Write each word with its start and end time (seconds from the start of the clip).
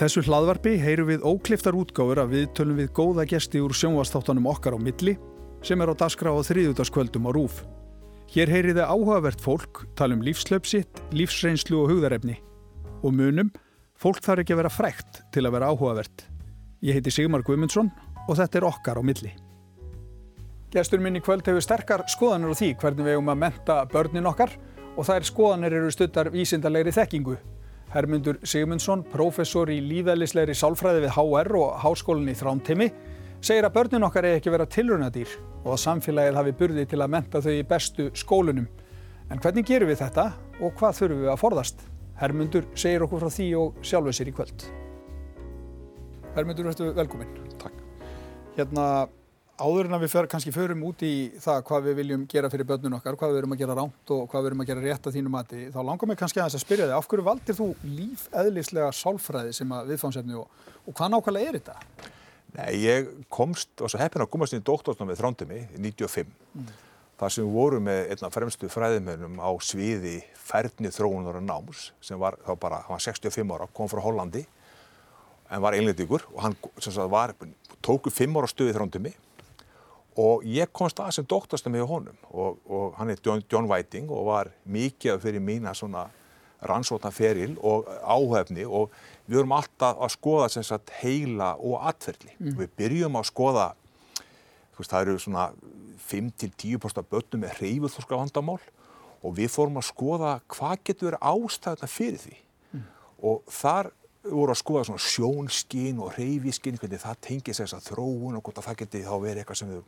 þessu 0.00 0.22
hlaðvarpi 0.24 0.78
heyru 0.80 1.04
við 1.10 1.24
ókliftar 1.28 1.76
útgáfur 1.76 2.22
að 2.22 2.30
við 2.32 2.44
tölum 2.56 2.78
við 2.80 2.92
góða 2.96 3.26
gesti 3.28 3.60
úr 3.60 3.74
sjónvastáttanum 3.76 4.46
okkar 4.48 4.72
á 4.72 4.80
milli 4.80 5.16
sem 5.66 5.80
er 5.84 5.92
á 5.92 5.94
daskra 6.00 6.32
á 6.32 6.40
þriðutaskvöldum 6.40 7.28
á 7.28 7.30
RÚF. 7.36 7.58
Hér 8.32 8.48
heyriði 8.48 8.86
áhugavert 8.86 9.42
fólk, 9.44 9.82
tala 9.98 10.16
um 10.16 10.22
lífslöpsitt, 10.24 11.02
lífsreynslu 11.12 11.82
og 11.82 11.92
hugðarefni. 11.92 12.38
Og 13.04 13.12
munum, 13.12 13.50
fólk 13.98 14.22
þarf 14.24 14.44
ekki 14.44 14.56
að 14.56 14.62
vera 14.62 14.72
frækt 14.72 15.20
til 15.34 15.44
að 15.44 15.56
vera 15.58 15.68
áhugavert. 15.74 16.24
Ég 16.80 16.96
heiti 16.96 17.12
Sigmar 17.12 17.44
Guimundsson 17.44 17.92
og 18.24 18.38
þetta 18.40 18.62
er 18.62 18.68
okkar 18.70 19.00
á 19.00 19.04
milli. 19.04 19.34
Gestur 20.72 21.02
minn 21.02 21.18
í 21.18 21.24
kvöld 21.24 21.44
hefur 21.44 21.66
sterkar 21.66 22.06
skoðanir 22.08 22.54
á 22.54 22.56
því 22.56 22.72
hvernig 22.80 23.04
við 23.04 23.18
hefum 23.18 23.32
að 23.34 23.42
menta 23.44 23.80
börnin 23.90 24.32
okkar 24.32 24.56
og 24.96 25.04
þær 25.04 25.28
skoðanir 25.28 25.80
eru 25.82 25.92
stuttar 25.92 26.32
vísindalegri 26.32 26.94
þekkingu. 26.94 27.36
Hermundur 27.90 28.36
Sigmundsson, 28.46 29.00
professor 29.10 29.70
í 29.72 29.80
lífæðlislegri 29.82 30.54
sálfræði 30.54 31.02
við 31.02 31.16
HR 31.16 31.56
og 31.58 31.78
Háskólinni 31.82 32.36
í 32.36 32.38
Þrántimi, 32.38 32.86
segir 33.42 33.66
að 33.66 33.74
börnin 33.74 34.06
okkar 34.06 34.28
er 34.28 34.36
ekki 34.38 34.52
vera 34.54 34.66
tilrunadýr 34.70 35.32
og 35.64 35.72
að 35.74 35.80
samfélagið 35.82 36.38
hafi 36.38 36.54
burði 36.60 36.84
til 36.86 37.00
að 37.02 37.10
menta 37.16 37.42
þau 37.42 37.50
í 37.56 37.64
bestu 37.66 38.06
skólunum. 38.14 38.68
En 39.30 39.42
hvernig 39.42 39.66
gerum 39.66 39.90
við 39.90 40.04
þetta 40.04 40.28
og 40.60 40.76
hvað 40.78 41.00
þurfum 41.00 41.24
við 41.24 41.32
að 41.32 41.42
forðast? 41.42 41.82
Hermundur 42.20 42.68
segir 42.78 43.06
okkur 43.06 43.24
frá 43.24 43.34
því 43.34 43.48
og 43.58 43.82
sjálfuð 43.90 44.16
sér 44.20 44.30
í 44.30 44.36
kvöld. 44.38 44.66
Hermundur, 46.36 46.70
verður 46.70 46.94
velkominn. 46.94 47.34
Takk. 47.58 47.82
Hérna, 48.54 48.86
áður 49.60 49.88
en 49.88 49.96
að 49.96 50.04
við 50.04 50.12
fer, 50.14 50.28
kannski 50.30 50.52
förum 50.54 50.84
út 50.88 51.02
í 51.04 51.12
það 51.40 51.58
hvað 51.68 51.86
við 51.88 51.96
viljum 52.00 52.22
gera 52.30 52.50
fyrir 52.52 52.68
börnun 52.68 52.96
okkar, 52.96 53.16
hvað 53.20 53.34
við 53.34 53.40
erum 53.40 53.54
að 53.54 53.62
gera 53.62 53.76
ránt 53.76 54.12
og 54.14 54.22
hvað 54.30 54.44
við 54.44 54.50
erum 54.50 54.62
að 54.64 54.70
gera 54.70 54.84
rétt 54.84 55.08
að 55.08 55.16
þínu 55.16 55.32
mati, 55.32 55.62
þá 55.74 55.80
langar 55.86 56.10
mig 56.10 56.20
kannski 56.20 56.40
að 56.40 56.48
þess 56.48 56.58
að 56.58 56.64
spyrja 56.64 56.86
þig, 56.88 56.94
af 56.96 57.08
hverju 57.10 57.26
valdir 57.26 57.58
þú 57.58 57.68
lífeðlislega 57.84 58.90
sálfræði 58.96 59.56
sem 59.56 59.74
að 59.76 59.92
viðfánsefni 59.92 60.38
og, 60.40 60.62
og 60.84 60.96
hvað 60.96 61.12
nákvæmlega 61.14 61.50
er 61.50 61.58
þetta? 61.60 62.06
Nei, 62.56 62.70
ég 62.82 63.10
komst, 63.30 63.72
og 63.78 63.92
svo 63.92 64.00
heppin 64.00 64.24
að 64.24 64.30
komast 64.32 64.56
inn 64.56 64.62
í 64.64 64.66
doktorsnámið 64.66 65.20
þrándimi 65.20 65.60
í 65.76 65.82
95, 65.84 66.32
mm. 66.56 66.70
þar 67.20 67.34
sem 67.34 67.46
við 67.46 67.58
vorum 67.60 67.84
með 67.86 68.14
einna 68.14 68.32
fremstu 68.34 68.70
fræðimennum 68.72 69.38
á 69.38 69.50
sviði 69.62 70.16
færni 70.40 70.90
þróunar 70.90 71.38
og 71.38 71.46
náms, 71.46 71.90
sem 72.02 72.18
var 72.18 72.40
þá 72.46 72.54
bara, 72.58 72.80
hann 72.86 72.96
var 72.96 73.04
65 73.06 73.54
ára, 73.54 73.68
kom 73.76 73.90
frá 73.92 74.02
Hollandi, 74.02 74.42
en 75.50 75.62
var 75.62 75.76
einlendíkur 75.78 76.26
og 76.32 76.44
hann 76.44 76.56
sagt, 76.78 76.98
var, 77.10 77.34
tóku 77.84 78.10
5 78.14 78.38
ára 78.40 78.50
stuði 78.50 78.74
þrándimi 78.74 79.14
og 80.20 80.44
ég 80.44 80.70
komst 80.76 81.00
að 81.00 81.14
sem 81.16 81.26
doktorsnámi 81.28 81.80
hjá 81.80 81.88
honum 81.88 82.16
og, 82.30 82.58
og 82.68 82.96
hann 82.98 83.12
er 83.12 83.20
John, 83.24 83.42
John 83.50 83.68
Whiting 83.70 84.10
og 84.10 84.26
var 84.28 84.50
mikið 84.68 85.20
fyrir 85.22 85.44
mína 85.44 85.72
svona 85.76 86.08
rannsótna 86.66 87.12
feril 87.14 87.56
og 87.64 87.88
áhefni 88.04 88.66
og 88.66 88.90
við 89.26 89.40
vorum 89.40 89.54
alltaf 89.56 90.00
að 90.02 90.12
skoða 90.16 90.48
sagt, 90.52 90.92
heila 91.00 91.54
og 91.56 91.86
atverðli. 91.88 92.34
Mm. 92.38 92.58
Við 92.58 92.74
byrjum 92.80 93.16
að 93.20 93.28
skoða, 93.30 93.68
veist, 94.76 94.90
það 94.90 95.06
eru 95.06 95.22
svona 95.22 95.46
5-10% 96.10 97.08
börnum 97.08 97.44
með 97.44 97.56
hreyfuþorska 97.60 98.18
vandamál 98.18 98.58
og 99.20 99.36
við 99.36 99.52
fórum 99.52 99.80
að 99.80 99.88
skoða 99.88 100.34
hvað 100.50 100.84
getur 100.84 101.10
verið 101.10 101.24
ástæðuna 101.32 101.90
fyrir 101.94 102.20
því. 102.24 102.36
Mm. 102.74 102.84
Og 103.30 103.56
þar 103.60 103.92
voru 104.26 104.52
að 104.52 104.60
skoða 104.60 104.84
svona 104.88 105.04
sjónskinn 105.06 106.00
og 106.02 106.12
hreyfiskinn, 106.16 106.76
hvernig 106.80 107.00
það 107.00 107.22
tengir 107.24 107.56
þess 107.56 107.76
að 107.78 107.88
þróun 107.88 108.36
og 108.36 108.44
hvort 108.44 108.60
að 108.60 108.68
það 108.68 108.80
geti 108.82 109.04
þá 109.06 109.14
verið 109.22 109.42
eitthvað 109.42 109.60
sem 109.62 109.72
við 109.72 109.80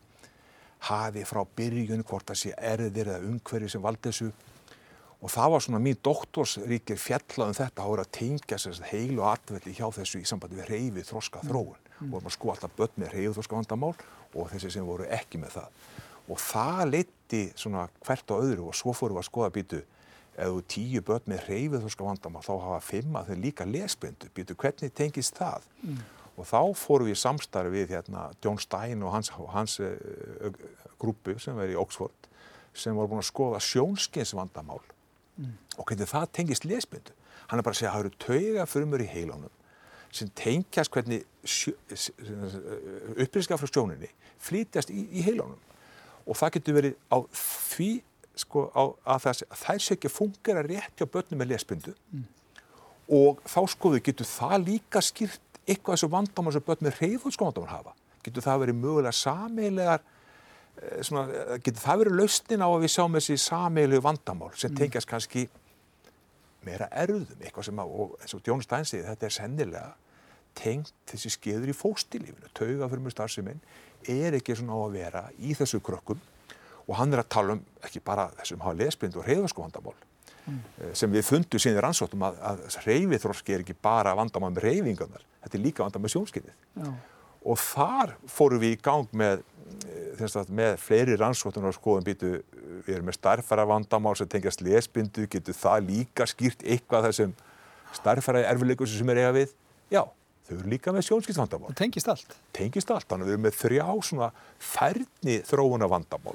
hafi 0.89 1.23
frá 1.27 1.43
byrjun, 1.57 2.03
hvort 2.07 2.31
það 2.31 2.41
sé 2.41 2.55
erðir 2.59 3.13
eða 3.13 3.29
umhverfi 3.29 3.71
sem 3.71 3.83
valdi 3.83 4.11
þessu. 4.11 4.31
Og 5.23 5.31
það 5.31 5.53
var 5.55 5.63
svona 5.63 5.81
mín 5.83 5.99
doktorsríkir 6.03 6.99
fjallað 6.99 7.53
um 7.53 7.59
þetta 7.61 7.85
að 7.85 7.93
vera 7.93 8.05
að 8.07 8.15
tengja 8.17 8.59
sér 8.59 8.81
heil 8.91 9.21
og 9.21 9.29
atvelli 9.31 9.75
hjá 9.77 9.85
þessu 9.95 10.19
í 10.19 10.27
sambandi 10.27 10.59
við 10.59 10.73
reyfið 10.73 11.07
þroska 11.13 11.45
þróun 11.47 11.77
mm. 11.79 12.09
og 12.09 12.17
vorum 12.17 12.27
að 12.27 12.35
sko 12.35 12.51
alltaf 12.51 12.75
börn 12.81 12.97
með 12.99 13.15
reyfið 13.15 13.37
þroska 13.37 13.61
vandamál 13.61 13.93
og 14.33 14.51
þessi 14.51 14.73
sem 14.75 14.89
voru 14.89 15.07
ekki 15.07 15.39
með 15.39 15.61
það. 15.61 15.77
Og 16.27 16.43
það 16.43 16.83
leiti 16.91 17.43
svona 17.55 17.87
hvert 18.03 18.35
á 18.35 18.37
öðru 18.41 18.67
og 18.73 18.79
svo 18.79 18.95
fórum 18.97 19.21
við 19.21 19.23
að 19.23 19.29
skoða 19.31 19.53
býtu 19.55 19.83
ef 20.33 20.49
þú 20.49 20.65
tíu 20.75 21.05
börn 21.07 21.31
með 21.31 21.47
reyfið 21.53 21.85
þroska 21.85 22.09
vandamál 22.09 22.43
þá 22.43 22.53
hafa 22.57 22.83
fimm 22.89 23.21
að 23.21 23.31
þau 23.31 23.41
líka 23.45 23.69
lesbyndu 23.69 24.33
býtu 24.35 24.59
hvernig 24.59 24.95
tengist 24.99 25.39
það? 25.39 25.71
Mm. 25.87 26.03
Og 26.37 26.49
þá 26.49 26.61
fórum 26.79 27.11
við 27.11 27.21
samstarfi 27.21 27.73
við 27.75 27.97
hérna 27.97 28.29
John 28.45 28.61
Stein 28.61 29.03
og 29.05 29.13
hans, 29.15 29.33
hans 29.53 29.79
uh, 29.83 30.53
grúpu 31.01 31.37
sem 31.43 31.59
er 31.61 31.75
í 31.75 31.79
Oxford 31.79 32.29
sem 32.73 32.97
voru 32.97 33.13
búin 33.13 33.21
að 33.21 33.29
skoða 33.29 33.61
sjónskinsvandamál 33.65 34.81
mm. 35.37 35.57
og 35.77 35.89
hvernig 35.89 36.09
það 36.09 36.31
tengist 36.39 36.69
lesmyndu 36.69 37.13
hann 37.51 37.61
er 37.61 37.67
bara 37.67 37.75
að 37.77 37.83
segja 37.83 37.91
að 37.93 37.99
það 37.99 38.05
eru 38.07 38.23
tauga 38.27 38.69
förmur 38.71 39.05
í 39.05 39.11
heilunum 39.11 39.59
sem 40.13 40.31
tengjast 40.37 40.93
hvernig 40.93 41.25
upplýsingar 43.21 43.61
frá 43.61 43.69
sjóninni 43.69 44.11
flítjast 44.43 44.93
í, 44.93 45.05
í 45.13 45.25
heilunum 45.27 45.61
og 46.23 46.39
það 46.39 46.57
getur 46.57 46.79
verið 46.79 46.99
á 47.13 47.19
því 47.35 47.91
sko, 48.39 48.67
á, 48.73 48.83
að, 49.15 49.25
það, 49.25 49.43
að 49.49 49.63
þær 49.63 49.83
sé 49.85 49.97
ekki 49.97 50.09
að 50.09 50.17
fungera 50.17 50.65
rétt 50.67 51.01
hjá 51.01 51.09
börnum 51.09 51.43
með 51.43 51.53
lesmyndu 51.53 51.95
mm. 52.13 52.27
og 53.21 53.43
þá 53.49 53.61
skoðu 53.75 54.03
getur 54.05 54.29
það 54.29 54.69
líka 54.69 55.03
skýrt 55.05 55.52
eitthvað 55.67 55.97
þessu 55.97 56.11
vandamál 56.13 56.55
sem 56.55 56.65
börn 56.67 56.87
með 56.87 56.99
reyðhóðskóndamál 57.03 57.71
hafa 57.71 57.95
getur 58.23 58.45
það 58.45 58.65
verið 58.65 58.83
mögulega 58.83 59.15
sameilegar 59.19 60.05
Eh, 60.81 61.03
svona, 61.05 61.27
eh, 61.29 61.59
getur 61.61 61.83
það 61.83 61.99
verið 62.01 62.15
lausnin 62.17 62.65
á 62.65 62.69
að 62.73 62.83
við 62.83 62.93
sjáum 62.95 63.17
þessi 63.19 63.35
sameilu 63.39 63.99
vandamál 64.01 64.55
sem 64.57 64.71
mm. 64.71 64.79
tengjast 64.81 65.09
kannski 65.11 65.43
meira 66.65 66.87
erðum, 66.97 67.27
eitthvað 67.43 67.67
sem 67.69 67.83
að, 67.83 67.93
og 67.93 68.15
eins 68.23 68.35
og 68.35 68.49
Jón 68.49 68.63
Stein 68.65 68.89
segið, 68.89 69.11
þetta 69.11 69.29
er 69.29 69.35
sennilega 69.37 69.91
tengt 70.57 70.95
þessi 71.11 71.33
skeður 71.35 71.75
í 71.75 71.77
fóstilífinu, 71.77 72.49
tauga 72.57 72.89
fyrir 72.89 73.05
mjög 73.05 73.17
starfseminn, 73.19 73.61
er 74.09 74.39
ekki 74.39 74.57
svona 74.57 74.79
á 74.79 74.81
að 74.81 74.97
vera 74.97 75.23
í 75.39 75.53
þessu 75.59 75.83
krökkum 75.85 76.23
og 76.87 76.97
hann 76.99 77.13
er 77.13 77.21
að 77.21 77.31
tala 77.37 77.59
um 77.59 77.63
ekki 77.85 78.01
bara 78.05 78.31
þessum 78.41 78.65
hafa 78.65 78.81
lesblind 78.81 79.21
og 79.21 79.29
reyðvarsko 79.29 79.67
vandamál 79.67 79.99
mm. 80.47 80.59
Eh, 80.81 80.93
sem 80.99 81.13
við 81.13 81.27
fundum 81.29 81.63
síðan 81.63 81.81
í 81.81 81.87
rannsóttum 81.87 82.27
að, 82.29 82.43
að 82.51 82.67
reyðviþróski 82.87 83.57
er 83.57 83.65
ekki 83.65 83.79
bara 83.83 84.15
vandamál 84.19 84.53
með 84.53 84.69
reyðingarnar, 84.69 85.25
þetta 85.45 85.59
er 85.59 85.65
líka 85.65 85.87
vandamál 85.87 86.09
með 86.09 86.15
sjónskinnið 86.17 86.93
og 87.43 87.59
þar 87.59 88.15
fórum 88.31 88.63
við 88.63 88.77
í 88.77 88.81
gang 88.83 89.17
með 89.19 89.43
að, 90.23 90.51
með 90.53 90.77
fleiri 90.83 91.17
rannsóttunar 91.19 91.75
skoðum 91.75 92.07
býtu, 92.07 92.33
við 92.87 92.97
erum 92.97 93.09
með 93.11 93.19
starfæra 93.19 93.67
vandamál 93.69 94.15
sem 94.19 94.29
tengjast 94.31 94.63
lesbyndu, 94.65 95.27
getur 95.31 95.57
það 95.57 95.89
líka 95.89 96.27
skýrt 96.31 96.63
eitthvað 96.63 97.09
þessum 97.09 97.35
starfæra 97.97 98.45
erfileikur 98.51 98.91
sem 98.91 99.13
er 99.13 99.23
eiga 99.23 99.33
við? 99.37 99.55
Já, 99.93 100.05
þau 100.47 100.55
eru 100.57 100.73
líka 100.73 100.95
með 100.95 101.07
sjónskiptsvandamál. 101.09 101.71
Það 101.73 101.81
tengist 101.83 102.11
allt? 102.13 102.35
Tengist 102.57 102.91
allt, 102.95 103.07
þannig 103.11 103.27
að 103.27 103.31
við 103.31 103.37
erum 103.37 103.45
með 103.47 103.59
þrjá 103.59 103.87
svona 104.09 104.29
færni 104.73 105.37
þróuna 105.49 105.89
vandamál, 105.93 106.35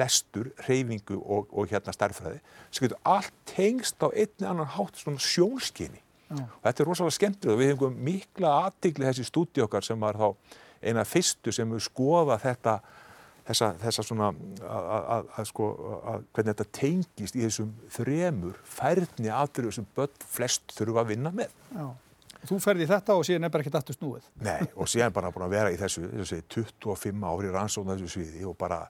lestur, 0.00 0.52
reyfingu 0.68 1.18
og, 1.20 1.50
og 1.50 1.72
hérna 1.72 1.94
starfæði, 1.96 2.38
sem 2.70 2.86
getur 2.86 3.02
allt 3.16 3.34
tengst 3.50 4.00
á 4.02 4.08
einni 4.10 4.48
annan 4.48 4.72
hátt 4.76 5.02
svona 5.02 5.22
sjónskinni. 5.24 6.02
Já. 6.30 6.44
Og 6.46 6.64
þetta 6.66 6.82
er 6.82 6.90
rosalega 6.92 7.16
skemmtilegt 7.16 7.54
og 7.54 7.60
við 7.60 7.72
hefum 7.72 8.02
mikla 8.06 8.56
aðtikli 8.68 9.08
þessi 9.08 9.26
stúdi 9.26 9.64
okkar 9.64 9.82
sem 9.82 9.98
var 10.00 10.18
þá 10.20 10.28
eina 10.80 11.04
fyrstu 11.04 11.52
sem 11.52 11.70
við 11.74 11.82
skoða 11.88 12.38
þetta 12.40 12.78
þessa, 13.48 13.70
þessa 13.80 14.04
svona 14.06 14.28
að, 14.30 15.30
sko 15.50 15.70
að 16.12 16.28
hvernig 16.34 16.54
þetta 16.54 16.68
tengist 16.78 17.38
í 17.38 17.42
þessum 17.44 17.72
þremur 17.96 18.60
færni 18.76 19.32
aðröðu 19.34 19.74
sem 19.80 19.88
börn 19.96 20.22
flest 20.30 20.76
þurfa 20.76 21.04
að 21.04 21.12
vinna 21.14 21.34
með. 21.34 21.58
Já. 21.74 21.88
Þú 22.48 22.58
ferði 22.62 22.88
þetta 22.88 23.16
og 23.18 23.26
síðan 23.28 23.46
er 23.46 23.52
bara 23.52 23.64
ekkert 23.64 23.78
aftur 23.80 23.96
snúið? 23.98 24.26
Nei, 24.40 24.64
og 24.74 24.88
síðan 24.88 25.14
bara 25.16 25.30
búin 25.34 25.46
að 25.46 25.54
vera 25.56 25.72
í 25.72 25.78
þessu, 25.80 26.06
þessu 26.22 26.40
25 26.56 27.26
ári 27.30 27.52
rannsóna 27.52 27.96
þessu 27.98 28.14
sviði 28.16 28.46
og 28.48 28.56
bara 28.60 28.84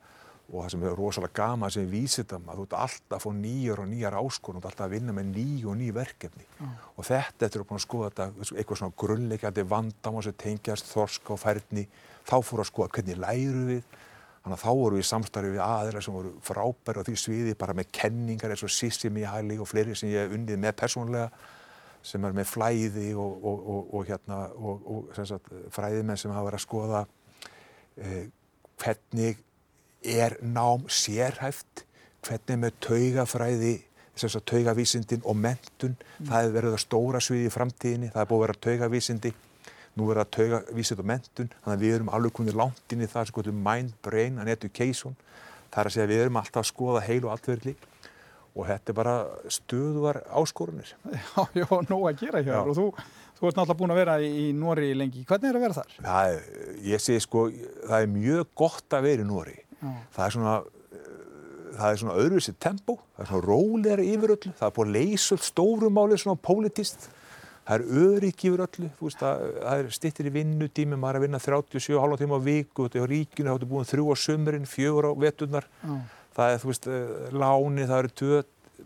og 0.51 0.65
það 0.65 0.71
sem 0.73 0.85
er 0.89 0.97
rosalega 0.99 1.37
gama 1.39 1.69
sem 1.71 1.87
vísitam 1.87 2.49
að 2.51 2.59
þú 2.59 2.65
ert 2.67 2.77
alltaf 2.81 3.17
að 3.17 3.23
fá 3.23 3.35
nýjar 3.39 3.83
og 3.83 3.87
nýjar 3.87 4.17
áskorun 4.19 4.59
og 4.59 4.65
þú 4.65 4.67
ert 4.67 4.73
alltaf 4.73 4.87
að 4.89 4.95
vinna 4.97 5.15
með 5.15 5.29
ný 5.37 5.45
og 5.63 5.77
ný 5.79 5.91
verkefni 5.95 6.47
mm. 6.49 6.73
og 6.97 7.07
þetta 7.07 7.47
eftir 7.47 7.63
að 7.63 7.69
búin 7.69 7.79
að 7.79 7.85
skoða 7.85 8.09
þetta 8.11 8.57
eitthvað 8.57 8.81
svona 8.81 8.99
grunnleikandi 9.05 9.65
vandamá 9.71 10.25
sem 10.27 10.39
tengjast 10.43 10.91
þorska 10.91 11.37
og 11.37 11.43
færni 11.45 11.87
þá 12.27 12.37
fór 12.43 12.65
að 12.65 12.71
skoða 12.73 12.95
hvernig 12.97 13.21
læru 13.23 13.67
við 13.69 13.99
Þannig 14.41 14.57
að 14.57 14.63
þá 14.63 14.71
voru 14.79 14.97
við 14.97 15.05
samstarfið 15.05 15.53
við 15.53 15.63
aðeins 15.67 16.07
sem 16.07 16.15
voru 16.17 16.31
frábæri 16.41 17.03
á 17.05 17.05
því 17.05 17.15
sviði 17.21 17.57
bara 17.61 17.75
með 17.77 17.91
kenningar 17.93 18.55
eins 18.55 18.63
og 18.65 18.73
Sissimi 18.73 19.27
Hæli 19.29 19.59
og 19.61 19.69
fleiri 19.69 19.97
sem 19.99 20.09
ég 20.09 20.25
hef 20.25 20.33
unnið 20.33 20.63
með 20.63 20.79
persónlega 20.81 21.27
sem 22.03 22.25
er 22.25 22.35
með 22.37 22.49
flæði 22.49 23.11
og, 23.19 23.45
og, 23.45 23.67
og, 23.75 23.95
og 23.95 24.09
hérna, 24.09 24.41
sagt, 25.19 25.51
fræðimenn 25.75 26.19
sem 26.21 26.33
hafa 26.33 26.49
verið 26.49 26.61
að 26.61 26.65
skoða 26.65 27.05
eh, 28.01 28.25
hvernig 28.81 29.43
er 30.01 30.39
nám 30.41 30.89
sérhæft, 30.89 31.85
hvernig 32.25 32.63
með 32.65 32.79
taugafræði, 32.87 33.75
þess 34.21 34.37
að 34.37 34.49
taugavísindin 34.53 35.23
og 35.29 35.37
mentun, 35.37 35.95
mm. 35.97 36.27
það 36.29 36.41
hefur 36.41 36.57
verið 36.57 36.75
að 36.77 36.83
stóra 36.85 37.21
sviði 37.25 37.49
í 37.49 37.55
framtíðinni, 37.55 38.11
það 38.13 38.23
hefur 38.23 38.33
búið 38.33 38.41
að 38.41 38.47
vera 38.47 38.61
taugavísindi. 38.67 39.33
Nú 39.99 40.07
er 40.13 40.21
það 40.21 40.29
tauga 40.37 40.59
vísið 40.77 41.01
og 41.03 41.07
mentun 41.11 41.49
þannig 41.51 41.73
að 41.73 41.81
við 41.83 41.95
erum 41.97 42.11
alveg 42.15 42.35
komið 42.37 42.59
langt 42.61 42.93
inn 42.95 43.03
í 43.03 43.09
það 43.11 43.25
sem 43.27 43.37
gotur 43.37 43.57
mind, 43.67 43.95
brain 44.05 44.37
and 44.39 44.53
education. 44.53 45.17
Það 45.71 45.81
er 45.83 45.89
að 45.89 45.95
segja 45.97 46.05
að 46.07 46.13
við 46.13 46.21
erum 46.25 46.39
alltaf 46.41 46.63
að 46.63 46.69
skoða 46.71 47.03
heil 47.09 47.25
og 47.25 47.33
allverðli 47.35 47.75
og 48.55 48.67
þetta 48.67 48.93
er 48.93 48.99
bara 48.99 49.15
stöðuvar 49.53 50.23
áskorunir 50.41 50.95
Já, 51.17 51.47
já, 51.55 51.67
nóg 51.89 52.07
að 52.11 52.23
gera 52.25 52.43
hér 52.45 52.63
og 52.65 52.77
þú, 52.79 52.87
Þú 53.41 53.49
ert 53.49 53.57
náttúrulega 53.57 53.79
búin 53.81 53.93
að 53.95 53.99
vera 54.03 54.15
í 54.21 54.43
Nóri 54.53 54.91
lengi. 54.93 55.23
Hvernig 55.25 55.49
er 55.49 55.57
að 55.57 55.63
vera 55.65 55.77
þar? 55.79 55.93
Það 56.05 56.33
er, 56.35 56.43
ég 56.91 57.01
segi 57.01 57.23
sko, 57.25 57.45
það 57.89 58.03
er 58.03 58.11
mjög 58.13 58.51
gott 58.61 58.97
að 58.99 59.07
vera 59.07 59.25
í 59.25 59.29
Nóri. 59.31 59.55
Það 60.13 60.27
er 60.27 60.35
svona, 60.35 60.57
það 61.79 61.87
er 61.95 62.03
svona 62.03 62.17
öðruvísi 62.21 62.55
tempo, 62.61 62.99
það 63.17 63.25
er 63.25 63.31
svona 63.31 63.47
róleira 63.47 64.05
yfir 64.05 64.35
öllu, 64.37 64.53
það 64.59 64.67
er 64.69 64.77
búin 64.77 64.91
að 64.93 64.99
leysa 64.99 65.39
stórumáli 65.41 66.19
svona 66.21 66.43
politist, 66.51 67.09
það 67.65 67.75
er 67.79 68.05
örygg 68.05 68.45
yfir 68.51 68.65
öllu, 68.67 68.91
þú 68.99 69.09
veist, 69.09 69.23
það, 69.25 69.45
það 69.63 69.83
er 69.87 69.91
stittir 69.97 70.29
í 70.29 70.35
vinnutími, 70.37 71.01
maður 71.01 71.17
er 71.17 71.21
að 71.23 71.27
vinna 71.31 71.41
37 71.47 71.97
hálfa 72.05 72.21
tíma 72.21 72.37
á 72.37 72.47
viku, 72.51 72.85
þetta 72.91 73.01
er 73.01 73.09
á 73.09 73.13
ríkinu, 73.15 73.49
það 73.49 73.65
er 73.65 73.71
búin 73.73 73.89
þrjú 73.95 74.11
á 74.13 74.17
sömurinn, 74.27 74.69
fjögur 74.69 75.09
á 75.09 75.13
veturnar, 75.25 75.71
það 76.37 76.55
er, 76.55 76.63
þú 76.63 76.71
veist, 76.71 76.89
láni, 77.35 77.89
það 77.91 78.05
eru 78.05 78.45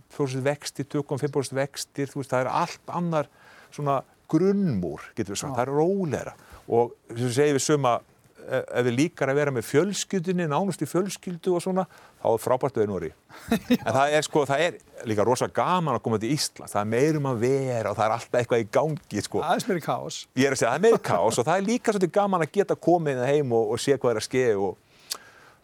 2% 0.08 0.44
vextir, 0.48 0.88
2,5% 0.94 1.58
vextir, 1.58 2.10
þú 2.10 2.22
veist, 2.22 2.32
það 2.32 2.44
er 2.44 2.52
allt 2.62 2.96
annar 3.00 3.30
svona 3.74 4.00
grunnmúr, 4.30 5.04
getur 5.14 5.34
við 5.34 5.42
sagt, 5.44 5.56
það 5.56 5.66
er 5.66 5.74
róleira 5.74 6.34
og 6.64 6.94
þess 7.10 7.28
að 7.28 7.38
segja 7.38 7.56
við 7.58 7.64
suma 7.66 7.98
ef 8.44 8.84
við 8.86 8.96
líkar 8.98 9.30
að 9.32 9.38
vera 9.38 9.52
með 9.54 9.66
fjölskyldunni 9.68 10.46
nánast 10.50 10.82
í 10.84 10.88
fjölskyldu 10.88 11.54
og 11.56 11.62
svona 11.64 11.84
þá 11.88 12.26
er 12.30 12.42
frábært 12.42 12.78
við 12.80 12.90
Nóri 12.90 13.10
en 13.78 13.88
það 13.88 14.16
er 14.18 14.26
sko, 14.26 14.44
það 14.48 14.64
er 14.66 14.78
líka 15.08 15.26
rosa 15.26 15.48
gaman 15.48 15.96
að 15.96 16.02
koma 16.04 16.20
til 16.20 16.32
Ísland 16.34 16.72
það 16.72 16.80
er 16.82 16.90
meirum 16.92 17.28
að 17.30 17.40
vera 17.44 17.92
og 17.92 17.98
það 17.98 18.06
er 18.06 18.16
alltaf 18.18 18.40
eitthvað 18.40 18.64
í 18.64 18.68
gangi 18.76 19.24
sko. 19.24 19.42
Er 19.44 19.66
meiri 19.68 19.84
kás 19.84 20.20
Ég 20.36 20.48
er 20.48 20.56
að 20.56 20.60
segja, 20.60 20.72
það 20.72 20.78
er 20.78 20.84
meiri 20.86 21.02
kás 21.08 21.40
og 21.40 21.48
það 21.48 21.56
er 21.56 21.68
líka 21.70 21.94
svolítið 21.94 22.14
gaman 22.18 22.44
að 22.44 22.54
geta 22.58 22.78
komið 22.88 23.24
heim 23.30 23.56
og, 23.56 23.74
og 23.74 23.82
sé 23.82 23.96
hvað 23.96 24.14
er 24.14 24.20
að 24.20 24.28
skeið 24.28 24.64
og 24.68 24.78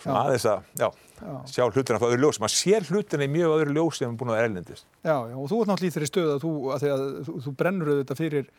svona 0.00 0.24
aðeins 0.24 0.48
að, 0.48 0.68
já, 0.80 0.86
já. 0.88 1.09
Sjá 1.50 1.66
hlutina 1.66 1.98
frá 2.00 2.08
öðru 2.08 2.24
ljós, 2.24 2.40
maður 2.40 2.56
sér 2.56 2.86
hlutina 2.88 3.26
í 3.26 3.30
mjög 3.32 3.54
öðru 3.58 3.76
ljós 3.76 4.00
sem 4.00 4.10
er 4.10 4.18
búin 4.20 4.32
að 4.34 4.42
erlendist. 4.44 4.86
Já, 5.04 5.16
já, 5.30 5.36
og 5.36 5.48
þú 5.50 5.60
ert 5.60 5.70
náttúrulega 5.70 5.90
í 5.90 5.94
þeirri 5.96 6.10
stöð 6.10 6.30
að 6.34 6.42
þú, 6.44 6.52
að 6.74 6.86
að 6.90 7.04
þú, 7.26 7.34
þú 7.46 7.54
brennur 7.60 7.92
auðvitað 7.92 8.20
fyrir 8.20 8.50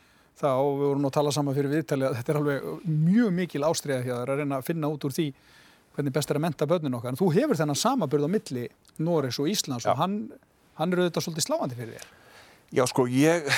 það 0.42 0.62
og 0.66 0.76
við 0.78 0.88
vorum 0.88 1.08
að 1.10 1.16
tala 1.18 1.34
saman 1.36 1.58
fyrir 1.58 1.74
viðtali 1.76 2.08
að 2.08 2.18
þetta 2.20 2.34
er 2.34 2.40
alveg 2.40 2.70
mjög 2.88 3.34
mikil 3.38 3.66
ástriða 3.68 4.06
hér 4.06 4.32
að 4.32 4.42
reyna 4.42 4.60
að 4.62 4.70
finna 4.70 4.92
út 4.92 5.08
úr 5.08 5.16
því 5.16 5.28
hvernig 5.96 6.16
best 6.16 6.32
er 6.32 6.40
að 6.40 6.46
menta 6.46 6.68
börnin 6.70 6.96
okkar. 6.98 7.14
En 7.14 7.20
þú 7.20 7.30
hefur 7.36 7.60
þennan 7.60 7.80
samabörð 7.80 8.28
á 8.28 8.30
milli 8.32 8.66
Norris 9.04 9.40
og 9.44 9.50
Íslands 9.52 9.86
já. 9.86 9.92
og 9.92 10.00
hann, 10.00 10.18
hann 10.80 10.94
er 10.94 11.04
auðvitað 11.04 11.26
svolítið 11.28 11.48
sláandi 11.48 11.80
fyrir 11.80 11.98
þér. 11.98 12.12
Já, 12.72 12.86
sko, 12.88 13.08
ég 13.12 13.50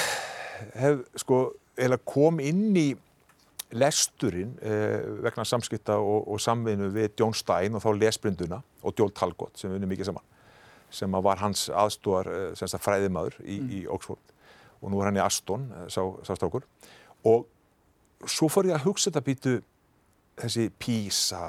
hef, 0.82 1.04
sko, 1.22 1.44
kom 2.10 2.42
inn 2.42 2.72
í 2.74 2.88
lesturinn 3.74 4.54
eh, 4.62 5.02
vegna 5.24 5.46
samskipta 5.48 5.98
og, 6.02 6.28
og 6.32 6.42
samvinnu 6.42 6.90
við 6.94 7.16
John 7.20 7.34
Stein 7.38 7.76
og 7.76 7.84
þá 7.84 7.90
lesbrinduna 7.98 8.62
og 8.84 9.00
Joel 9.00 9.14
Talcott 9.16 9.60
sem 9.60 9.74
vinnum 9.74 9.92
mikið 9.92 10.12
saman 10.12 10.30
sem 10.94 11.18
var 11.26 11.42
hans 11.42 11.68
aðstúar 11.74 12.30
eh, 12.30 12.78
fræðimaður 12.78 13.40
í, 13.42 13.58
mm. 13.58 13.72
í 13.80 13.84
Oxford 13.90 14.34
og 14.84 14.92
nú 14.92 15.00
er 15.02 15.10
hann 15.10 15.18
í 15.18 15.24
Aston, 15.24 15.70
eh, 15.78 15.88
sá, 15.90 16.02
sá 16.26 16.36
strákur 16.36 16.68
og 17.30 17.48
svo 18.30 18.50
fór 18.52 18.70
ég 18.70 18.78
að 18.78 18.88
hugsa 18.90 19.10
þetta 19.10 19.26
býtu 19.26 19.56
þessi 20.40 20.70
písa 20.82 21.42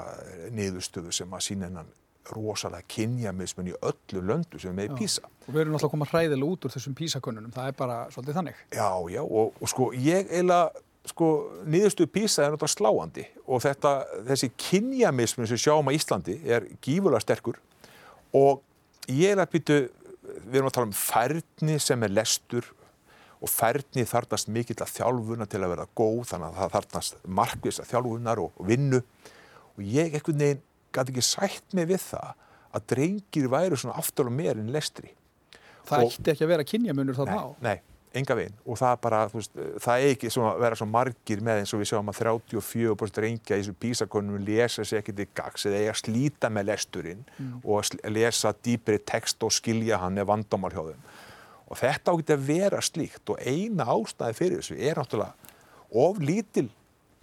niðurstöðu 0.53 1.13
sem 1.15 1.31
að 1.33 1.45
sína 1.45 1.69
hennan 1.69 1.93
rosalega 2.33 2.85
kynjamismun 2.89 3.69
í 3.69 3.75
öllu 3.85 4.21
löndu 4.25 4.59
sem 4.61 4.71
er 4.71 4.77
með 4.79 4.95
í 4.95 5.03
písa. 5.03 5.27
Og 5.45 5.53
við 5.53 5.61
erum 5.61 5.75
alltaf 5.77 5.89
að 5.89 5.93
koma 5.93 6.07
hræðilega 6.09 6.55
út 6.55 6.65
úr 6.65 6.73
þessum 6.73 6.95
písakönnunum, 6.97 7.53
það 7.53 7.69
er 7.69 7.75
bara 7.77 7.97
svolítið 8.13 8.39
þannig. 8.39 8.61
Já, 8.73 8.89
já, 9.13 9.21
og, 9.21 9.59
og 9.61 9.71
sko 9.71 9.91
ég 9.93 10.31
eiginlega 10.31 10.85
sko, 11.09 11.29
niðurstu 11.69 12.07
písa 12.11 12.45
er 12.45 12.53
náttúrulega 12.53 12.73
sláandi 12.73 13.25
og 13.45 13.61
þetta, 13.65 13.91
þessi 14.29 14.51
kynjamismun 14.59 15.49
sem 15.49 15.61
sjáum 15.61 15.91
á 15.91 15.95
Íslandi 15.95 16.39
er 16.43 16.67
gífurlega 16.83 17.23
sterkur 17.23 17.59
og 18.35 18.63
ég 19.11 19.35
er 19.35 19.43
að 19.43 19.51
býtu, 19.53 19.77
við 20.47 20.59
erum 20.59 20.71
að 20.71 20.77
tala 20.77 20.89
um 20.89 20.97
færni 20.97 21.77
sem 21.81 22.05
er 22.05 22.13
lestur 22.13 22.71
og 23.43 23.51
færni 23.51 24.05
þarnast 24.09 24.49
mikill 24.49 24.79
að 24.81 24.93
þjálfuna 24.95 25.47
til 25.49 25.61
að 25.61 25.75
vera 25.75 25.89
góð, 25.97 26.23
þannig 26.31 26.47
að 26.47 26.61
það 26.61 26.75
þarnast 26.77 27.19
markvis 27.41 27.81
að 27.83 27.91
þjálfunar 27.91 28.41
og, 28.41 28.55
og 28.55 28.69
vinnu 28.71 29.01
og 29.75 29.83
ég 29.83 30.15
ekkert 30.17 30.39
neginn 30.39 30.63
gæti 30.95 31.13
ekki 31.13 31.25
sætt 31.27 31.75
mig 31.75 31.89
við 31.91 32.01
það 32.07 32.31
að 32.75 32.87
drengir 32.91 33.49
væru 33.51 33.79
svona 33.79 33.99
aftur 33.99 34.29
og 34.29 34.35
meir 34.35 34.57
en 34.59 34.71
lestri. 34.73 35.11
Það 35.85 36.07
ætti 36.07 36.31
ekki 36.33 36.45
að 36.45 36.51
vera 36.51 36.67
kynjamunur 36.67 37.17
þarna 37.19 37.37
á? 37.39 37.47
Nei, 37.63 37.77
enga 38.19 38.37
veginn. 38.37 38.55
Og 38.65 38.79
það 38.79 38.95
bara, 39.03 39.21
þú 39.31 39.39
veist, 39.39 39.57
það 39.83 40.03
er 40.03 40.13
ekki 40.13 40.31
svona 40.33 40.53
að 40.53 40.63
vera 40.65 40.79
svo 40.79 40.87
margir 40.89 41.41
með 41.45 41.61
eins 41.61 41.73
og 41.75 41.81
við 41.81 41.89
sjáum 41.91 42.11
að 42.11 42.19
34% 42.21 43.21
reyngja 43.25 43.57
í 43.57 43.63
þessu 43.63 43.75
písakonum 43.81 44.45
lesa 44.45 44.85
sér 44.85 45.01
ekkert 45.01 45.23
í 45.23 45.27
gags 45.37 45.67
eða 45.69 45.81
eiga 45.81 45.95
slíta 45.99 46.51
með 46.53 46.69
lesturinn 46.71 47.25
mm. 47.37 47.57
og 47.63 48.11
lesa 48.15 48.53
dýpri 48.55 49.01
text 49.03 49.43
og 49.45 49.53
skilja 49.55 49.99
hann 50.03 50.17
eða 50.19 50.31
vandamál 50.33 50.73
hjá 50.73 50.83
þeim. 50.91 51.03
Og 51.65 51.81
þetta 51.81 52.13
ágæti 52.13 52.35
að 52.35 52.47
vera 52.47 52.81
slíkt 52.85 53.33
og 53.33 53.41
eina 53.41 53.87
ástæði 53.95 54.39
fyrir 54.39 54.61
þessu 54.61 54.79
er 54.79 55.01
náttúrulega 55.01 55.53
of 56.05 56.19
lítil 56.21 56.67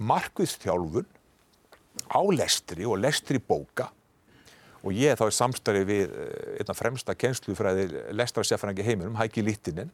markviðstjálfun 0.02 1.08
á 2.08 2.20
lestri 2.32 2.86
og 2.88 3.00
lestri 3.02 3.38
bóka. 3.38 3.90
Og 4.82 4.96
ég 4.98 5.14
þá 5.18 5.28
er 5.28 5.36
samstarið 5.36 5.84
við 5.86 6.14
eh, 6.18 6.56
einna 6.62 6.74
fremsta 6.74 7.14
kennslufræði 7.14 7.84
lestrarsefrangi 8.18 8.86
heiminum, 8.86 9.14
Hæki 9.20 9.44
Littinen 9.46 9.92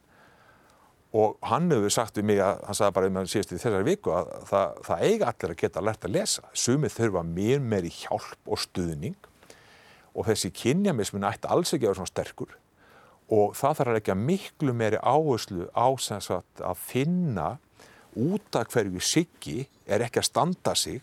og 1.09 1.39
hann 1.49 1.71
hefur 1.73 1.93
sagt 1.93 2.19
við 2.19 2.27
mig 2.29 2.39
að 2.43 2.59
hann 2.67 2.77
sagði 2.77 2.95
bara 2.95 3.09
um 3.09 3.17
að 3.17 3.29
síðast 3.31 3.53
í 3.53 3.57
þessari 3.57 3.87
viku 3.87 4.13
að 4.13 4.27
það, 4.49 4.81
það 4.85 5.03
eiga 5.07 5.29
allir 5.31 5.53
að 5.53 5.61
geta 5.63 5.81
lerta 5.81 6.09
að 6.09 6.15
lesa. 6.19 6.43
Sumið 6.53 6.95
þurfa 6.99 7.23
mér 7.25 7.63
meiri 7.65 7.93
hjálp 7.93 8.51
og 8.51 8.61
stuðning. 8.61 9.15
Og 10.13 10.27
þessi 10.27 10.51
kynjamismin 10.53 11.25
ætti 11.25 11.49
alls 11.49 11.73
ekki 11.73 11.87
að 11.87 11.89
vera 11.89 11.99
svona 12.01 12.11
sterkur. 12.11 12.53
Og 13.33 13.57
það 13.57 13.79
þarf 13.79 13.91
að 13.91 13.97
leggja 13.97 14.17
miklu 14.17 14.75
meiri 14.77 15.01
áherslu 15.01 15.69
á 15.73 15.87
sagt, 16.01 16.61
að 16.61 16.81
finna 16.81 17.49
út 18.17 18.57
af 18.57 18.69
hverju 18.73 19.01
siggi 19.01 19.63
er 19.89 20.05
ekki 20.05 20.21
að 20.21 20.29
standa 20.29 20.75
sig 20.77 21.01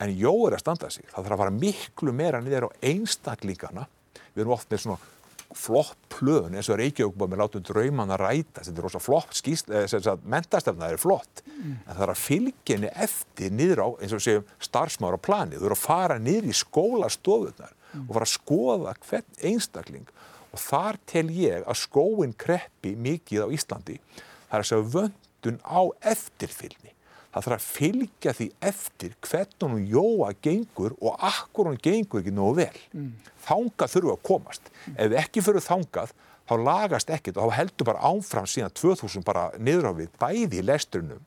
en 0.00 0.12
jó 0.16 0.32
er 0.48 0.56
að 0.56 0.64
standa 0.64 0.90
sig. 0.92 1.04
Það 1.10 1.26
þarf 1.26 1.36
að 1.36 1.42
fara 1.44 1.56
miklu 1.56 2.14
meira 2.16 2.40
niður 2.40 2.68
á 2.72 2.76
einstaklingana 2.80 3.88
við 4.32 4.44
erum 4.44 4.56
oft 4.56 4.72
með 4.72 4.86
svona 4.86 5.12
flott 5.58 5.98
plön 6.12 6.56
eins 6.56 6.70
og 6.72 6.78
Reykjavík 6.80 7.18
með 7.20 7.40
látum 7.40 7.64
drauman 7.66 8.12
að 8.14 8.22
ræta. 8.22 8.64
Þetta 8.64 8.80
er 8.80 8.86
rosa 8.86 9.00
flott 9.02 9.40
eh, 9.48 10.08
mentastefna 10.34 10.90
er 10.92 11.00
flott. 11.00 11.42
Mm. 11.46 11.76
en 11.86 11.94
það 11.94 12.04
er 12.06 12.12
að 12.14 12.22
fylgja 12.22 12.76
henni 12.76 12.92
eftir 13.06 13.54
niður 13.54 13.84
á 13.84 13.88
eins 14.00 14.12
og 14.12 14.20
við 14.20 14.26
segjum 14.26 14.48
starfsmára 14.68 15.20
á 15.20 15.26
plani 15.26 15.58
þú 15.58 15.68
eru 15.68 15.76
að 15.76 15.84
fara 15.84 16.18
niður 16.18 16.48
í 16.48 16.56
skólastofunar 16.56 17.74
mm. 17.74 18.06
og 18.06 18.14
fara 18.16 18.28
að 18.28 18.34
skoða 18.34 18.96
hvern 19.06 19.42
einstakling. 19.50 20.08
Og 20.52 20.60
þar 20.60 20.98
tel 21.08 21.28
ég 21.32 21.62
að 21.64 21.80
skóin 21.80 22.34
kreppi 22.36 22.96
mikið 22.96 23.46
á 23.46 23.48
Íslandi. 23.56 24.00
Það 24.48 24.58
er 24.58 24.64
að 24.64 24.70
segja 24.72 24.90
vöndun 24.96 25.62
á 25.64 25.82
eftirfylni 26.12 26.92
það 27.32 27.46
þarf 27.46 27.56
að 27.56 27.66
fylgja 27.78 28.34
því 28.36 28.48
eftir 28.68 29.16
hvernig 29.24 29.72
hún 29.72 29.88
jóa 29.88 30.30
gengur 30.44 30.96
og 31.00 31.26
akkur 31.32 31.70
hún 31.70 31.80
gengur 31.82 32.20
ekki 32.20 32.34
nógu 32.36 32.58
vel. 32.60 32.84
Mm. 32.92 33.10
Þangað 33.46 33.96
þurfu 33.96 34.14
að 34.14 34.22
komast. 34.28 34.70
Mm. 34.84 34.98
Ef 35.06 35.18
ekki 35.24 35.44
fyrir 35.46 35.64
þangað, 35.64 36.14
þá 36.50 36.54
lagast 36.68 37.12
ekkert 37.14 37.40
og 37.40 37.48
þá 37.48 37.60
heldur 37.62 37.88
bara 37.88 38.08
áfram 38.12 38.48
síðan 38.50 38.74
2000 38.76 39.26
bara 39.26 39.50
niður 39.56 39.88
á 39.88 39.92
við 39.96 40.12
bæði 40.20 40.60
í 40.60 40.66
lestrunum, 40.68 41.24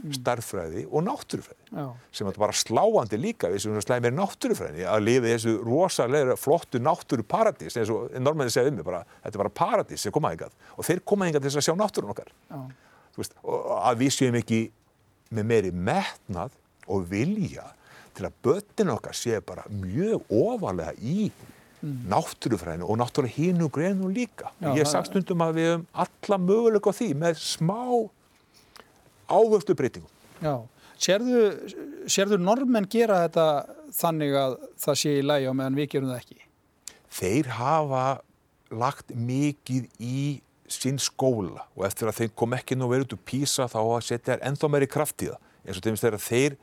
mm. 0.00 0.14
starffræði 0.16 0.86
og 0.88 1.04
náttúrufræði. 1.10 1.88
Sem 2.16 2.32
er 2.32 2.40
bara 2.40 2.56
sláandi 2.56 3.20
líka 3.20 3.52
við 3.52 3.66
sem 3.66 3.80
slæði 3.84 4.06
meira 4.06 4.22
náttúrufræði 4.22 4.88
að 4.88 5.04
lifi 5.04 5.34
þessu 5.34 5.58
rosalega 5.66 6.38
flottu 6.40 6.80
náttúruparadís 6.80 7.76
eins 7.76 7.92
og 7.92 8.08
normenni 8.24 8.54
segja 8.54 8.72
um 8.72 8.80
mig 8.80 8.88
bara, 8.88 9.04
þetta 9.20 9.36
er 9.36 9.44
bara 9.44 9.58
paradís 9.60 10.06
sem 10.06 10.14
komaði 10.14 10.40
yngad 10.40 10.78
og 10.78 10.88
þeir 10.88 11.04
komaði 11.04 11.34
yngad 11.34 11.44
til 11.44 11.58
að 11.60 11.68
sjá 11.68 11.76
náttúrun 11.76 12.14
okkar. 12.14 12.32
Veist, 13.12 13.34
að 13.44 13.98
við 14.00 14.14
séum 14.16 14.38
ekki 14.38 14.70
með 15.32 15.48
meiri 15.48 15.72
metnað 15.72 16.54
og 16.90 17.06
vilja 17.10 17.70
til 18.16 18.28
að 18.28 18.38
börnin 18.44 18.92
okkar 18.92 19.16
sé 19.16 19.40
bara 19.44 19.64
mjög 19.72 20.26
ofalega 20.28 20.92
í 21.00 21.30
mm. 21.30 22.02
náttúrufræðinu 22.12 22.88
og 22.88 23.00
náttúrulega 23.00 23.36
hínu 23.38 23.68
grenu 23.72 24.10
líka. 24.12 24.52
Já, 24.60 24.72
ég 24.76 24.88
sagt 24.88 25.10
stundum 25.10 25.44
að 25.44 25.58
við 25.58 25.70
hefum 25.70 25.86
alla 26.04 26.40
möguleika 26.42 26.92
á 26.92 26.98
því 26.98 27.08
með 27.22 27.40
smá 27.40 27.80
ávöftu 29.32 29.76
breytingum. 29.78 30.12
Já, 30.42 30.54
sérðu, 31.00 31.42
sérðu 32.10 32.40
normenn 32.42 32.88
gera 32.90 33.22
þetta 33.24 33.46
þannig 33.96 34.36
að 34.38 34.58
það 34.84 35.00
sé 35.04 35.16
í 35.18 35.26
lægi 35.26 35.48
á 35.48 35.54
meðan 35.56 35.80
við 35.80 35.90
gerum 35.94 36.12
það 36.12 36.22
ekki? 36.22 36.40
Þeir 37.12 37.52
hafa 37.58 38.06
lagt 38.72 39.12
mikið 39.12 39.88
í 40.00 40.22
sinn 40.72 40.98
skóla 41.02 41.66
og 41.76 41.86
eftir 41.86 42.10
að 42.10 42.20
þeim 42.20 42.34
kom 42.38 42.56
ekki 42.56 42.78
nú 42.78 42.88
verið 42.90 43.06
út 43.06 43.16
úr 43.16 43.24
písa 43.28 43.68
þá 43.70 43.80
að 43.82 44.06
setja 44.08 44.32
þér 44.32 44.44
ennþá 44.50 44.70
meiri 44.72 44.88
kraft 44.90 45.24
í 45.24 45.30
það. 45.30 45.50
Eins 45.62 45.78
og 45.78 45.86
þeim 45.86 46.00
þegar 46.00 46.24
þeir 46.26 46.58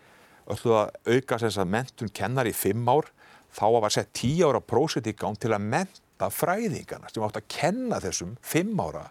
öllu 0.50 0.76
að 0.80 0.92
auka 1.14 1.40
þess 1.44 1.62
að 1.62 1.72
mentun 1.76 2.14
kennar 2.20 2.50
í 2.50 2.56
fimm 2.56 2.90
ár 2.90 3.12
þá 3.56 3.66
var 3.68 3.88
að 3.88 3.96
setja 3.98 4.18
tíu 4.22 4.50
ára 4.50 4.62
prósit 4.64 5.08
í 5.10 5.16
gang 5.18 5.40
til 5.40 5.54
að 5.56 5.66
menta 5.76 6.30
fræðingarna 6.34 7.12
sem 7.14 7.26
átt 7.26 7.40
að 7.40 7.50
kenna 7.54 8.02
þessum 8.04 8.36
fimm 8.42 8.82
ára 8.82 9.08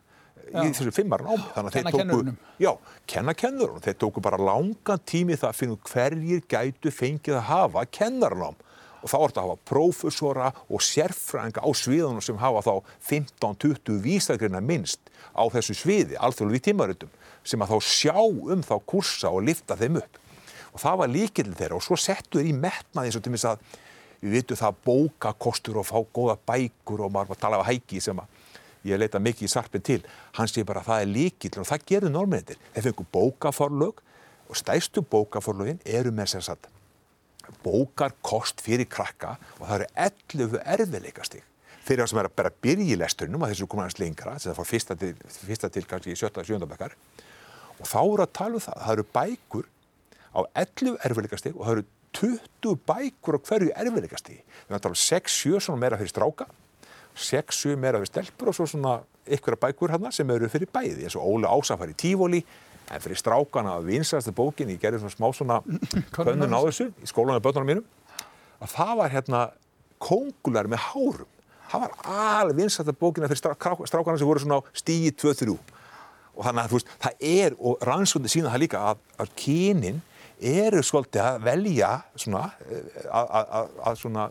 já. 0.53 0.63
í 0.63 0.71
þessum 0.71 0.95
fimm 0.99 1.17
ára 1.17 1.29
námi. 1.29 1.49
Þannig 1.55 1.71
að 1.71 1.77
þeir 1.79 1.91
tóku, 1.97 2.37
já, 2.63 2.71
kenna 3.15 3.35
kennurunum 3.39 3.85
þeir 3.85 3.99
tóku 4.05 4.25
bara 4.25 4.41
langan 4.41 5.05
tími 5.09 5.39
það 5.39 5.51
að 5.51 5.61
finna 5.63 5.79
hverjir 5.93 6.45
gætu 6.51 6.95
fengið 6.95 7.39
að 7.41 7.47
hafa 7.53 7.87
kennarnám 7.99 8.59
og 9.03 9.11
þá 9.11 9.17
er 9.19 9.31
þetta 9.31 9.43
að 9.43 9.49
hafa 9.49 9.67
prófessora 9.71 10.53
og 10.69 10.85
sérfrænga 10.85 11.63
á 11.63 11.71
sviðunum 11.77 12.25
sem 12.25 12.39
hafa 12.41 12.63
þá 12.67 12.73
15-20 13.11 14.01
vísagreina 14.05 14.63
minnst 14.65 15.13
á 15.35 15.47
þessu 15.53 15.77
sviði, 15.79 16.17
alþjóðlu 16.19 16.57
við 16.57 16.65
tímaröndum 16.69 17.13
sem 17.47 17.63
að 17.63 17.75
þá 17.75 17.79
sjá 17.89 18.17
um 18.19 18.65
þá 18.67 18.75
kursa 18.89 19.31
og 19.33 19.45
lifta 19.47 19.77
þeim 19.79 20.01
upp. 20.03 20.19
Og 20.75 20.83
það 20.83 20.99
var 21.03 21.13
líkillin 21.13 21.59
þeirra 21.59 21.79
og 21.79 21.85
svo 21.87 21.99
settu 21.99 22.41
þeir 22.41 22.51
í 22.51 22.57
metnaði 22.57 23.11
eins 23.11 23.19
og 23.19 23.25
til 23.25 23.33
minnst 23.35 23.49
að 23.49 23.63
við 24.19 24.35
vitum 24.35 24.59
það 24.59 24.81
bókakostur 24.89 25.79
og 25.81 25.87
fá 25.89 25.99
góða 26.03 26.37
bækur 26.51 27.07
og 27.07 27.15
maður 27.15 27.33
var 27.33 27.39
að 27.39 27.45
tala 27.45 27.61
af 27.63 27.69
hæki 27.71 28.03
sem 28.03 28.19
að 28.19 28.35
ég 28.89 29.01
leita 29.01 29.23
mikið 29.23 29.47
í 29.47 29.53
sarpin 29.53 29.85
til. 29.85 30.01
Hann 30.39 30.51
sé 30.51 30.65
bara 30.67 30.83
að 30.83 30.91
það 30.91 31.05
er 31.05 31.13
líkill 31.15 31.55
og 31.63 31.69
það 31.71 31.87
gerðu 31.93 32.13
norminir. 32.15 32.59
Þeir 32.75 32.89
fengu 32.89 33.07
bókaforlög 33.15 34.03
og 34.49 34.59
stæstu 34.59 35.05
bókaforlögin 35.07 35.81
eru 35.87 36.13
með 36.15 36.35
sér 36.35 36.51
satt 36.51 36.69
bókarkost 37.65 38.63
fyrir 38.65 38.89
krakka 38.91 39.37
og 39.59 39.67
það 39.67 39.75
eru 39.79 39.89
11 40.07 40.61
erfiðleikastig. 40.77 41.45
Fyrir 41.87 42.05
það 42.05 42.11
sem 42.13 42.21
er 42.21 42.29
að 42.29 42.37
bera 42.41 42.55
byrja 42.67 42.95
í 42.95 42.99
lesturinnum 43.01 43.45
að 43.45 43.55
þessu 43.55 43.69
komaðast 43.73 44.03
lengra, 44.03 44.35
þess 44.37 44.47
að 44.47 44.53
það 44.53 44.59
fór 44.61 44.71
fyrsta 44.73 44.97
til, 45.01 45.13
fyrsta 45.49 45.71
til 45.73 45.85
kannski 45.89 46.13
í 46.13 46.19
sjötta, 46.21 46.45
sjöndabekkar 46.45 46.97
og 47.79 47.87
þá 47.87 48.01
eru 48.03 48.25
að 48.25 48.33
tala 48.37 48.59
um 48.59 48.65
það, 48.65 48.81
það 48.85 48.95
eru 48.97 49.07
bækur 49.17 49.69
á 50.35 50.41
11 50.65 50.99
erfiðleikastig 51.09 51.57
og 51.57 51.65
það 51.65 51.77
eru 51.77 51.87
20 52.19 52.81
bækur 52.89 53.39
á 53.39 53.41
hverju 53.49 53.75
erfiðleikastig 53.85 54.41
við 54.41 54.69
erum 54.69 54.79
að 54.79 54.87
tala 54.87 54.99
um 54.99 55.03
6-7 55.05 55.63
svona 55.65 55.83
meira 55.85 56.01
fyrir 56.01 56.13
stráka 56.13 56.49
6-7 57.19 57.77
meira 57.77 57.99
fyrir 57.99 58.13
stelpur 58.13 58.53
og 58.53 58.57
svo 58.57 58.67
svona 58.69 58.99
ykkur 59.29 59.59
bækur 59.61 59.93
hérna 59.93 60.13
sem 60.15 60.31
eru 60.31 60.49
fyrir 60.51 60.71
bæði. 60.73 61.05
Eins 61.07 61.17
og 61.19 61.27
Óli 61.27 61.49
Ásafar 61.49 61.91
í 61.91 61.97
Tífóli 61.99 62.43
en 62.89 63.03
fyrir 63.05 63.21
strákana 63.21 63.77
að 63.79 63.89
vinsastu 63.93 64.33
bókin 64.37 64.71
ég 64.73 64.81
gerði 64.83 65.03
svona 65.03 65.15
smá 65.15 65.29
svona 65.37 65.59
könnun 66.17 66.57
á 66.57 66.61
þessu? 66.67 66.91
í 67.03 67.09
skólanum 67.09 67.41
og 67.41 67.47
börnunum 67.47 67.73
mínum. 67.73 67.89
Að 68.59 68.75
það 68.75 68.95
var 69.01 69.13
hérna 69.15 69.43
kongular 70.03 70.69
með 70.71 70.85
hárum. 70.89 71.33
Það 71.69 71.85
var 71.85 71.97
alveg 72.41 72.63
vinsastu 72.63 72.95
bókina 72.97 73.29
fyrir 73.31 73.43
strákana 73.43 74.19
sem 74.19 74.29
voru 74.29 74.43
svona 74.43 74.63
stíi 74.73 75.13
2-3 75.13 75.57
og 76.39 76.47
þannig 76.47 76.63
að 76.63 76.71
þú 76.71 76.79
veist 76.79 76.93
það 77.03 77.25
er 77.29 77.57
og 77.59 77.81
rannsóndi 77.85 78.31
sína 78.31 78.53
það 78.53 78.63
líka 78.63 78.83
að, 78.93 79.01
að 79.19 79.33
kynin 79.41 79.99
eru 80.39 80.85
svolítið 80.87 81.25
að 81.25 81.41
velja 81.49 81.89
svona 82.15 82.45
eh, 82.71 83.09
að 83.11 83.99
svona, 83.99 84.29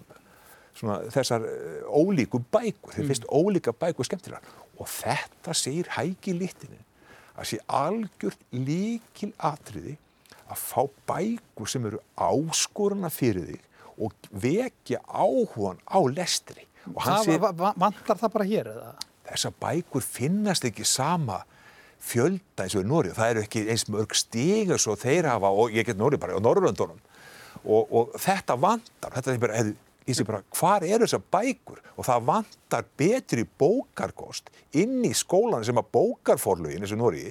svona 0.79 1.01
þessar 1.13 1.45
eh, 1.51 1.81
ólíku 1.91 2.41
bækur. 2.47 2.95
Þeir 2.95 3.09
finnst 3.11 3.27
mm. 3.27 3.35
ólíka 3.35 3.75
bækur 3.75 4.07
skemmtilegar. 4.07 4.55
Og 4.79 4.87
þetta 4.87 5.55
segir 5.57 5.91
hægi 5.97 6.37
lítinu 6.37 6.79
að 7.37 7.49
sé 7.51 7.59
algjört 7.69 8.43
líkil 8.53 9.31
atriði 9.37 9.97
að 10.47 10.61
fá 10.61 10.81
bækur 11.09 11.69
sem 11.69 11.85
eru 11.89 12.01
áskoruna 12.15 13.11
fyrir 13.13 13.51
þig 13.51 13.63
og 13.97 14.29
vekja 14.31 15.01
áhugan 15.05 15.79
á 15.85 15.99
lestri. 16.09 16.63
Það, 16.87 17.23
sé, 17.25 17.37
vantar 17.81 18.19
það 18.19 18.33
bara 18.33 18.47
hér 18.47 18.71
eða? 18.71 18.91
Þessar 19.27 19.55
bækur 19.59 20.05
finnast 20.05 20.67
ekki 20.67 20.85
sama 20.87 21.41
fjölda 22.07 22.63
eins 22.63 22.77
og 22.77 22.85
í 22.85 22.87
Nóri. 22.87 23.11
Það 23.15 23.33
eru 23.33 23.43
ekki 23.43 23.65
eins 23.73 23.87
mörg 23.91 24.15
stígur 24.15 24.79
svo 24.81 24.95
þeir 24.99 25.27
hafa 25.33 25.51
og 25.51 25.75
ég 25.75 25.87
get 25.87 25.99
Nóri 25.99 26.19
bara 26.21 26.37
á 26.37 26.41
Norrlöndunum 26.41 27.01
og, 27.65 27.83
og 27.91 28.15
þetta 28.21 28.55
vantar. 28.61 29.17
Þetta 29.17 29.33
er 29.33 29.41
bara, 29.43 29.65
ég 30.07 30.15
sé 30.15 30.25
bara, 30.27 30.41
hvar 30.55 30.85
eru 30.87 31.05
þessar 31.05 31.23
bækur? 31.33 31.81
Og 31.97 32.07
það 32.07 32.25
vantar 32.31 32.87
betri 32.99 33.45
bókarkost 33.59 34.51
inn 34.77 35.01
í 35.05 35.13
skólan 35.17 35.65
sem 35.67 35.77
að 35.77 35.91
bókarforlugin, 35.97 36.83
eins 36.83 36.95
og 36.95 37.01
Nóri, 37.01 37.25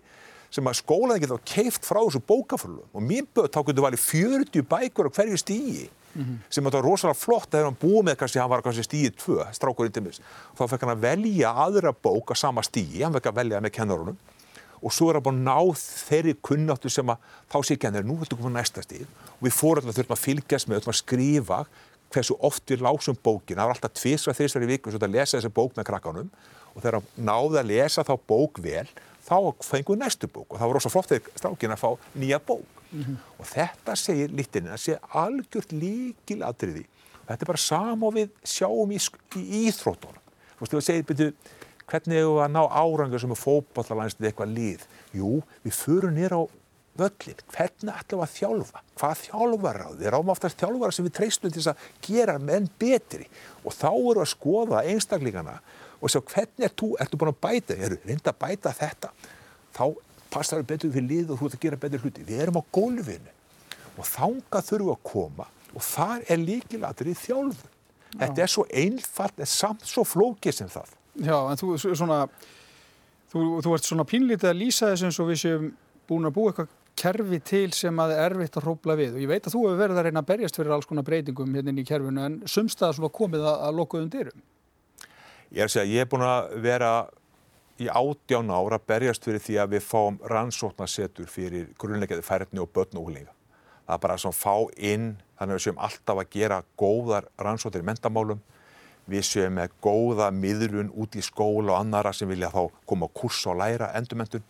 sem 0.53 0.69
að 0.69 0.79
skólan 0.83 1.21
geta 1.23 1.39
keift 1.49 1.87
frá 1.87 2.03
þessu 2.03 2.23
bókarforlugum. 2.29 2.91
Og 2.93 3.05
mér 3.05 3.29
böð 3.35 3.51
þá 3.55 3.63
getur 3.69 3.87
valið 3.87 4.05
40 4.05 4.69
bækur 4.71 5.09
á 5.09 5.17
hverju 5.17 5.41
stígi 5.41 5.89
mm 5.89 6.23
-hmm. 6.23 6.39
sem 6.51 6.67
að 6.67 6.73
það 6.73 6.81
var 6.83 6.91
rosalega 6.91 7.23
flott 7.25 7.55
að 7.55 7.65
hann 7.65 7.83
búið 7.83 8.05
með 8.05 8.17
kannski, 8.17 8.39
hann 8.39 8.51
var 8.51 8.63
kannski 8.63 8.85
stígi 8.85 9.11
2, 9.11 9.53
strákurinn 9.53 9.93
til 9.93 10.03
mis. 10.03 10.21
Þá 10.59 10.69
fekk 10.69 10.81
hann 10.83 10.97
að 10.97 11.05
velja 11.09 11.51
aðra 11.51 11.93
bók 11.93 12.31
á 12.33 12.35
sama 12.35 12.63
stígi, 12.63 13.03
hann 13.03 13.13
fekk 13.13 13.27
að 13.27 13.39
velja 13.41 13.61
með 13.61 13.73
kennarunum 13.73 14.17
og 14.83 14.93
svo 14.93 15.11
er 15.11 15.19
hann 15.19 15.25
búin 15.25 15.41
að 15.41 15.47
ná 15.49 15.59
þeirri 16.07 16.35
kunnáttu 16.45 16.91
sem 16.93 17.09
að 17.09 17.19
þá 17.51 17.59
sé 17.65 17.77
er 17.81 18.05
nú 18.05 18.19
þetta 18.21 18.37
komið 18.37 18.57
næsta 18.57 18.85
stíð 18.85 19.07
og 19.07 19.43
við 19.47 19.57
fórum 19.57 19.89
að 19.89 19.99
þurfum 19.99 20.17
að 20.17 20.25
fylgjast 20.25 20.69
með, 20.69 20.77
þurfum 20.81 20.95
að 20.95 21.01
skrifa 21.01 21.59
hversu 22.17 22.37
oft 22.45 22.73
við 22.73 22.85
lásum 22.87 23.19
bókin, 23.23 23.59
það 23.59 23.69
var 23.69 23.77
alltaf 23.77 23.97
tviðsva 24.01 24.35
þrjustar 24.37 24.65
í 24.67 24.71
viku 24.73 24.95
að 24.97 25.13
lesa 25.13 25.37
þessi 25.37 25.53
bók 25.53 25.77
með 25.77 25.89
krakkanum. 25.91 26.31
Og 26.75 26.83
þegar 26.83 26.99
hann 26.99 27.29
náði 27.29 27.61
að 27.61 27.71
lesa 27.71 28.05
þá 28.05 28.15
bók 28.29 28.59
vel 28.65 28.89
þá 29.27 29.39
fengið 29.65 30.01
næstu 30.01 30.29
bók. 30.29 30.51
Og 30.51 30.59
það 30.59 30.73
var 30.73 30.81
ósað 30.81 30.95
flott 30.97 31.13
þegar 31.13 31.39
strákin 31.41 31.77
að 31.77 31.83
fá 31.85 31.91
nýja 32.15 32.41
bók. 32.41 32.67
Mm 32.87 33.03
-hmm. 33.03 33.17
og 33.39 33.47
þetta 33.51 33.95
segir 33.99 34.31
litinni 34.31 34.71
að 34.71 34.79
sé 34.79 34.99
algjört 35.11 35.73
líkil 35.73 36.43
aðriði 36.47 36.85
þetta 37.27 37.45
er 37.45 37.51
bara 37.51 37.63
sama 37.63 38.11
við 38.15 38.33
sjáum 38.47 38.93
í, 38.95 39.01
í 39.41 39.63
íþróttunum. 39.67 40.23
Þú 40.57 40.63
veist, 40.63 40.75
þú 40.75 40.83
segir 40.85 41.09
byrju 41.09 41.33
hvernig 41.87 42.21
hefur 42.21 42.37
við 42.37 42.45
að 42.45 42.55
ná 42.55 42.63
árangur 42.81 43.23
sem 43.23 43.35
er 43.35 43.41
fókballarlænslega 43.41 44.31
eitthvað 44.31 44.55
líð 44.57 44.87
jú, 45.15 45.33
við 45.63 45.77
förum 45.77 46.17
nýra 46.17 46.41
á 46.43 46.45
völlin, 46.99 47.43
hvernig 47.53 47.93
ætlum 47.93 48.23
við 48.23 48.27
að 48.27 48.35
þjálfa? 48.37 48.83
Hvað 48.97 49.21
þjálfar 49.23 49.79
á 49.83 49.89
því, 49.89 49.99
við 50.01 50.13
ráðum 50.15 50.33
oftast 50.35 50.63
þjálfara 50.63 50.97
sem 50.97 51.07
við 51.07 51.15
treystum 51.19 51.55
til 51.55 51.65
að 51.71 51.85
gera 52.07 52.39
menn 52.39 52.69
betri. 52.81 53.29
Og 53.65 53.77
þá 53.77 53.91
eru 53.93 54.25
að 54.25 54.33
skoða 54.33 54.83
einstaklingana 54.89 55.61
og 56.01 56.13
sjá 56.13 56.21
hvernig 56.21 56.67
er 56.69 56.75
þú, 56.77 56.91
ertu 57.03 57.21
búin 57.21 57.33
að 57.33 57.41
bæta? 57.47 57.79
Eru 57.79 58.01
reynda 58.05 58.33
að 58.33 58.43
bæta 58.43 58.75
þetta. 58.81 59.13
Þá 59.77 59.85
passar 60.33 60.63
við 60.63 60.73
betur 60.73 60.97
fyrir 60.97 61.09
lið 61.13 61.33
og 61.33 61.41
þú 61.41 61.49
ert 61.49 61.59
að 61.59 61.65
gera 61.67 61.83
betur 61.87 62.05
hluti, 62.05 62.27
við 62.27 62.43
erum 62.47 62.61
á 62.61 62.63
gólfinu. 62.75 63.33
Og 63.97 64.05
þánga 64.11 64.65
þurfum 64.67 64.93
að 64.97 65.07
koma 65.13 65.49
og 65.77 65.85
þar 65.85 66.23
er 66.33 66.41
líkilatur 66.41 67.11
í 67.11 67.17
þjálfu 67.17 67.73
þetta 68.15 68.45
er 68.45 68.53
svo 68.53 68.67
einfalt 68.73 69.41
en 69.41 69.51
samt 69.51 69.87
svo 69.89 70.05
flókið 70.07 70.61
sem 70.61 70.71
það. 70.73 70.93
Já, 71.27 71.37
en 71.51 71.61
þú, 71.61 71.73
svona 71.83 72.21
þú, 73.33 73.45
þú 73.65 73.75
ert 73.77 73.89
svona 73.89 74.07
pínlítið 74.09 74.51
að 74.51 74.61
lýsa 74.61 74.91
þess 74.93 75.07
eins 75.09 75.21
og 75.23 75.31
við 75.31 75.43
séum 75.43 75.71
búin 76.09 76.29
að 76.29 76.37
búa 76.37 76.53
eitthvað 76.53 76.75
kerfi 76.97 77.39
til 77.45 77.69
sem 77.77 78.01
að 78.01 78.15
er 78.17 78.25
erfitt 78.31 78.57
að 78.57 78.67
hrópla 78.67 78.97
við 78.99 79.17
og 79.17 79.23
ég 79.23 79.31
veit 79.31 79.47
að 79.47 79.55
þú 79.55 79.63
hefur 79.67 79.81
verið 79.83 80.01
að 80.01 80.09
reyna 80.09 80.23
að 80.23 80.31
berjast 80.31 80.59
fyrir 80.59 80.75
alls 80.77 80.89
konar 80.89 81.07
breytingum 81.07 81.55
hérna 81.59 81.75
í 81.77 81.87
kerfinu 81.87 82.25
en 82.25 82.39
sumstaða 82.49 82.97
svona 82.97 83.13
komið 83.13 83.45
að, 83.45 83.63
að 83.69 83.79
lokuðum 83.81 84.11
dyrum. 84.15 84.45
Ég 85.53 85.63
er 85.63 85.69
að 85.69 85.75
segja, 85.77 85.93
ég 85.93 86.07
er 86.07 86.11
búin 86.11 86.27
að 86.27 86.57
vera 86.65 86.91
í 87.77 87.89
átján 87.93 88.51
ára 88.51 88.81
að 88.81 88.89
berjast 88.89 89.29
fyrir 89.29 89.43
því 89.45 89.59
að 89.61 89.73
við 89.77 89.85
fáum 89.85 90.19
rannsóknarsetur 90.33 91.29
fyrir 91.31 91.71
grunnleikaði 91.79 92.25
færðni 92.25 92.63
og 92.65 92.73
börn 92.73 92.97
og 92.97 93.11
úlinga. 93.11 93.33
Það 93.87 93.95
er 93.95 94.03
bara 94.03 94.17
að 94.17 94.35
fá 94.35 94.55
inn, 94.81 95.11
þannig 95.39 95.53
að 95.53 95.59
við 95.59 95.65
séum 95.67 95.83
alltaf 95.87 96.21
að 96.23 96.31
gera 96.33 96.63
góðar 96.81 97.29
rannsóknir 97.39 97.85
í 97.85 97.87
mentamálum, 97.87 98.41
við 99.07 99.27
séum 99.29 99.61
með 99.61 99.77
góða 99.85 100.31
miðlun 100.35 100.91
út 100.97 101.15
í 101.15 101.23
skóla 101.23 101.77
og 101.77 101.81
annara 101.85 102.15
sem 102.17 102.29
vilja 102.29 102.51
þá 102.51 102.65
koma 102.89 103.07
á 103.07 103.17
kurs 103.21 103.45
og 103.47 103.61
læra 103.61 103.93
endurmentun 103.99 104.43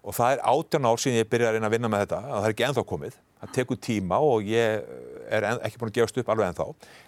og 0.00 0.16
það 0.16 0.34
er 0.34 0.42
átján 0.52 0.88
ár 0.88 1.00
síðan 1.00 1.20
ég 1.20 1.28
byrjaði 1.30 1.50
að 1.50 1.56
reyna 1.56 1.68
að 1.68 1.74
vinna 1.76 1.90
með 1.92 2.02
þetta 2.04 2.20
og 2.20 2.32
það 2.32 2.48
er 2.48 2.54
ekki 2.54 2.66
enþá 2.68 2.84
komið, 2.88 3.18
það 3.40 3.52
tekur 3.56 3.80
tíma 3.86 4.20
og 4.24 4.48
ég 4.48 4.88
er 5.30 5.46
en, 5.50 5.60
ekki 5.66 5.80
búin 5.80 5.92
að 5.92 5.98
gefast 5.98 6.20
upp 6.22 6.32
alveg 6.32 6.50
enþá 6.50 6.66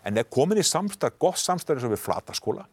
en 0.08 0.20
er 0.20 0.28
komin 0.36 0.60
í 0.60 0.66
samstarf, 0.66 1.18
gott 1.22 1.40
samstarf 1.40 1.80
eins 1.80 1.88
og 1.88 1.94
við 1.94 2.02
flataskóla. 2.04 2.66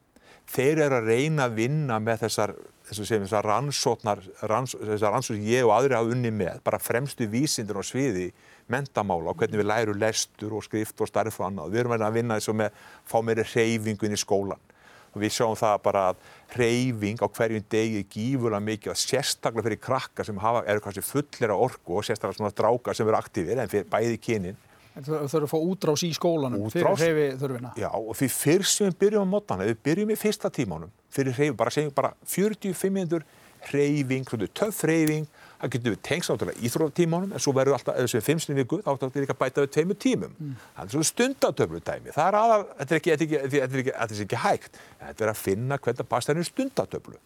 Þeir 0.50 0.80
eru 0.88 0.98
að 0.98 1.10
reyna 1.12 1.46
að 1.46 1.58
vinna 1.60 2.00
með 2.02 2.24
þessar, 2.24 2.56
þessar 2.90 3.46
rannsóknar 3.46 4.24
ranns, 4.50 4.74
þessar 4.74 5.14
rannsóknar 5.14 5.46
ég 5.46 5.68
og 5.68 5.76
aðri 5.76 5.98
hafa 5.98 6.16
unni 6.16 6.32
með, 6.34 6.64
bara 6.66 6.80
fremstu 6.82 7.28
vísindur 7.30 7.84
og 7.84 7.86
sviði 7.86 8.32
mentamála 8.70 9.30
og 9.30 9.38
hvernig 9.38 9.62
við 9.62 9.70
læru 9.70 9.94
lestur 9.98 10.56
og 10.58 10.66
skrift 10.66 11.06
og 11.06 11.10
starf 11.10 11.38
og 11.38 11.52
annað, 11.52 11.76
við 11.76 11.84
erum 11.84 11.96
að 12.00 12.18
vinna 12.18 12.40
þess 12.40 12.54
að 12.56 12.82
fá 13.06 13.22
meiri 13.26 13.46
reyfingun 13.46 14.18
í 14.18 14.20
skólan 14.20 14.69
og 15.10 15.22
við 15.24 15.36
sjáum 15.36 15.58
það 15.60 15.76
bara 15.86 16.06
að 16.12 16.24
reyfing 16.60 17.22
á 17.22 17.28
hverjum 17.28 17.66
degi 17.72 18.06
gífurlega 18.14 18.66
mikið 18.66 18.94
og 18.94 19.00
sérstaklega 19.00 19.68
fyrir 19.68 19.82
krakka 19.84 20.26
sem 20.26 20.40
hafa, 20.42 20.64
eru 20.70 20.84
kannski 20.84 21.06
fullir 21.06 21.54
af 21.54 21.64
orku 21.68 22.00
og 22.00 22.08
sérstaklega 22.08 22.40
svona 22.40 22.56
drákar 22.56 22.98
sem 22.98 23.08
eru 23.08 23.20
aktífir 23.20 23.62
en 23.62 23.72
fyrir 23.72 23.90
bæði 23.90 24.20
kynin. 24.22 24.60
Þau 25.00 25.28
þurfum 25.32 25.46
að 25.46 25.52
fá 25.52 25.60
útrás 25.60 26.04
í 26.04 26.10
skólanum 26.16 26.64
útrás, 26.68 27.00
fyrir 27.00 27.20
reyfi 27.20 27.28
þurfina 27.40 27.70
Já 27.80 27.88
og 27.94 28.16
því 28.20 28.28
fyrst 28.34 28.80
sem 28.80 28.90
við 28.90 28.98
byrjum 29.04 29.30
á 29.30 29.32
mótana, 29.32 29.68
við 29.70 29.78
byrjum 29.86 30.12
í 30.12 30.18
fyrsta 30.20 30.50
tímánum 30.52 30.92
fyrir 31.14 31.38
reyfi, 31.38 31.56
bara 31.56 31.72
segjum 31.72 31.94
bara 31.96 32.10
45 32.26 32.92
minnur 32.96 33.24
reyfing, 33.72 34.26
töff 34.52 34.82
reyfing 34.90 35.30
það 35.60 35.72
getur 35.76 35.94
við 35.96 36.02
tengst 36.08 36.32
áttalega 36.34 36.66
íþróttatímanum 36.68 37.34
en 37.36 37.44
svo 37.44 37.54
verður 37.56 37.78
alltaf, 37.78 37.98
ef 37.98 38.08
þessu 38.08 38.20
er 38.20 38.26
fimmsni 38.26 38.56
viku 38.58 38.80
þá 38.84 38.92
áttu 38.94 39.10
við 39.12 39.26
líka 39.26 39.36
að 39.36 39.42
bæta 39.42 39.66
við 39.66 39.74
tveimu 39.76 39.98
tímum. 40.06 40.36
Mm. 40.40 40.54
það 40.76 40.86
er 40.86 40.94
svona 40.94 41.10
stundatöflu 41.10 41.82
tæmi 41.90 42.16
það 42.16 42.30
er 42.30 42.38
aðal, 42.40 42.62
þetta 42.80 42.96
er 42.96 43.02
ekki, 43.02 43.12
þetta 43.12 43.26
er 43.26 43.28
ekki, 43.28 43.42
þetta 43.44 43.76
er 43.76 43.84
ekki, 43.84 43.96
þetta 44.00 44.16
er 44.16 44.24
ekki 44.26 44.44
hægt. 44.46 44.80
Þetta 45.04 45.26
er 45.26 45.34
að 45.34 45.42
finna 45.44 45.80
hvernig 45.80 46.00
það 46.00 46.10
passa 46.14 46.32
þenni 46.32 46.48
stundatöflu. 46.48 47.20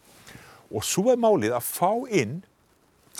Og 0.74 0.86
svo 0.86 1.10
er 1.12 1.20
málið 1.22 1.54
að 1.54 1.68
fá 1.68 1.90
inn 2.10 2.38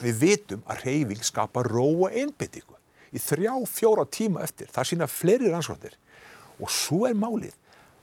við 0.02 0.22
vitum 0.22 0.64
að 0.66 0.86
reyfing 0.88 1.26
skapa 1.26 1.62
róa 1.66 2.10
einbindíku 2.10 2.74
í 3.14 3.20
þrjá, 3.22 3.52
fjóra 3.70 4.06
tíma 4.10 4.42
eftir 4.42 4.70
það 4.74 4.88
sína 4.90 5.10
fleiri 5.10 5.52
rannsóttir 5.52 5.94
og 6.58 6.70
svo 6.72 7.04
er 7.08 7.14
málið 7.18 7.54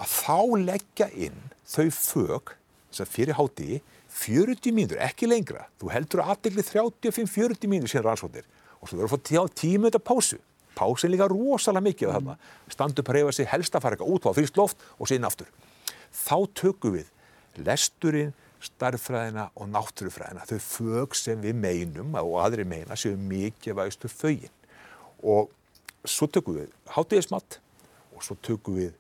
að 0.02 0.14
þá 0.16 0.38
leggja 0.66 1.10
inn 1.28 1.42
þau 1.68 1.90
fög 1.96 2.54
sem 2.96 3.08
fyrir 3.08 3.38
háti 3.38 3.82
40 4.12 4.76
mínútur, 4.76 5.00
ekki 5.02 5.30
lengra 5.30 5.68
þú 5.80 5.92
heldur 5.94 6.24
að 6.24 6.34
aðdegli 6.36 6.66
35-40 6.68 7.72
mínútur 7.72 7.94
síðan 7.94 8.08
rannsóttir 8.10 8.48
og 8.82 8.90
svo 8.90 9.00
verður 9.00 9.14
þú 9.14 9.40
að 9.40 9.52
fá 9.52 9.60
tíma 9.62 9.90
þetta 9.90 10.04
pásu, 10.12 10.40
pásin 10.76 11.14
líka 11.14 11.30
rosalega 11.32 11.88
mikið 11.88 12.14
mm. 12.20 12.46
standu 12.74 13.06
reyfa 13.08 13.36
sig 13.38 13.50
helst 13.52 13.76
að 13.76 13.86
fara 13.86 13.98
eitthvað 13.98 14.14
út 14.16 14.28
á 14.28 14.32
fyrst 14.38 14.60
loft 14.60 14.88
og 14.98 15.10
síðan 15.10 15.30
aftur 15.32 15.50
þá 16.12 16.38
tökum 16.60 16.98
við 17.00 17.12
lesturinn 17.62 18.34
starffræðina 18.62 19.48
og 19.58 19.70
náttúrufræðina, 19.72 20.46
þau 20.46 20.60
fög 20.62 21.18
sem 21.18 21.42
við 21.42 21.58
meinum 21.58 22.16
og 22.20 22.38
aðri 22.44 22.66
meina 22.68 22.98
séu 23.00 23.18
mikið 23.18 23.78
vægstu 23.80 24.12
fögin. 24.12 24.54
Og 25.22 25.50
svo 26.06 26.28
tökum 26.30 26.60
við 26.60 26.70
hátíðismatt 26.94 27.60
og 28.16 28.26
svo 28.26 28.38
tökum 28.46 28.78
við 28.78 28.94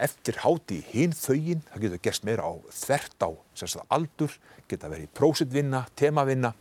eftir 0.00 0.38
háti 0.42 0.80
hinn 0.92 1.14
fögin, 1.16 1.62
það 1.72 1.86
getur 1.86 2.02
gerst 2.06 2.26
meira 2.26 2.46
á 2.48 2.52
þvert 2.72 3.26
á 3.26 3.30
aldur, 3.92 4.34
geta 4.68 4.90
verið 4.90 5.10
prósitvinna, 5.16 5.84
temavinna. 5.98 6.52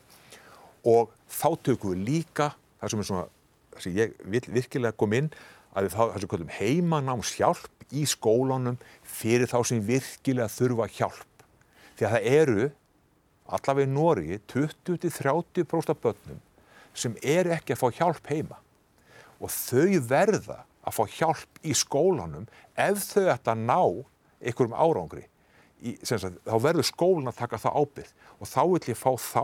Og 0.88 1.12
þá 1.30 1.50
tökum 1.64 1.96
við 1.96 2.06
líka, 2.08 2.52
það 2.82 2.94
sem 2.94 3.04
svona, 3.10 3.26
það 3.74 3.86
sem 3.86 3.98
ég 4.00 4.16
vil 4.26 4.44
virkilega 4.58 4.98
kom 4.98 5.16
inn, 5.18 5.32
að 5.72 5.88
við 5.88 5.96
þá, 5.96 6.04
sem 6.20 6.32
kallum 6.32 6.54
heimanámshjálp 6.58 7.96
í 7.96 8.06
skólanum 8.10 8.80
fyrir 9.08 9.50
þá 9.52 9.60
sem 9.68 9.84
virkilega 9.86 10.52
þurfa 10.52 10.88
hjálp. 10.98 11.46
Því 11.96 12.08
að 12.08 12.16
það 12.16 12.30
eru 12.32 12.70
allavega 13.52 13.88
í 13.88 13.92
Nóri 13.92 14.40
20-30% 14.52 15.94
af 15.94 16.02
börnum 16.04 16.42
sem 16.98 17.16
er 17.24 17.48
ekki 17.56 17.76
að 17.76 17.82
fá 17.84 17.88
hjálp 18.02 18.28
heima. 18.32 18.60
Og 19.40 19.52
þau 19.52 20.02
verða 20.10 20.62
að 20.82 20.98
fá 20.98 21.04
hjálp 21.18 21.62
í 21.64 21.76
skólanum 21.78 22.48
ef 22.80 23.06
þau 23.12 23.28
ætta 23.34 23.56
að 23.56 23.66
ná 23.68 23.82
einhverjum 24.42 24.78
árangri 24.78 25.26
í, 25.82 25.96
sagt, 26.04 26.40
þá 26.46 26.58
verður 26.62 26.88
skólan 26.88 27.32
að 27.32 27.42
taka 27.42 27.62
það 27.62 27.80
ábyrð 27.82 28.14
og 28.38 28.50
þá 28.50 28.62
vil 28.74 28.84
ég 28.92 29.00
fá 29.00 29.12
þá 29.22 29.44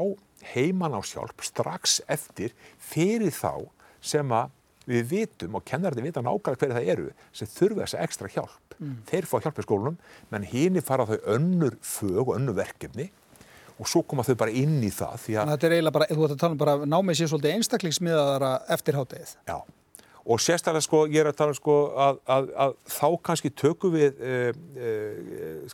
heiman 0.53 0.97
á 0.97 1.01
sjálf 1.05 1.45
strax 1.45 1.99
eftir 2.09 2.53
fyrir 2.77 3.33
þá 3.33 3.67
sem 4.03 4.31
að 4.33 4.53
við 4.87 5.07
vitum 5.11 5.57
og 5.59 5.65
kennarði 5.67 6.05
vita 6.05 6.23
nákvæmlega 6.23 6.61
hverju 6.61 6.75
það 6.77 6.91
eru 6.93 7.07
sem 7.35 7.49
þurfa 7.51 7.83
þessa 7.83 8.03
ekstra 8.05 8.29
hjálp. 8.31 8.75
Mm. 8.77 8.99
Þeir 9.09 9.27
fá 9.27 9.37
hjálp 9.43 9.57
í 9.59 9.65
skólunum, 9.65 9.97
menn 10.31 10.45
hini 10.47 10.83
fara 10.85 11.07
þau 11.09 11.17
önnur 11.35 11.75
fög 11.83 12.21
og 12.23 12.35
önnur 12.37 12.55
verkefni 12.55 13.09
og 13.77 13.89
svo 13.89 14.03
koma 14.07 14.23
þau 14.25 14.37
bara 14.39 14.53
inn 14.55 14.77
í 14.79 14.91
það. 14.93 15.17
Þannig 15.25 15.41
að 15.43 15.51
þetta 15.53 15.67
er 15.67 15.75
eiginlega 15.75 15.97
bara, 15.97 16.07
þú 16.09 16.23
ætti 16.27 16.37
að 16.37 16.43
tala 16.43 16.55
um 16.55 16.61
bara 16.61 16.77
námið 16.87 17.19
sér 17.19 17.31
svolítið 17.33 17.57
einstaklingsmiðaðara 17.57 18.53
eftir 18.77 18.97
hátegið. 18.97 19.33
Já, 19.49 19.57
og 20.27 20.41
sérstaklega 20.43 20.83
sko, 20.83 21.05
ég 21.07 21.21
er 21.21 21.29
að 21.29 21.37
tala 21.39 21.53
um 21.53 21.57
sko 21.57 21.75
að, 22.03 22.17
að, 22.35 22.49
að 22.65 22.73
þá 22.91 23.07
kannski 23.29 23.51
tökum 23.55 23.93
við 23.95 24.17
e, 24.19 24.33
e, 24.75 24.95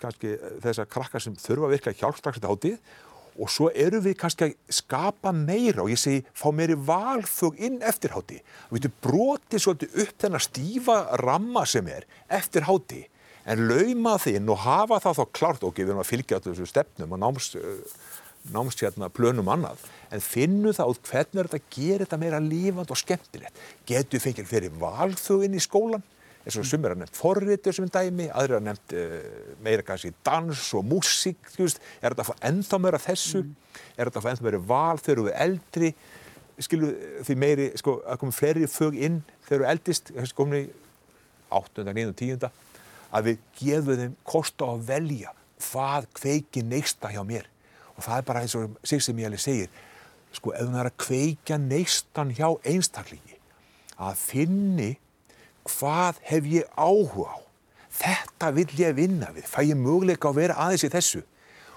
kannski 0.01 0.36
þessar 0.62 0.91
krakkar 0.93 1.24
sem 1.24 1.38
þurfa 1.41 1.69
að 1.69 1.74
virka 1.74 1.95
hjálp 1.98 2.19
strax 2.19 2.38
þetta 2.38 2.51
hátegið 2.53 3.01
og 3.33 3.50
svo 3.50 3.72
eru 3.74 4.01
við 4.05 4.17
kannski 4.22 4.45
að 4.45 4.53
skapa 4.77 5.31
meira 5.33 5.81
og 5.81 5.89
ég 5.89 5.98
segi 5.98 6.22
fá 6.38 6.51
meiri 6.53 6.77
valfög 6.77 7.57
inn 7.65 7.79
eftir 7.81 8.13
háti 8.13 8.38
við 8.69 8.77
veitum 8.77 8.95
broti 9.07 9.62
svolítið 9.62 9.98
upp 10.05 10.13
þennar 10.22 10.45
stífa 10.45 11.00
ramma 11.24 11.65
sem 11.69 11.89
er 11.89 12.05
eftir 12.29 12.69
háti 12.69 13.01
en 13.50 13.65
lauma 13.67 14.17
þinn 14.22 14.50
og 14.53 14.62
hafa 14.63 15.01
það 15.03 15.19
þá 15.19 15.24
klárt 15.39 15.65
og 15.67 15.75
gefum 15.77 16.01
að 16.03 16.10
fylgja 16.12 16.41
þessu 16.43 16.67
stefnum 16.69 17.15
og 17.15 17.24
náms, 17.25 17.50
náms 18.51 18.79
hérna 18.81 19.07
plönum 19.13 19.47
annað 19.53 19.85
en 20.12 20.23
finnu 20.23 20.73
það 20.75 20.93
út 20.93 21.12
hvernig 21.12 21.39
er 21.39 21.50
þetta 21.50 21.62
að 21.62 21.77
gera 21.77 22.05
þetta 22.05 22.19
meira 22.19 22.41
lífand 22.43 22.91
og 22.91 23.00
skemmtilegt 23.00 23.62
getur 23.88 24.23
fengið 24.23 24.50
fyrir 24.50 24.81
valföginn 24.81 25.55
í 25.55 25.63
skólan 25.63 26.03
eins 26.43 26.57
og 26.59 26.67
sumir 26.67 26.91
að 26.91 27.03
nefnt 27.03 27.15
forritur 27.15 27.75
sem 27.75 27.85
er 27.88 27.91
dæmi, 27.93 28.25
aðrir 28.35 28.57
að 28.57 28.65
nefnt 28.67 28.95
uh, 29.00 29.13
meira 29.63 29.85
kannski 29.88 30.12
dans 30.27 30.63
og 30.75 30.83
músík, 30.88 31.39
er 31.55 32.12
þetta 32.12 32.25
að 32.25 32.31
fá 32.31 32.47
ennþá 32.50 32.79
meira 32.83 33.00
þessu, 33.00 33.45
mm. 33.45 33.77
er 33.95 34.09
þetta 34.09 34.19
að 34.19 34.25
fá 34.25 34.31
ennþá 34.33 34.47
meira 34.50 34.59
val 34.73 35.00
þegar 35.00 35.21
þú 35.21 35.29
er 35.29 35.38
eldri, 35.45 35.93
skilu 36.67 36.89
því 37.23 37.38
meiri, 37.39 37.69
sko, 37.79 37.95
að 38.03 38.19
koma 38.21 38.35
fleiri 38.35 38.67
fög 38.67 39.00
inn 39.00 39.21
þegar 39.47 39.53
þú 39.53 39.62
er 39.62 39.71
eldist, 39.71 40.12
þessi 40.17 40.38
komni 40.38 40.62
8. 41.53 41.88
9. 41.88 42.12
10. 42.19 42.51
að 43.13 43.29
við 43.29 43.47
gefum 43.62 44.03
þeim 44.03 44.19
kost 44.27 44.60
á 44.60 44.67
að 44.67 44.86
velja 44.91 45.34
hvað 45.63 46.12
kveiki 46.19 46.63
neista 46.67 47.13
hjá 47.13 47.21
mér 47.27 47.47
og 47.97 48.06
það 48.06 48.17
er 48.17 48.27
bara 48.27 48.43
eins 48.43 48.56
og 48.58 48.77
ég 48.89 49.27
alveg 49.27 49.41
segir, 49.41 49.69
sko, 50.34 50.53
ef 50.53 50.65
það 50.65 50.79
er 50.82 50.89
að 50.89 50.99
kveika 51.03 51.60
neistan 51.62 52.34
hjá 52.34 52.47
einstaklingi, 52.65 53.38
að 54.01 54.17
finni 54.19 54.91
hvað 55.67 56.23
hef 56.27 56.47
ég 56.49 56.71
áhuga 56.75 57.38
á? 57.38 57.39
Þetta 57.93 58.49
vil 58.56 58.71
ég 58.79 58.95
vinna 58.97 59.29
við, 59.36 59.45
fæ 59.45 59.62
ég 59.69 59.77
möguleika 59.77 60.32
að 60.32 60.39
vera 60.41 60.58
aðeins 60.65 60.88
í 60.88 60.91
þessu? 60.93 61.21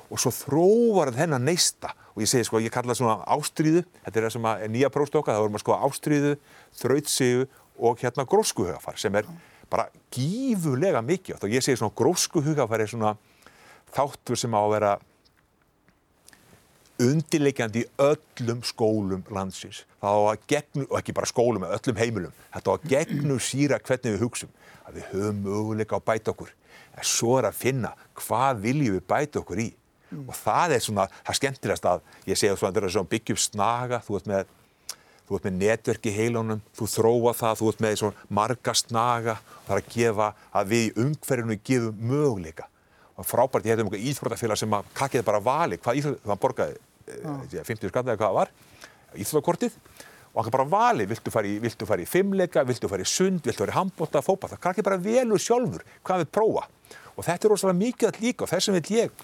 Og 0.07 0.21
svo 0.23 0.31
þróvar 0.33 1.11
þennan 1.13 1.45
neista. 1.45 1.91
Og 2.15 2.23
ég 2.23 2.31
segi 2.31 2.47
sko, 2.47 2.61
ég 2.63 2.73
kalla 2.73 2.95
það 2.95 3.01
svona 3.03 3.17
ástríðu, 3.35 3.83
þetta 4.07 4.21
er 4.21 4.27
það 4.27 4.35
sem 4.37 4.49
er 4.53 4.71
nýja 4.73 4.91
próstokka, 4.95 5.35
það 5.35 5.45
vorum 5.45 5.59
að 5.59 5.65
sko 5.65 5.79
ástríðu, 5.89 6.33
þrautsiðu 6.81 7.49
og 7.77 8.01
hérna 8.01 8.25
gróskuhugafar 8.25 8.97
sem 9.01 9.19
er 9.21 9.29
bara 9.71 9.89
gífulega 10.15 11.03
mikið 11.05 11.43
og 11.43 11.53
ég 11.53 11.65
segi 11.65 11.81
svona 11.81 11.97
gróskuhugafar 11.99 12.85
er 12.85 12.91
svona 12.91 13.17
þáttur 13.95 14.39
sem 14.39 14.55
á 14.55 14.61
að 14.63 14.73
vera 14.77 14.93
undirleikjandi 17.03 17.85
í 17.85 17.89
öllum 18.03 18.63
skólum 18.67 19.25
landsins. 19.33 19.85
Það 20.01 20.19
á 20.19 20.23
að 20.31 20.45
gegnu, 20.53 20.85
og 20.89 20.99
ekki 21.01 21.15
bara 21.17 21.31
skólum, 21.31 21.65
með 21.65 21.75
öllum 21.79 22.01
heimilum, 22.01 22.37
þetta 22.55 22.73
á 22.73 22.75
að 22.75 22.87
gegnu 22.93 23.39
síra 23.43 23.81
hvernig 23.81 24.15
við 24.17 24.23
hugsum, 24.25 24.53
að 24.87 24.99
við 24.99 25.09
höfum 25.13 25.41
möguleika 25.47 26.01
á 26.01 26.07
bæta 26.11 26.33
okkur. 26.35 26.53
En 26.97 27.09
svo 27.09 27.39
er 27.41 27.49
að 27.51 27.59
finna 27.61 27.95
hvað 28.17 28.63
viljum 28.65 28.99
við 28.99 29.09
bæta 29.09 29.43
okkur 29.43 29.65
í. 29.65 29.71
Mm. 30.11 30.29
Og 30.29 30.39
það 30.39 30.77
er 30.77 30.85
svona, 30.85 31.09
það 31.27 31.41
skemmtilegast 31.41 31.91
að, 31.91 32.07
ég 32.31 32.39
segja 32.39 32.55
svona, 32.57 32.73
þetta 32.77 32.89
er 32.89 32.97
svona 32.97 33.13
byggjum 33.17 33.43
snaga, 33.43 34.01
þú 34.07 34.21
ert 34.21 34.31
með, 34.31 34.55
þú 35.27 35.37
ert 35.39 35.49
með 35.49 35.59
netverk 35.65 36.07
í 36.07 36.15
heilunum, 36.15 36.63
þú 36.79 36.89
þróa 36.95 37.35
það, 37.37 37.59
þú 37.61 37.73
ert 37.73 37.85
með 37.85 37.99
svona 38.03 38.31
marga 38.41 38.77
snaga, 38.79 39.37
það 39.67 39.75
er 39.77 39.83
að 39.83 39.93
gefa 39.97 40.31
að 40.53 40.73
við 40.73 40.87
í 40.87 40.95
umhverjum 41.05 41.55
gefum 41.67 42.09
möguleika 42.13 42.71
og 43.17 43.25
frábært, 43.25 43.65
ég 43.65 43.73
hefði 43.73 43.85
um 43.85 43.91
eitthvað 43.91 44.11
íþrótafélag 44.11 44.61
sem 44.61 44.77
að 44.77 44.89
kakkiði 44.97 45.25
bara 45.27 45.41
vali 45.41 45.79
hvað 45.81 46.01
íþrótt, 46.01 46.23
það 46.25 46.41
borgaði 46.43 46.81
50 47.07 47.91
skatt 47.91 48.05
eða 48.07 48.19
hvað 48.19 48.27
það 48.27 48.39
var 48.41 48.53
íþróttakortið. 49.17 49.79
Og 50.37 50.45
hann 50.45 50.53
bara 50.53 50.67
vali, 50.69 51.07
viltu 51.09 51.33
fara 51.33 51.49
í, 51.49 51.55
viltu 51.63 51.87
fara 51.89 52.05
í 52.05 52.09
fimmleika, 52.09 52.65
viltu 52.69 52.91
fara 52.93 53.05
í 53.05 53.09
sund, 53.09 53.41
viltu 53.47 53.63
fara 53.63 53.73
í 53.73 53.77
handbóta, 53.79 54.21
fópa, 54.25 54.51
það 54.51 54.61
krakkið 54.67 54.87
bara 54.91 54.99
velu 55.01 55.39
sjálfur 55.41 55.87
hvað 56.05 56.25
við 56.25 56.33
prófa. 56.37 56.67
Og 57.17 57.25
þetta 57.25 57.49
er 57.49 57.55
rosalega 57.55 57.81
mikið 57.81 58.11
að 58.11 58.19
líka 58.21 58.45
og 58.45 58.51
þessum 58.51 58.77
vil 58.77 58.91
ég 58.99 59.23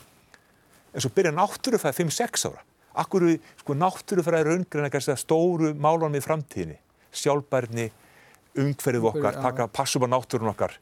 eins 0.92 1.09
og 1.09 1.12
byrja 1.16 1.35
náttúrufæði 1.37 2.07
5-6 2.07 2.47
ára. 2.49 2.64
Akkur 3.03 3.27
við, 3.29 3.45
sko 3.61 3.77
náttúrufæði 3.77 4.47
raungreina 4.49 5.16
stóru 5.21 5.75
málunum 5.77 6.16
í 6.16 6.25
framtíðinni? 6.25 6.79
Sjálfbærni, 7.12 7.90
umhverfið 8.57 9.09
okkar, 9.12 9.37
taka, 9.45 9.68
passum 9.68 10.09
á 10.09 10.12
náttúrun 10.12 10.53
okkar. 10.53 10.79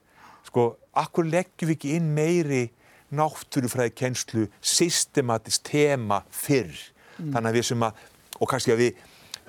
Sko, 0.46 0.76
akkur 0.98 1.26
leggjum 1.26 1.70
við 1.70 1.76
ekki 1.76 1.96
inn 1.98 2.14
meiri 2.14 2.64
náttúrufræði 3.14 3.94
kennslu 3.96 4.46
systematist 4.60 5.64
tema 5.66 6.22
fyrr. 6.30 6.72
Mm. 7.20 7.32
þannig 7.34 7.50
að 7.50 7.56
við 7.58 7.66
sem 7.68 7.82
að 7.84 8.04
og 8.40 8.48
kannski 8.48 8.72
að 8.72 8.82
við 8.84 9.00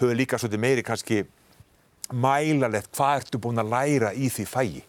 höfum 0.01 0.17
líka 0.17 0.39
svolítið 0.41 0.63
meiri 0.65 0.85
kannski 0.85 1.21
mælalegt 2.11 2.91
hvað 2.95 3.21
ertu 3.21 3.39
búin 3.41 3.61
að 3.61 3.71
læra 3.71 4.11
í 4.13 4.27
því 4.33 4.47
fægi 4.49 4.81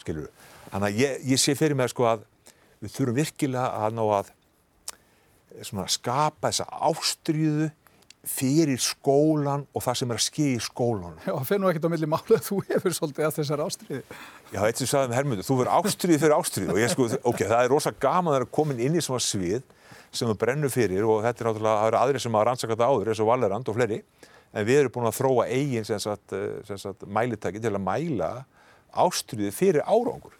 skilur 0.00 0.30
þannig 0.70 0.86
að 0.86 1.00
ég, 1.02 1.18
ég 1.34 1.42
sé 1.42 1.56
fyrir 1.58 1.76
mig 1.76 1.90
sko 1.92 2.06
að 2.08 2.24
við 2.80 2.94
þurfum 2.94 3.18
virkilega 3.18 3.66
að 3.84 3.98
ná 3.98 4.02
að 4.06 4.32
svona, 5.66 5.86
skapa 5.90 6.48
þessa 6.48 6.68
ástriðu 6.88 7.68
fyrir 8.30 8.80
skólan 8.84 9.64
og 9.74 9.84
það 9.84 9.98
sem 10.00 10.10
er 10.12 10.18
að 10.20 10.26
skilja 10.26 10.56
í 10.56 10.64
skólan 10.64 11.20
Já, 11.24 11.32
það 11.32 11.46
fyrir 11.48 11.62
nú 11.62 11.70
ekkert 11.70 11.88
á 11.88 11.92
milli 11.92 12.10
málu 12.10 12.36
að 12.36 12.46
þú 12.46 12.60
hefur 12.68 12.96
svolítið 12.96 13.28
að 13.28 13.36
þessar 13.38 13.64
ástriði 13.64 14.02
Já, 14.50 14.64
eitt 14.66 14.80
sem 14.80 14.88
sagði 14.90 15.12
með 15.12 15.18
Hermundur, 15.20 15.46
þú 15.46 15.56
verður 15.60 15.76
ástriði 15.78 16.18
fyrir 16.18 16.34
ástriði 16.34 16.72
og 16.74 16.80
ég 16.80 16.90
sko, 16.90 17.06
ok, 17.30 17.44
það 17.44 17.60
er 17.60 17.70
rosa 17.70 17.92
gaman 18.02 18.32
að 18.32 18.36
það 18.36 18.44
er 18.44 18.50
komin 18.58 18.82
inn 18.82 18.96
í 18.98 19.04
svona 19.04 19.22
svið 19.22 19.60
sem 20.10 20.26
þú 20.26 20.34
brennur 20.40 20.72
fyrir 20.74 21.06
og 21.06 21.20
þetta 21.22 21.44
er 21.44 21.48
náttúrulega, 21.50 21.76
það 21.78 21.90
eru 21.90 22.00
aðri 22.00 22.22
sem 22.24 22.34
hafa 22.34 22.48
rannsakað 22.48 22.74
þetta 22.74 22.88
áður 22.90 23.12
eins 23.12 23.22
og 23.22 23.30
Valerand 23.30 23.70
og 23.70 23.78
fleiri 23.78 24.00
en 24.50 24.66
við 24.66 24.80
erum 24.80 24.94
búin 24.96 25.06
að 25.06 25.16
þróa 25.20 25.46
eigin 25.54 25.86
sem 25.86 26.02
sagt, 26.02 26.34
eh, 26.34 26.58
sem 26.66 26.82
sagt, 26.82 27.06
mælitæki 27.06 27.62
til 27.62 27.70
að 27.70 27.84
mæla 27.86 28.32
ástriði 29.06 29.54
fyrir 29.54 29.86
árangur 29.86 30.34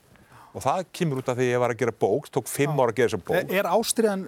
og 0.51 0.65
það 0.65 0.85
kemur 0.99 1.23
út 1.23 1.31
af 1.31 1.39
því 1.39 1.47
að 1.47 1.53
ég 1.53 1.63
var 1.63 1.75
að 1.77 1.81
gera 1.85 1.95
bók, 2.03 2.27
tók 2.35 2.51
fimm 2.51 2.75
ára 2.75 2.91
að 2.91 2.97
gera 2.99 3.13
þessa 3.13 3.23
bók. 3.29 3.53
Er 3.55 3.69
ástriðan, 3.71 4.25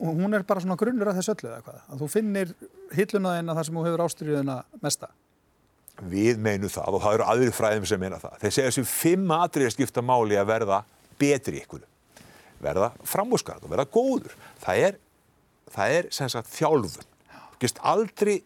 hún 0.00 0.36
er 0.38 0.46
bara 0.48 0.64
svona 0.64 0.78
grunnur 0.80 1.10
af 1.12 1.18
þessu 1.18 1.34
öllu 1.34 1.50
eða 1.50 1.64
hvað? 1.66 1.82
Að 1.84 2.00
þú 2.00 2.08
finnir 2.14 2.54
hillunaðina 2.96 3.56
þar 3.58 3.68
sem 3.68 3.76
þú 3.76 3.84
hefur 3.84 4.04
ástriðina 4.06 4.56
mesta? 4.80 5.10
Við 5.98 6.38
meinum 6.42 6.70
það 6.70 6.94
og 6.94 7.02
það 7.02 7.16
eru 7.16 7.26
aðri 7.32 7.54
fræðum 7.56 7.88
sem 7.90 8.00
meina 8.00 8.20
það. 8.22 8.36
Þeir 8.42 8.54
segja 8.54 8.70
þessu 8.70 8.84
fimm 8.90 9.32
atriðir 9.34 9.74
skipta 9.74 10.04
máli 10.04 10.38
að 10.38 10.50
verða 10.52 10.82
betri 11.18 11.62
ykkur, 11.64 11.82
verða 12.62 12.92
framúskarð 13.02 13.66
og 13.66 13.74
verða 13.74 13.88
góður. 13.90 14.36
Það 14.62 14.84
er, 14.86 15.00
það 15.74 15.96
er 15.98 16.10
sem 16.14 16.30
sagt 16.32 16.52
þjálfun. 16.54 17.10
Gist 17.58 17.82
aldrei 17.82 18.36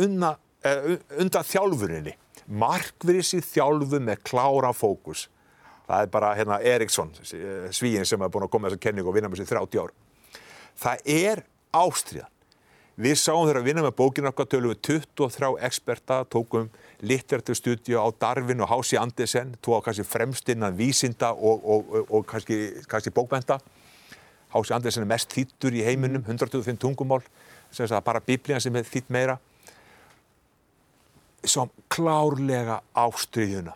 unna, 0.00 0.32
uh, 0.64 0.94
undan 1.20 1.48
þjálfuninni. 1.50 2.16
Markverðis 2.48 3.36
í 3.36 3.44
þjálfun 3.44 4.08
með 4.08 4.24
klára 4.24 4.72
fókus 4.76 5.28
það 5.88 6.04
er 6.04 6.12
bara 6.12 6.34
hérna 6.36 6.60
Eriksson 6.64 7.10
svíin 7.74 8.06
sem 8.08 8.22
er 8.22 8.32
búin 8.32 8.46
að 8.46 8.52
koma 8.52 8.66
með 8.66 8.74
þessa 8.74 8.84
kenningu 8.86 9.10
og 9.10 9.16
vinna 9.16 9.30
með 9.30 9.42
sér 9.42 9.50
30 9.52 9.82
ár 9.82 9.92
það 10.80 11.10
er 11.14 11.42
ástriðan 11.74 12.30
við 13.04 13.18
sáum 13.20 13.44
þegar 13.44 13.60
að 13.60 13.68
vinna 13.68 13.84
með 13.84 13.96
bókinu 13.98 14.30
okkar 14.30 14.48
tölum 14.48 14.72
við 14.72 14.80
23 14.88 15.50
eksperta 15.68 16.20
tókum 16.32 16.70
litteraturstudio 17.04 18.00
á 18.00 18.08
Darvin 18.20 18.60
og 18.64 18.70
Hási 18.72 18.98
Andesen 19.00 19.56
tók 19.62 19.84
kannski 19.84 20.04
fremst 20.04 20.48
innan 20.48 20.76
vísinda 20.76 21.32
og, 21.32 21.64
og, 21.64 21.94
og, 21.94 22.10
og 22.10 22.26
kannski, 22.26 22.84
kannski 22.88 23.10
bókmenta 23.14 23.60
Hási 24.54 24.74
Andresen 24.74 25.02
er 25.02 25.10
mest 25.10 25.32
þýttur 25.34 25.74
í 25.74 25.82
heiminum, 25.82 26.22
125 26.22 26.78
tungumál, 26.78 27.24
sem 27.74 27.90
að 27.90 28.04
bara 28.06 28.22
biblían 28.22 28.62
sem 28.62 28.76
er 28.78 28.86
þýtt 28.86 29.10
meira. 29.10 29.34
Svo 31.42 31.66
klárlega 31.90 32.78
ástriðuna. 32.94 33.74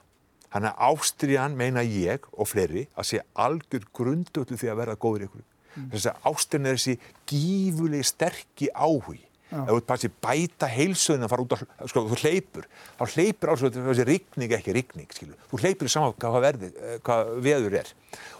Þannig 0.48 0.70
að 0.70 0.84
ástriðan 0.86 1.56
meina 1.58 1.82
ég 1.82 2.24
og 2.30 2.48
fleiri 2.48 2.86
að 2.94 3.08
sé 3.10 3.20
algjör 3.34 3.88
grundöldu 3.92 4.56
því 4.56 4.70
að 4.70 4.78
verða 4.78 5.00
góður 5.02 5.26
ykkur. 5.26 5.42
Mm. 5.74 5.88
Þess 5.92 6.08
að 6.12 6.30
ástriðan 6.30 6.70
er 6.70 6.78
þessi 6.78 6.94
gífulegi 7.28 8.08
sterkி 8.12 8.70
áhugi. 8.72 9.24
Ef 9.48 9.70
þú 9.70 9.78
passi 9.88 10.10
bæta 10.12 10.68
heilsöðin 10.68 11.24
að 11.24 11.30
fara 11.32 11.44
út 11.44 11.54
á, 11.56 11.58
sko, 11.88 12.02
þú 12.10 12.18
hleypur, 12.20 12.66
þá 12.98 13.04
hleypur 13.14 13.52
alveg 13.54 13.78
þessi 13.78 14.04
rigning 14.04 14.52
ekki 14.58 14.74
rigning, 14.76 15.08
skilu. 15.14 15.36
Þú 15.48 15.60
hleypur 15.62 15.88
í 15.88 15.92
saman 15.92 16.16
hvað, 16.20 16.40
verði, 16.44 16.68
eh, 16.76 16.98
hvað 17.06 17.30
veður 17.46 17.78
er. 17.80 17.92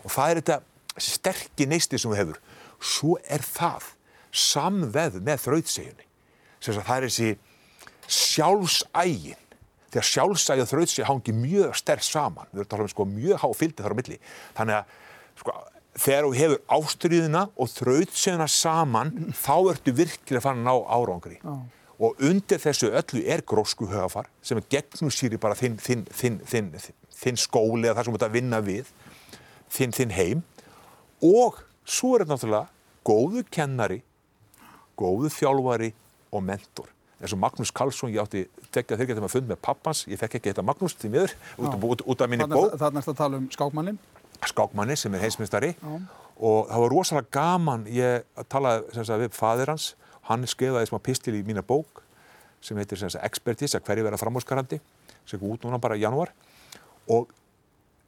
Og 0.05 0.13
það 0.13 0.33
er 0.33 0.41
þetta 0.43 0.59
sterkir 1.09 1.71
neisti 1.71 2.01
sem 2.01 2.13
þú 2.13 2.19
hefur. 2.19 2.41
Svo 2.79 3.17
er 3.25 3.45
það 3.47 3.89
samveð 4.37 5.21
með 5.25 5.45
þrautssegjunni. 5.47 6.09
Það 6.61 6.95
er 6.99 7.09
þessi 7.09 7.31
sjálfsægin. 8.09 9.45
Þegar 9.89 10.09
sjálfsægi 10.11 10.65
og 10.65 10.69
þrautsegi 10.69 11.09
hangi 11.09 11.33
mjög 11.33 11.77
sterk 11.81 12.05
saman. 12.05 12.49
Við 12.53 12.61
erum 12.61 12.71
talað 12.75 12.89
um 12.89 12.93
sko, 12.93 13.09
mjög 13.09 13.41
háfyldi 13.41 13.81
þar 13.81 13.97
á 13.97 13.99
milli. 13.99 14.19
Þannig 14.59 14.77
að 14.77 14.85
sko, 15.41 15.55
þegar 15.99 16.29
þú 16.29 16.37
hefur 16.39 16.63
ástriðina 16.79 17.43
og 17.57 17.73
þrautsegina 17.73 18.47
saman, 18.51 19.13
mm. 19.15 19.35
þá 19.39 19.57
ertu 19.75 19.95
virkilega 19.99 20.45
fann 20.45 20.63
að 20.63 20.69
ná 20.69 20.75
árangri. 20.99 21.39
Oh. 21.45 21.65
Og 21.99 22.21
undir 22.23 22.61
þessu 22.63 22.93
öllu 22.95 23.25
er 23.27 23.43
grósku 23.43 23.89
högafar 23.91 24.29
sem 24.45 24.61
er 24.61 24.67
gegnum 24.71 25.11
síri 25.11 25.41
bara 25.41 25.59
þinn, 25.59 25.79
þinn, 25.83 26.05
þinn, 26.47 26.71
þinn 27.19 27.41
skóli 27.41 27.89
eða 27.89 27.99
það 27.99 28.05
sem 28.07 28.15
þú 28.15 28.21
ert 28.21 28.29
að 28.29 28.37
vinna 28.37 28.61
við, 28.63 28.93
þinn 29.75 30.15
heim 30.15 30.45
og 31.25 31.59
svo 31.89 32.15
er 32.15 32.23
þetta 32.23 32.37
náttúrulega 32.37 32.69
góðu 33.09 33.43
kennari, 33.51 33.99
góðu 34.99 35.33
þjálfari 35.33 35.91
og 36.31 36.45
mentor. 36.45 36.95
eins 37.19 37.33
og 37.35 37.41
Magnús 37.43 37.73
Karlsson, 37.75 38.13
ég 38.15 38.23
átti 38.23 38.45
tekja 38.71 38.99
þeir 38.99 39.09
getum 39.11 39.25
að 39.27 39.33
fund 39.33 39.49
með 39.51 39.59
pappans, 39.65 40.05
ég 40.07 40.21
fekk 40.21 40.37
ekki 40.39 40.53
þetta 40.53 40.63
Magnús 40.63 40.95
til 40.95 41.11
miður, 41.11 41.33
út, 41.59 41.75
út, 41.89 42.05
út 42.07 42.23
af 42.23 42.31
minni 42.31 42.47
bók. 42.47 42.77
Það 42.77 42.87
er 42.87 42.95
næst 42.95 43.11
að 43.11 43.19
tala 43.19 43.41
um 43.41 43.49
skákmannin? 43.51 43.99
Skákmanni 44.47 44.97
sem 44.97 45.15
er 45.15 45.25
heimsmyndstari 45.25 45.73
og 46.39 46.69
það 46.69 46.83
var 46.85 46.93
rosalega 46.93 47.33
gaman, 47.35 47.87
ég 47.91 48.27
talaði 48.51 48.95
sagt, 48.95 49.17
við 49.19 49.35
fadir 49.35 49.73
hans, 49.73 49.89
hann 50.29 50.47
skeiðaði 50.47 50.91
smá 50.91 51.01
pistil 51.03 51.35
í 51.35 51.43
mína 51.47 51.65
bók 51.67 52.05
sem 52.63 52.79
heitir 52.79 53.03
Expertise, 53.23 53.79
að 53.79 53.87
hverju 53.87 54.07
vera 54.07 54.19
framhúsgarandi, 54.19 54.81
sem 55.27 55.39
er 55.39 55.51
út 55.51 55.67
núna 55.67 55.79
bara 55.83 55.97
í 55.99 56.03
janúar. 56.03 56.33
Og 57.11 57.31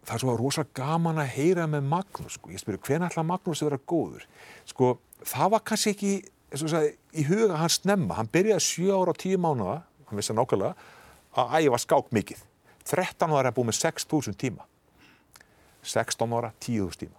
það 0.07 0.23
svo 0.23 0.35
rosalega 0.38 0.75
gaman 0.81 1.21
að 1.23 1.35
heyra 1.37 1.66
með 1.71 1.87
Magnús 1.90 2.38
sko. 2.38 2.51
ég 2.51 2.62
spyrir 2.62 2.81
hvernig 2.83 3.11
ætla 3.11 3.27
Magnús 3.27 3.62
að 3.62 3.71
vera 3.71 3.83
góður? 3.87 4.27
Sko, 4.66 4.99
það 5.23 5.53
var 5.55 5.64
kannski 5.66 5.95
ekki 5.95 6.12
sagði, 6.55 6.97
í 7.14 7.27
huga 7.29 7.61
hans 7.61 7.79
snemma. 7.81 8.19
Hann 8.19 8.31
byrjaði 8.33 8.66
7 8.66 8.90
ára 8.90 9.14
og 9.14 9.23
10 9.23 9.38
mánuða 9.38 9.77
hann 10.11 10.19
vissi 10.19 10.35
nákvæmlega 10.35 10.75
að 11.38 11.55
æfa 11.61 11.83
skák 11.85 12.11
mikið. 12.14 12.43
13 12.90 13.37
ára 13.38 13.53
er 13.53 13.55
búið 13.55 13.71
með 13.71 13.81
6.000 13.85 14.38
tíma 14.40 14.66
16 15.83 16.37
ára 16.37 16.53
10.000 16.61 17.03
tíma 17.05 17.16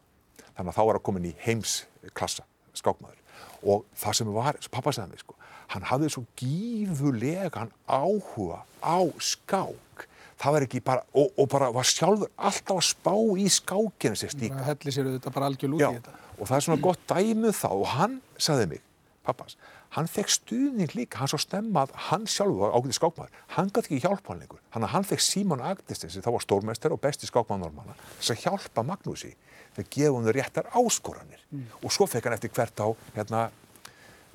þannig 0.56 0.72
að 0.72 0.78
þá 0.78 0.84
var 0.84 1.00
hann 1.00 1.08
komin 1.10 1.30
í 1.32 1.36
heimsklassa 1.46 2.46
skákmaður 2.78 3.20
og 3.62 3.86
það 3.98 4.18
sem 4.20 4.34
var, 4.36 4.60
pappa 4.74 4.94
segði 4.96 5.16
mig 5.16 5.24
sko 5.24 5.38
hann 5.72 5.88
hafði 5.88 6.12
svo 6.12 6.26
gífulega 6.40 7.68
áhuga 7.88 8.64
á 8.84 9.00
skák 9.22 10.08
það 10.42 10.56
var 10.56 10.66
ekki 10.66 10.82
bara, 10.86 11.04
og, 11.14 11.30
og 11.38 11.50
bara 11.52 11.70
var 11.74 11.88
sjálfur 11.88 12.32
alltaf 12.38 12.80
að 12.80 12.88
spá 12.88 13.14
í 13.38 13.48
skákina 13.52 14.18
sér 14.18 14.34
stíka. 14.34 14.58
Það 14.58 14.70
helli 14.72 14.96
sér 14.96 15.10
þetta 15.12 15.34
bara 15.36 15.50
algjör 15.52 15.74
lúti 15.74 15.86
í 15.86 16.00
þetta. 16.00 16.16
Og 16.38 16.50
það 16.50 16.56
er 16.58 16.66
svona 16.66 16.84
gott 16.88 17.04
dæmið 17.12 17.58
þá 17.60 17.70
og 17.72 17.86
hann 17.92 18.18
saði 18.42 18.68
mig, 18.72 18.84
pappas, 19.28 19.58
hann 19.96 20.08
fekk 20.08 20.32
stuðning 20.32 20.94
líka, 20.96 21.20
hann 21.20 21.32
svo 21.32 21.40
stemmað, 21.42 21.94
hann 22.08 22.28
sjálfur 22.30 22.64
var 22.64 22.76
ákveðið 22.78 22.98
skákmaður, 22.98 23.40
hann 23.58 23.72
gæti 23.72 23.90
ekki 23.90 24.02
hjálpa 24.06 24.32
hann 24.32 24.44
lengur. 24.44 24.62
Hann, 24.72 24.88
hann 24.94 25.08
fekk 25.08 25.24
Símon 25.26 25.64
Agnestin 25.68 26.14
sem 26.14 26.24
þá 26.24 26.32
var 26.38 26.46
stórmester 26.46 26.96
og 26.96 27.02
besti 27.04 27.28
skákmaðnormanna 27.28 27.98
þess 28.14 28.34
að 28.36 28.46
hjálpa 28.46 28.86
Magnúsi 28.88 29.34
þegar 29.76 29.90
gefa 29.98 30.16
hann 30.16 30.34
réttar 30.38 30.72
áskoranir 30.80 31.44
mm. 31.50 31.68
og 31.82 31.96
svo 31.96 32.08
fekk 32.08 32.30
hann 32.30 32.38
eftir 32.38 32.54
hvert 32.56 32.84
á 32.84 32.88
hérna, 33.18 33.46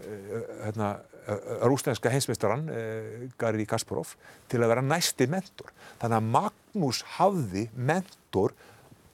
uh, 0.04 0.46
hérna 0.66 0.90
rúsneska 1.66 2.10
heimsmeistaran 2.12 2.68
eh, 2.70 3.26
Gary 3.38 3.64
Kasparov 3.66 4.12
til 4.50 4.60
að 4.62 4.70
vera 4.70 4.84
næsti 4.84 5.26
mentor. 5.30 5.72
Þannig 5.98 6.20
að 6.20 6.28
Magnús 6.36 7.02
hafði 7.16 7.66
mentor 7.74 8.54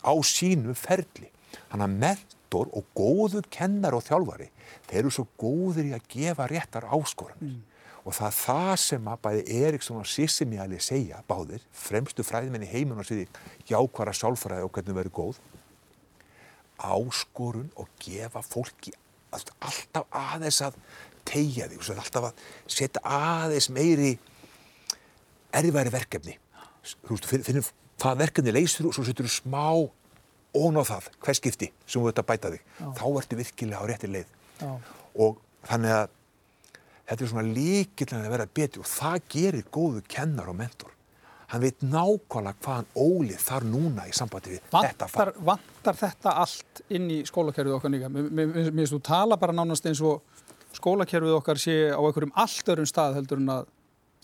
á 0.05 0.13
sínu 0.27 0.75
ferli. 0.77 1.31
Þannig 1.71 1.87
að 1.87 1.97
mentor 2.05 2.42
og 2.61 2.89
góðu 2.97 3.43
kennar 3.53 3.97
og 3.97 4.05
þjálfari, 4.07 4.49
þeir 4.89 5.01
eru 5.03 5.13
svo 5.15 5.27
góður 5.41 5.89
í 5.89 5.95
að 5.97 6.09
gefa 6.13 6.49
réttar 6.51 6.89
áskoranir. 6.93 7.55
Mm. 7.55 7.61
Og 8.03 8.17
það 8.17 8.27
er 8.27 8.37
það 8.41 8.73
sem 8.83 9.09
að 9.13 9.21
bæði 9.23 9.43
Eriksson 9.63 10.01
og 10.01 10.09
Sissimjali 10.11 10.81
segja, 10.83 11.21
báðir, 11.29 11.63
fremstu 11.71 12.25
fræðmenni 12.27 12.67
heimun 12.67 12.99
og 12.99 13.07
séði 13.07 13.29
jákvara 13.69 14.15
sálfræði 14.17 14.67
og 14.67 14.73
hvernig 14.75 14.97
verður 14.99 15.17
góð, 15.21 15.39
áskorun 16.83 17.71
og 17.79 17.89
gefa 18.03 18.43
fólki 18.43 18.91
alltaf 19.33 20.09
aðeins 20.11 20.61
að 20.67 20.77
tegja 21.29 21.69
er 21.69 21.97
alltaf 21.97 22.29
að 22.31 22.45
setja 22.67 23.03
aðeins 23.07 23.69
meiri 23.73 24.17
erfæri 25.55 25.93
verkefni 25.95 26.37
þú 26.83 27.15
veist, 27.15 27.29
finnum 27.47 27.69
það 28.03 28.23
verkefni 28.25 28.55
leysur 28.57 28.89
og 28.89 28.97
svo 28.97 29.07
setur 29.07 29.29
þú 29.29 29.35
smá 29.37 29.67
ón 30.59 30.77
á 30.77 30.83
það, 30.85 31.11
hver 31.25 31.39
skipti 31.39 31.71
sem 31.87 32.01
þú 32.01 32.09
ert 32.11 32.23
að 32.23 32.29
bæta 32.29 32.51
þig 32.53 32.65
Já. 32.79 32.89
þá 32.99 33.05
ertu 33.21 33.39
virkilega 33.41 33.81
á 33.81 33.85
rétti 33.89 34.11
leið 34.11 34.33
Já. 34.61 34.73
og 35.25 35.39
þannig 35.69 35.95
að 35.99 36.17
þetta 37.09 37.25
er 37.25 37.31
svona 37.33 37.47
líkilega 37.49 38.27
að 38.27 38.35
vera 38.37 38.49
betri 38.61 38.83
og 38.83 38.91
það 38.91 39.31
gerir 39.33 39.71
góðu 39.73 40.03
kennar 40.09 40.51
og 40.53 40.59
mentor 40.59 40.93
hann 41.53 41.61
veit 41.61 41.83
nákvæmlega 41.85 42.65
hvaðan 42.65 42.87
ólið 42.97 43.43
þar 43.45 43.67
núna 43.69 44.07
í 44.09 44.15
sambandi 44.17 44.55
við 44.55 44.63
vantar, 44.73 44.93
þetta 44.93 45.09
fag. 45.13 45.41
Vantar 45.45 45.99
þetta 46.01 46.35
allt 46.41 46.81
inn 46.97 47.11
í 47.13 47.19
skólakerfið 47.29 47.77
okkar 47.77 47.93
líka? 47.93 48.09
Mér 48.09 48.55
finnst 48.71 48.95
þú 48.95 49.01
tala 49.05 49.37
bara 49.41 49.57
nánast 49.57 49.89
eins 49.89 50.01
og 50.01 50.23
skólakerfið 50.79 51.37
okkar 51.37 51.61
sé 51.61 51.77
á 51.93 52.01
einhverjum 52.01 52.33
allt 52.41 52.73
örum 52.73 52.89
stað 52.89 53.19
heldur 53.21 53.43
en 53.43 53.53
að 53.59 53.69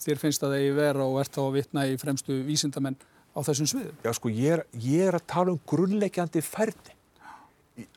þér 0.01 0.23
finnst 0.23 0.45
að 0.45 0.55
það 0.55 0.63
eigi 0.63 0.75
vera 0.79 1.05
og 1.05 1.21
ert 1.21 1.35
þá 1.37 1.43
að 1.45 1.55
vitna 1.59 1.85
í 1.91 1.99
fremstu 2.01 2.41
vísindamenn 2.49 2.97
á 3.35 3.39
þessum 3.47 3.71
sviðum. 3.71 3.99
Já 4.05 4.13
sko 4.17 4.33
ég 4.33 4.55
er, 4.59 4.65
ég 4.85 5.11
er 5.11 5.19
að 5.19 5.27
tala 5.31 5.55
um 5.55 5.61
grunnleikjandi 5.69 6.43
færni. 6.45 6.97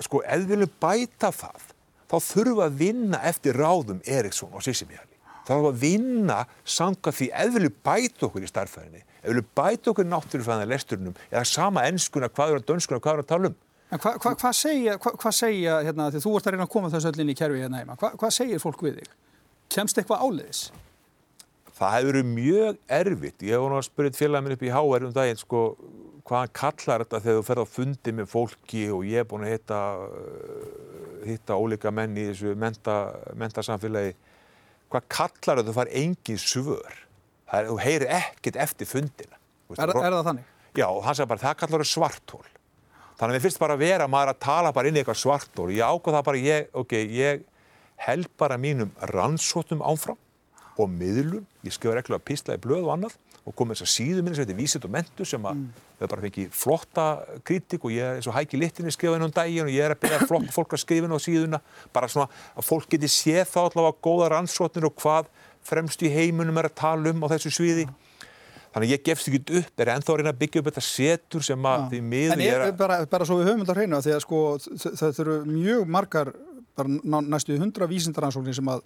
Sko 0.02 0.22
ef 0.22 0.44
við 0.44 0.52
viljum 0.56 0.76
bæta 0.82 1.32
það 1.34 1.72
þá 2.12 2.17
þurfum 2.28 2.62
að 2.65 2.78
vinna 2.82 3.22
eftir 3.30 3.58
ráðum 3.58 4.04
Eriksson 4.06 4.54
og 4.54 4.65
Sissimjali. 4.65 5.17
Þá 5.48 5.54
þurfum 5.56 5.65
við 5.65 5.72
að 5.72 5.82
vinna 5.82 6.38
sanga 6.78 7.15
því 7.15 7.32
ef 7.32 7.50
við 7.50 7.58
viljum 7.58 7.82
bæta 7.88 8.28
okkur 8.28 8.46
í 8.46 8.52
starfæðinni, 8.52 9.02
ef 9.02 9.26
við 9.26 9.34
viljum 9.34 9.52
bæta 9.58 9.91
okkur 9.94 10.10
náttúrufæðan 10.12 10.72
lesturnum 10.72 11.20
eða 11.32 11.44
sama 11.50 11.88
ennskuna 11.89 12.30
hvað 12.30 12.54
er 12.54 12.62
að 12.62 12.70
dönskuna 12.70 13.02
hvað 13.02 13.17
er 13.20 13.26
að 13.26 13.32
tala 13.34 13.52
um 13.52 13.60
En 13.91 14.00
hvað 14.00 14.22
hva, 14.24 14.32
hva 14.39 14.54
segja, 14.56 14.94
hva, 15.04 15.12
hva 15.20 15.32
segja 15.36 15.82
hérna, 15.84 16.06
því 16.13 16.22
þú 16.24 16.32
ert 16.38 16.46
að 16.48 16.54
reyna 16.56 16.63
að 16.63 16.72
koma 16.72 16.91
þessu 16.94 17.10
öllinni 17.10 17.34
í 17.34 17.39
kerfi 17.41 17.60
hérna 17.60 17.82
heima, 17.82 17.98
hvað 18.00 18.32
segir 18.32 18.62
fólk 18.63 18.86
við 18.86 19.02
þig? 19.02 19.10
Kemst 19.76 20.00
eitthvað 20.00 20.24
áleiðis? 20.24 20.62
Það 21.82 21.96
hefur 21.96 22.12
verið 22.12 22.28
mjög 22.30 22.80
erfitt. 22.94 23.44
Ég 23.48 23.58
hef 23.58 23.63
nú 23.72 23.78
að 23.80 23.88
spyrja 23.88 24.13
félag 24.13 24.44
minn 24.46 24.54
upp 24.54 24.65
í 24.67 24.70
HR 24.70 25.06
um 25.08 25.13
daginn, 25.15 25.39
sko, 25.39 25.62
hvað 26.30 26.44
hann 26.44 26.54
kallar 26.60 27.04
þetta 27.04 27.22
þegar 27.24 27.39
þú 27.39 27.46
ferð 27.48 27.65
á 27.65 27.74
fundi 27.74 28.13
með 28.13 28.30
fólki 28.30 28.84
og 28.94 29.08
ég 29.10 29.24
er 29.24 29.28
búin 29.32 29.48
að 29.48 29.56
hitta, 29.56 29.80
uh, 30.06 31.26
hitta 31.26 31.58
ólika 31.58 31.94
menn 31.98 32.13
í 32.22 32.28
þessu 32.30 32.54
menta, 32.62 33.00
mentasamfélagi. 33.34 34.13
Hvað 34.94 35.10
kallar 35.17 35.63
þetta? 35.63 35.67
Þú 35.72 35.78
far 35.80 35.94
engin 36.04 36.41
svör. 36.46 37.04
Er, 37.50 37.67
þú 37.72 37.82
heyrir 37.82 38.10
ekkert 38.20 38.63
eftir 38.67 38.94
fundina. 38.94 39.41
Er, 39.74 39.82
er 39.89 39.98
það 39.98 40.26
þannig? 40.30 40.50
Já, 40.78 40.86
hann 40.86 41.17
sagði 41.17 41.32
bara, 41.34 41.46
það 41.48 41.60
kallar 41.63 41.82
það 41.82 41.94
svartól. 41.96 42.44
Þannig 43.17 43.32
að 43.34 43.39
við 43.39 43.46
finnst 43.48 43.62
bara 43.62 43.82
vera 43.82 44.06
maður 44.10 44.36
að 44.36 44.44
tala 44.46 44.70
bara 44.76 44.89
inn 44.89 44.98
í 44.98 45.02
eitthvað 45.02 45.24
svartól. 45.26 45.72
Ég 45.74 45.82
ákvað 45.82 46.20
það 46.20 46.28
bara, 46.30 46.46
ég, 46.46 46.70
ok, 46.78 47.00
ég 47.10 47.48
held 48.06 48.30
bara 48.38 48.62
mínum 48.62 48.94
rannsóttum 49.10 49.82
áfram 49.82 50.22
og 50.78 50.90
miðlum. 50.92 51.46
Ég 51.66 51.76
skrifa 51.76 51.98
reglulega 51.98 52.26
písla 52.28 52.58
í 52.58 52.62
blöð 52.62 52.88
og 52.88 52.96
annað 52.96 53.18
og 53.42 53.56
kom 53.58 53.72
þess 53.74 53.86
að 53.86 53.90
síðu 53.90 54.22
minni 54.22 54.38
sem 54.38 54.46
heitir 54.46 54.58
Vísitt 54.60 54.84
og 54.86 54.92
Mentu 54.94 55.26
sem 55.26 55.46
að 55.50 55.56
mm. 55.58 55.86
við 55.98 56.12
bara 56.12 56.26
fengið 56.26 56.52
flotta 56.54 57.06
kritik 57.48 57.88
og 57.88 57.94
ég 57.96 58.06
er 58.06 58.20
eins 58.20 58.30
og 58.30 58.36
hækki 58.36 58.60
littinni 58.62 58.94
skrifa 58.94 59.18
inn 59.18 59.26
á 59.26 59.34
daginn 59.34 59.66
og 59.66 59.74
ég 59.74 59.88
er 59.88 59.96
að 59.96 60.02
byrja 60.04 60.20
að 60.20 60.28
flokka 60.30 60.54
fólk 60.54 60.76
að 60.78 60.84
skrifa 60.84 61.10
inn 61.10 61.16
á 61.18 61.20
síðuna. 61.26 61.62
Bara 61.96 62.10
svona 62.12 62.30
að 62.54 62.68
fólk 62.68 62.92
geti 62.94 63.10
séð 63.10 63.48
þá 63.50 63.60
allavega 63.64 63.98
góða 64.06 64.30
rannsóttir 64.36 64.86
og 64.86 64.94
hvað 65.02 65.32
fremst 65.66 66.06
í 66.06 66.14
heimunum 66.14 66.62
er 66.62 66.70
að 66.70 66.78
tala 66.84 67.16
um 67.16 67.26
á 67.26 67.28
þessu 67.34 67.54
sviði. 67.58 67.88
Mm. 67.90 67.98
Þannig 68.72 68.88
að 68.88 68.94
ég 68.94 69.02
gefst 69.04 69.28
ekki 69.28 69.58
upp, 69.60 69.72
er 69.84 69.90
ennþá 69.92 70.14
að 70.14 70.20
reyna 70.22 70.32
að 70.32 70.42
byggja 70.42 70.62
upp 70.62 70.68
þetta 70.70 70.84
setur 70.86 71.44
sem 71.44 71.66
að 71.68 71.82
því 71.92 71.98
miður 72.08 72.44
ég 72.46 72.54
er 72.54 72.62
að... 72.62 72.70
En 72.72 72.78
bara, 72.80 73.00
bara 73.12 73.26
svo 73.28 73.40
við 73.42 73.50
höfum 73.50 73.66
þetta 73.66 73.74
að 73.74 73.82
reyna 73.82 74.00
því 74.06 74.14
að 74.16 74.22
sko 74.24 74.44
þetta 75.02 75.24
eru 75.26 75.34
mjög 75.50 75.90
margar, 75.92 76.32
bara 76.80 77.24
næstu 77.34 77.58
hundra 77.60 77.90
vísindaransóknir 77.92 78.56
sem 78.56 78.72
að 78.72 78.86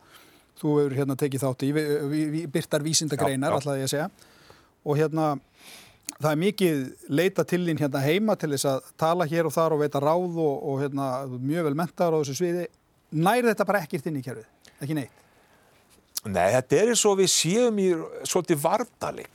þú 0.60 0.78
hefur 0.80 0.96
hérna 1.00 1.18
tekið 1.20 1.44
þátt 1.44 1.65
í, 1.68 2.46
byrtar 2.52 2.86
vísindagreinar 2.86 3.58
alltaf 3.58 3.80
ég 3.80 3.88
að 3.89 3.94
segja 3.96 4.10
og 4.86 5.00
hérna 5.00 5.34
það 6.20 6.32
er 6.32 6.41
mikið 6.41 6.82
leita 7.12 7.46
til 7.48 7.62
þín 7.65 7.82
hérna 7.82 8.02
heima 8.04 8.36
til 8.39 8.52
þess 8.54 8.70
að 8.70 8.89
tala 9.00 9.28
hér 9.30 9.50
og 9.50 9.56
þar 9.56 9.76
og 9.76 9.84
veita 9.84 10.02
ráð 10.04 10.39
og, 10.39 10.56
og 10.70 10.82
hérna, 10.84 11.10
mjög 11.28 11.70
vel 11.70 11.78
mentar 11.78 12.15
á 12.15 12.18
þessu 12.22 12.38
sviði. 12.39 12.65
Næri 13.15 13.50
þetta 13.52 13.68
bara 13.68 13.82
ekkert 13.84 14.08
inn 14.10 14.20
í 14.20 14.24
kerfið? 14.26 14.48
Ekki 14.80 14.98
neitt? 14.98 15.22
Nei, 16.26 16.48
þetta 16.56 16.80
er 16.80 16.94
eins 16.94 17.04
og 17.06 17.20
við 17.20 17.30
séum 17.34 17.82
í 17.82 17.89
svolítið 18.26 18.62
vardalig. 18.63 19.30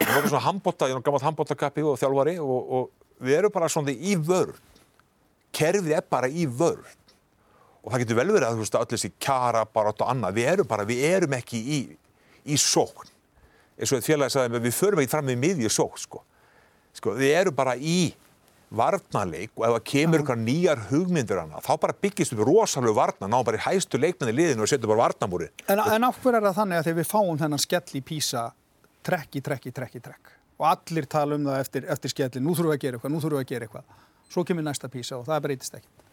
Við 0.00 0.10
erum 0.10 0.28
svona 0.28 0.44
handbóta, 0.44 0.90
ég 0.90 0.98
er 0.98 1.06
gammalt 1.06 1.24
handbótakappi 1.24 1.84
og 1.86 1.96
þjálfari 2.00 2.36
og, 2.42 2.74
og 2.76 3.24
við 3.24 3.38
erum 3.38 3.54
bara 3.54 3.70
svona 3.72 3.94
í 3.94 4.18
vörð. 4.18 4.58
Kerfið 5.54 5.96
er 6.00 6.04
bara 6.10 6.28
í 6.28 6.44
vörð. 6.50 6.90
Og 7.84 7.92
það 7.92 8.04
getur 8.04 8.18
vel 8.18 8.30
verið 8.32 8.48
að 8.48 8.56
þú 8.56 8.64
veist 8.64 8.76
að 8.78 8.84
öll 8.84 8.92
þessi 8.94 9.10
kjara 9.20 9.64
bara 9.68 9.92
og 9.92 10.04
annað. 10.08 10.38
Við 10.38 10.50
erum 10.54 10.68
bara, 10.68 10.86
við 10.88 11.04
erum 11.04 11.36
ekki 11.36 11.60
í, 11.60 11.80
í 12.48 12.58
sókn. 12.60 13.10
Eins 13.74 13.92
og 13.92 14.04
félagi 14.06 14.32
sagði, 14.32 14.62
við 14.64 14.76
förum 14.76 15.02
ekki 15.02 15.12
fram 15.12 15.26
með 15.28 15.40
miðjur 15.42 15.74
sókn, 15.74 16.00
sko. 16.00 16.22
Sko, 16.94 17.16
við 17.18 17.34
erum 17.42 17.56
bara 17.58 17.74
í 17.76 18.14
varnarleik 18.74 19.52
og 19.54 19.66
ef 19.66 19.74
það 19.74 19.84
kemur 19.90 20.22
ykkur 20.24 20.38
nýjar 20.40 20.80
hugmyndur 20.90 21.40
hana, 21.42 21.60
þá 21.62 21.74
bara 21.82 21.96
byggist 22.04 22.34
við 22.34 22.46
rosalega 22.48 22.96
varna, 22.96 23.28
ná 23.30 23.36
bara 23.46 23.58
í 23.58 23.64
hæstu 23.66 24.00
leikmenni 24.00 24.34
liðinu 24.34 24.64
og 24.64 24.70
setjum 24.70 24.90
bara 24.90 25.04
varnamúri. 25.04 25.50
En, 25.68 25.78
en 25.78 26.06
áhver 26.08 26.38
er 26.38 26.46
það 26.48 26.58
þannig 26.60 26.80
að 26.80 26.88
þegar 26.88 26.98
við 27.00 27.10
fáum 27.10 27.40
þennan 27.42 27.62
skell 27.62 27.98
í 27.98 28.02
písa 28.06 28.46
trekk 29.06 29.38
í 29.38 29.44
trekk 29.44 29.68
í 29.70 29.74
trekk 29.76 29.98
í 30.00 30.02
trekk 30.08 30.32
og 30.58 30.66
allir 30.70 31.06
tala 31.10 31.38
um 31.38 31.46
það 31.48 31.60
eftir, 31.60 31.86
eftir 31.90 32.14
skellin, 32.14 32.44
nú 32.46 32.54
þurfum 32.54 32.72
við 32.72 32.78
að 32.78 32.84
gera 32.84 32.98
eitthvað, 32.98 33.14
nú 33.14 33.22
þurfum 33.22 33.40
við 33.40 33.44
að 33.44 33.52
gera 33.52 33.68
eitthvað. 33.68 34.02
Svo 34.30 34.44
kemur 34.46 34.66
næsta 34.66 34.90
písa 34.90 35.18
og 35.18 35.26
það 35.26 35.46
breytist 35.48 35.78
ekkert. 35.80 36.03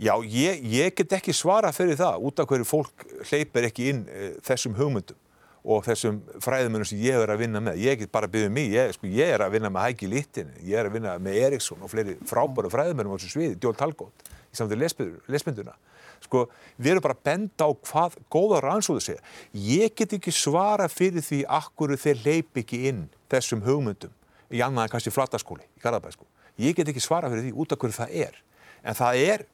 Já, 0.00 0.14
ég, 0.24 0.62
ég 0.72 0.94
get 0.96 1.18
ekki 1.18 1.34
svara 1.36 1.72
fyrir 1.76 1.98
það 2.00 2.22
út 2.24 2.40
af 2.40 2.48
hverju 2.48 2.64
fólk 2.64 3.04
hleypir 3.28 3.68
ekki 3.68 3.90
inn 3.90 4.06
e, 4.08 4.30
þessum 4.46 4.76
hugmyndum 4.78 5.18
og 5.62 5.84
þessum 5.86 6.18
fræðumönum 6.42 6.88
sem 6.88 7.02
ég 7.04 7.20
er 7.20 7.30
að 7.30 7.44
vinna 7.44 7.60
með. 7.62 7.78
Ég 7.84 8.00
get 8.00 8.12
bara 8.14 8.26
að 8.26 8.34
byggja 8.34 8.48
um 8.48 8.56
mig, 8.56 8.72
ég, 8.72 8.94
sko, 8.96 9.10
ég 9.12 9.34
er 9.34 9.44
að 9.44 9.52
vinna 9.54 9.70
með 9.70 9.84
Hæki 9.86 10.08
Littin, 10.10 10.50
ég 10.64 10.80
er 10.80 10.88
að 10.88 10.96
vinna 10.96 11.12
með 11.22 11.38
Eriksson 11.44 11.84
og 11.84 11.92
fleiri 11.92 12.16
frábæru 12.26 12.72
fræðumönum 12.72 13.14
á 13.14 13.16
þessu 13.20 13.34
sviði, 13.36 13.58
Djól 13.62 13.76
Talgótt, 13.78 14.32
í 14.32 14.58
samtíð 14.58 14.82
lesmynduna. 15.30 15.76
Sko, 16.22 16.46
við 16.78 16.94
erum 16.94 17.04
bara 17.04 17.18
að 17.18 17.22
benda 17.28 17.68
á 17.68 17.70
hvað 17.74 18.18
góða 18.32 18.60
rannsóðu 18.64 19.04
segja. 19.04 19.22
Ég 19.52 19.94
get 19.98 20.16
ekki 20.16 20.34
svara 20.34 20.88
fyrir 20.90 21.22
því 21.22 21.44
akkur 21.50 21.94
þeir 21.98 22.22
leip 22.26 22.62
ekki 22.62 22.84
inn 22.90 23.06
þessum 23.30 23.62
hugmyndum 23.66 24.14
í 24.52 24.62
annað 24.62 24.88
en 24.88 24.94
kannski 24.96 25.14
flattaskóli, 25.14 25.66
í 25.78 25.82
Garðabæð, 25.82 26.18
sko. 26.18 26.28
Ég 26.62 26.76
get 26.78 26.90
ekki 26.90 27.02
svara 27.02 27.30
fyrir 27.32 27.48
því 27.48 27.54
út 27.58 27.74
af 27.74 27.82
hverju 27.82 27.98
það 27.98 28.16
er. 28.26 28.38
En 28.82 28.98
það 28.98 29.22
er 29.22 29.44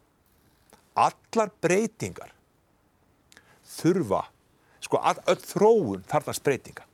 allar 0.99 1.53
breytingar 1.63 2.35
þurfa 3.79 4.25
sko 4.85 5.01
öll 5.03 5.43
þróun 5.43 6.05
þarfast 6.09 6.45
breytinga. 6.47 6.85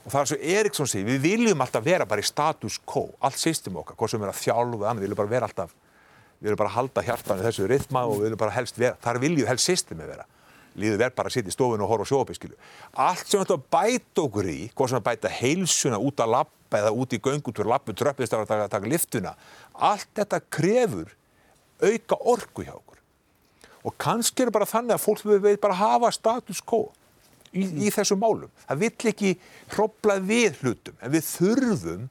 Og 0.00 0.08
það 0.12 0.20
er 0.20 0.28
svo 0.30 0.38
Eriksson 0.56 0.88
sé, 0.88 1.02
við 1.04 1.20
viljum 1.22 1.60
alltaf 1.60 1.84
vera 1.84 2.06
bara 2.08 2.22
í 2.22 2.26
status 2.26 2.78
quo, 2.88 3.10
allt 3.20 3.38
system 3.38 3.76
okkar 3.82 3.98
hvort 3.98 4.10
sem 4.10 4.20
við 4.20 4.26
erum 4.26 4.36
að 4.36 4.42
þjálfa, 4.42 4.84
annað, 4.88 5.00
við 5.00 5.06
viljum 5.06 5.20
bara 5.20 5.32
vera 5.34 5.48
alltaf 5.50 5.74
við 6.40 6.48
viljum 6.48 6.60
bara 6.62 6.72
halda 6.72 7.04
hjartan 7.04 7.40
í 7.40 7.44
þessu 7.44 7.66
rithma 7.68 8.06
og 8.08 8.16
við 8.16 8.30
viljum 8.30 8.40
bara 8.40 8.54
helst 8.56 8.78
vera, 8.80 8.96
þar 9.04 9.20
viljum 9.20 9.50
helst 9.50 9.68
systemi 9.68 10.06
vera. 10.08 10.24
Líður 10.80 11.00
verð 11.02 11.16
bara 11.18 11.28
að 11.28 11.34
sitja 11.34 11.52
í 11.52 11.54
stofun 11.54 11.82
og 11.84 11.90
horfa 11.90 12.06
á 12.06 12.10
sjóabiskilu 12.10 12.56
allt 13.04 13.26
sem 13.26 13.42
þetta 13.42 13.56
bæta 13.74 14.22
okkur 14.22 14.48
í 14.48 14.60
hvort 14.70 14.92
sem 14.92 15.00
að 15.00 15.08
bæta 15.08 15.32
heilsuna 15.34 15.98
út 16.00 16.22
að 16.22 16.32
lappa 16.36 16.78
eða 16.78 16.92
út 16.94 17.16
í 17.16 17.18
göngutúr, 17.20 17.68
lappu, 17.68 17.92
tröppist 17.98 18.36
að 18.38 18.46
taka 18.70 18.88
liftuna, 18.88 19.34
allt 19.74 20.08
þetta 20.14 20.40
krefur 20.46 21.10
auka 21.82 22.20
orku 22.32 22.64
hjá 22.64 22.72
okkur 22.76 22.89
og 23.84 23.96
kannski 24.00 24.44
er 24.44 24.52
bara 24.54 24.68
þannig 24.68 24.96
að 24.96 25.04
fólk 25.04 25.24
við 25.24 25.56
bara 25.62 25.78
hafa 25.78 26.10
status 26.14 26.60
quo 26.60 26.88
í, 27.52 27.64
mm. 27.64 27.80
í 27.86 27.92
þessum 27.94 28.20
málum. 28.20 28.52
Það 28.66 28.82
vill 28.84 29.10
ekki 29.12 29.32
hrópla 29.74 30.18
við 30.24 30.60
hlutum, 30.60 30.98
en 31.00 31.14
við 31.14 31.26
þurfum, 31.30 32.06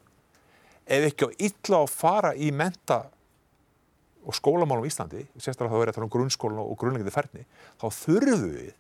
ef 0.90 1.08
ekki 1.12 1.30
á 1.30 1.30
illa 1.50 1.82
að 1.84 1.94
fara 1.94 2.34
í 2.36 2.52
menta 2.56 3.04
og 4.30 4.36
skólamálum 4.36 4.86
í 4.86 4.92
Íslandi, 4.92 5.24
sérstaklega 5.38 5.74
þá 5.74 5.82
er 5.82 5.92
þetta 5.92 6.06
um 6.06 6.14
grunnskólan 6.14 6.62
og 6.64 6.78
grunnlegindi 6.82 7.14
ferni, 7.14 7.46
þá 7.80 7.88
þurfum 8.02 8.46
við 8.52 8.76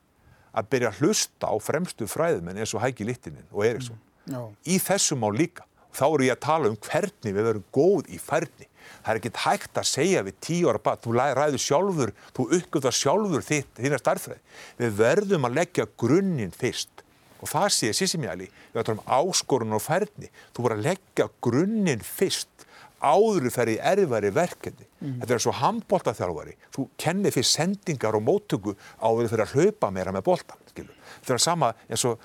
að 0.59 0.69
byrja 0.73 0.91
að 0.91 1.01
hlusta 1.03 1.49
á 1.49 1.55
fremstu 1.61 2.07
fræðumenn 2.09 2.59
eins 2.59 2.73
og 2.73 2.83
Hæki 2.83 3.05
Littinin 3.05 3.45
og 3.53 3.65
Eriksson. 3.67 3.99
Mm. 4.25 4.55
Í 4.65 4.77
þessum 4.81 5.21
mál 5.21 5.33
líka. 5.37 5.65
Þá 5.93 6.05
eru 6.07 6.25
ég 6.25 6.35
að 6.35 6.43
tala 6.45 6.69
um 6.69 6.77
hvernig 6.85 7.33
við 7.33 7.45
verum 7.47 7.65
góð 7.73 8.09
í 8.13 8.19
ferni 8.21 8.68
það 9.03 9.11
er 9.11 9.19
ekkert 9.21 9.41
hægt 9.45 9.81
að 9.81 9.89
segja 9.89 10.23
við 10.27 10.39
tíu 10.43 10.69
ára 10.71 10.95
þú 11.03 11.15
ræður 11.17 11.63
sjálfur, 11.63 12.13
þú 12.35 12.47
uppgöðar 12.59 12.95
sjálfur 12.95 13.45
þitt, 13.45 13.73
þína 13.79 13.99
starfræði. 14.01 14.41
Við 14.79 14.97
verðum 14.99 15.47
að 15.49 15.59
leggja 15.59 15.87
grunninn 15.99 16.55
fyrst 16.55 17.05
og 17.39 17.47
það 17.47 17.69
sé 17.71 17.91
Sissimjali, 17.95 18.49
við 18.73 18.81
ætlum 18.81 19.03
áskorun 19.07 19.77
og 19.77 19.83
færni, 19.83 20.27
þú 20.51 20.65
voru 20.65 20.75
að 20.75 20.87
leggja 20.89 21.29
grunninn 21.39 22.03
fyrst 22.03 22.65
áður 22.99 23.47
ferði 23.53 23.77
erfari 23.79 24.31
verkefni. 24.35 24.87
Mm. 24.99 25.19
Þetta 25.21 25.35
er 25.35 25.43
svo 25.43 25.53
handbóltaþjálfari, 25.55 26.55
þú 26.75 26.87
kennir 26.99 27.35
fyrir 27.35 27.47
sendingar 27.47 28.17
og 28.19 28.25
móttöku 28.27 28.75
áður 28.99 29.31
fyrir 29.31 29.45
að 29.45 29.53
hlaupa 29.55 29.91
meira 29.95 30.15
með 30.15 30.25
bóltan. 30.27 30.65
Þetta 30.75 31.35
er 31.35 31.43
sama 31.43 31.71
eins 31.87 32.03
og 32.07 32.19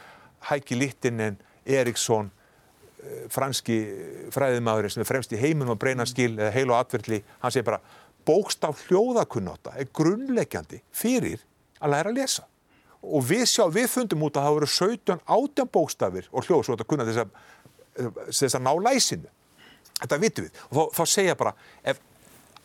Hæki 0.50 0.76
Littinen, 0.78 1.38
Eriksson, 1.64 2.32
franski 3.32 3.76
fræðimaðurinn 4.34 4.94
sem 4.94 5.04
er 5.04 5.08
fremst 5.08 5.32
í 5.34 5.40
heiminum 5.40 5.76
á 5.76 5.80
breynarskil 5.80 6.32
eða 6.34 6.52
heil 6.54 6.66
og 6.70 6.78
atverðli, 6.78 7.20
hann 7.42 7.54
segir 7.54 7.68
bara 7.68 7.80
bókstaf 8.24 8.86
hljóðakunnáta 8.88 9.74
er 9.78 9.90
grunnleggjandi 9.94 10.80
fyrir 10.94 11.44
að 11.80 11.94
læra 11.94 12.12
að 12.12 12.20
lesa. 12.20 12.46
Og 13.04 13.24
við 13.28 13.44
sjá, 13.50 13.66
við 13.68 13.90
fundum 13.92 14.24
út 14.24 14.38
að 14.40 14.46
það 14.46 14.56
voru 14.56 14.70
17 14.72 15.24
átjan 15.36 15.70
bókstafir 15.76 16.28
og 16.32 16.46
hljóð 16.46 16.64
svo 16.64 16.76
að 16.78 16.86
kunna 16.88 17.06
þess 17.08 17.24
að, 17.24 17.38
þess 18.30 18.56
að 18.56 18.64
ná 18.64 18.72
læsinu. 18.86 19.32
Þetta 20.00 20.20
vitum 20.22 20.46
við. 20.46 20.60
Og 20.70 20.76
þá, 20.78 20.84
þá 20.96 21.14
segja 21.14 21.38
bara 21.38 21.52
ef 21.84 22.00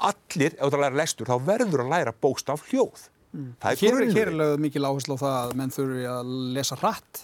allir, 0.09 0.55
ef 0.55 0.71
það 0.71 0.83
læra 0.85 0.99
lestur, 1.01 1.27
þá 1.27 1.49
verður 1.49 1.83
að 1.83 1.91
læra 1.91 2.15
bókstaf 2.15 2.63
hljóð. 2.69 3.09
Mm. 3.29 3.49
það 3.61 3.71
er 3.71 3.81
grunnleggjandi 3.83 4.17
Hér 4.17 4.31
er 4.31 4.37
lögð 4.39 4.61
mikil 4.63 4.87
áherslu 4.87 5.19
á 5.19 5.21
það 5.21 5.35
að 5.39 5.51
menn 5.59 5.73
þurfi 5.75 6.05
að 6.09 6.29
lesa 6.55 6.77
hratt 6.79 7.19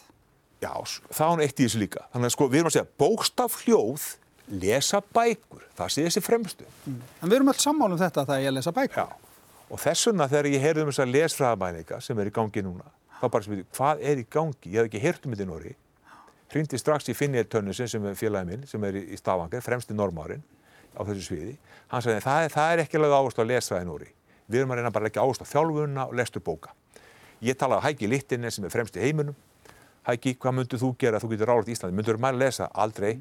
Já, 0.65 0.73
það 1.13 1.33
er 1.33 1.43
eitt 1.45 1.59
í 1.59 1.67
þessu 1.67 1.81
líka. 1.81 2.05
Þannig 2.13 2.29
að 2.29 2.33
sko 2.35 2.47
við 2.49 2.61
erum 2.61 2.69
að 2.71 2.75
segja 2.75 2.87
bókstaf 3.01 3.57
hljóð, 3.63 4.05
lesa 4.63 5.01
bækur. 5.13 5.63
Það 5.77 5.93
sé 5.93 6.05
þessi 6.07 6.23
fremstu. 6.25 6.67
Mm. 6.85 6.99
En 7.21 7.29
við 7.29 7.37
erum 7.37 7.51
alls 7.53 7.65
sammálum 7.65 8.01
þetta 8.01 8.23
að 8.23 8.31
það 8.31 8.43
er 8.43 8.51
að 8.51 8.57
lesa 8.57 8.73
bækur. 8.75 9.01
Já, 9.03 9.41
og 9.69 9.81
þess 9.83 10.09
vegna 10.09 10.29
þegar 10.31 10.49
ég 10.51 10.65
heyrði 10.65 10.85
um 10.85 10.91
þess 10.91 11.03
að 11.05 11.13
lesfræðabænika 11.15 12.01
sem 12.05 12.21
er 12.21 12.31
í 12.31 12.35
gangi 12.35 12.65
núna, 12.65 12.89
þá 13.19 13.25
bara 13.27 13.45
sem 13.45 13.55
við, 13.55 13.63
hvað 13.77 14.03
er 14.11 14.21
í 14.21 14.27
gangi? 14.37 14.71
Ég 14.71 14.77
hef 14.79 14.89
ekki 14.89 15.03
heyrt 15.05 15.25
um 15.27 15.35
þetta 15.35 15.45
í 15.45 15.49
Nóri. 15.51 15.73
Hrýndi 16.55 16.79
strax 16.79 17.09
í 17.11 17.15
Finnir 17.17 17.49
Tönnusin 17.51 17.89
sem 17.91 18.05
er 18.05 18.17
félagið 18.17 18.51
minn, 18.51 18.67
sem 18.69 18.83
er 18.87 18.99
í 19.01 19.17
Stavanger, 19.19 19.63
fremsti 19.65 19.97
normárin 19.97 20.43
á 20.95 21.01
þessu 21.03 21.25
sviði. 21.25 21.55
Hann 21.91 22.05
sagði, 22.05 22.21
það 22.23 22.45
er, 22.45 22.53
það 22.53 22.73
er 22.73 22.83
ekki 22.85 22.99
alveg 22.99 23.15
áherslu 23.17 23.43
að 23.43 23.51
lesfræði. 23.51 24.11
Við 24.45 24.61
erum 24.61 24.71
að 24.71 24.79
reyna 24.79 24.91
bara 24.93 25.03
að 25.03 25.09
leggja 25.09 25.25
áherslu 25.25 25.47
á 25.49 25.51
þjálfunna 25.51 26.05
og 26.05 26.15
lestu 26.15 26.41
bóka. 26.45 26.71
Ég 27.43 27.57
talaði 27.59 27.81
á 27.81 27.85
Hæki 27.89 28.07
Littinni 28.07 28.51
sem 28.53 28.63
er 28.63 28.71
fremst 28.71 28.95
í 28.95 29.03
heiminum 29.03 29.35
Hæki, 30.05 30.35
hvað 30.37 30.53
myndur 30.59 30.81
þú 30.81 30.91
gera 31.01 31.17
að 31.17 31.25
þú 31.25 31.31
getur 31.31 31.49
ráðið 31.49 31.69
í 31.71 31.75
Íslandi? 31.75 31.97
Myndur 31.97 32.17
þú 32.17 32.21
maður 32.21 32.41
lesa? 32.43 32.67
Aldrei. 32.77 33.15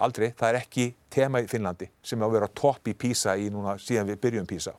Aldrei. 0.00 0.30
Það 0.32 0.48
er 0.48 0.58
ekki 0.62 0.86
tema 1.12 1.42
í 1.42 1.48
Finnlandi 1.50 1.90
sem 2.00 2.20
er 2.20 2.28
að 2.28 2.36
vera 2.38 2.48
topp 2.60 2.88
í 2.88 2.94
PISA 2.96 3.34
í 3.36 3.50
núna 3.52 3.74
síðan 3.80 4.08
við 4.08 4.20
byrjum 4.22 4.48
PISA. 4.48 4.72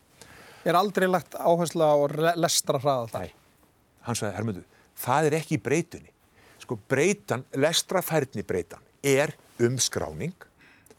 Er 0.66 0.78
aldrei 0.78 1.06
lagt 1.10 1.38
áherslu 1.38 1.86
á 1.86 1.96
lestra 2.42 2.82
hraða 2.82 3.12
það? 3.14 3.28
Nei. 3.28 3.68
Hann 4.08 4.18
sagði, 4.18 4.34
herrmyndu, 4.40 4.64
það 4.98 5.30
er 5.30 5.38
ekki 5.38 5.62
breytunni. 5.62 6.14
Sko 6.62 6.80
breytan, 6.90 7.46
lestrafærni 7.54 8.46
breytan 8.46 8.82
er 9.06 9.36
umskráning 9.62 10.50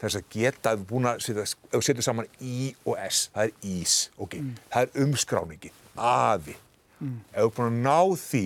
þess 0.03 0.19
að 0.19 0.27
geta 0.33 0.73
búin 0.79 1.07
að 1.07 1.21
setja, 1.23 2.03
saman 2.03 2.27
í 2.43 2.73
og 2.83 2.97
s, 3.03 3.29
það 3.31 3.49
er 3.49 3.67
ís, 3.67 3.95
ok, 4.19 4.35
mm. 4.39 4.57
það 4.73 4.85
er 4.85 5.05
umskráningi, 5.05 5.71
aði. 5.95 6.55
Mm. 6.99 7.19
Ef 7.31 7.45
þú 7.45 7.53
búin 7.57 7.69
að 7.69 7.77
ná 7.85 8.19
því 8.19 8.43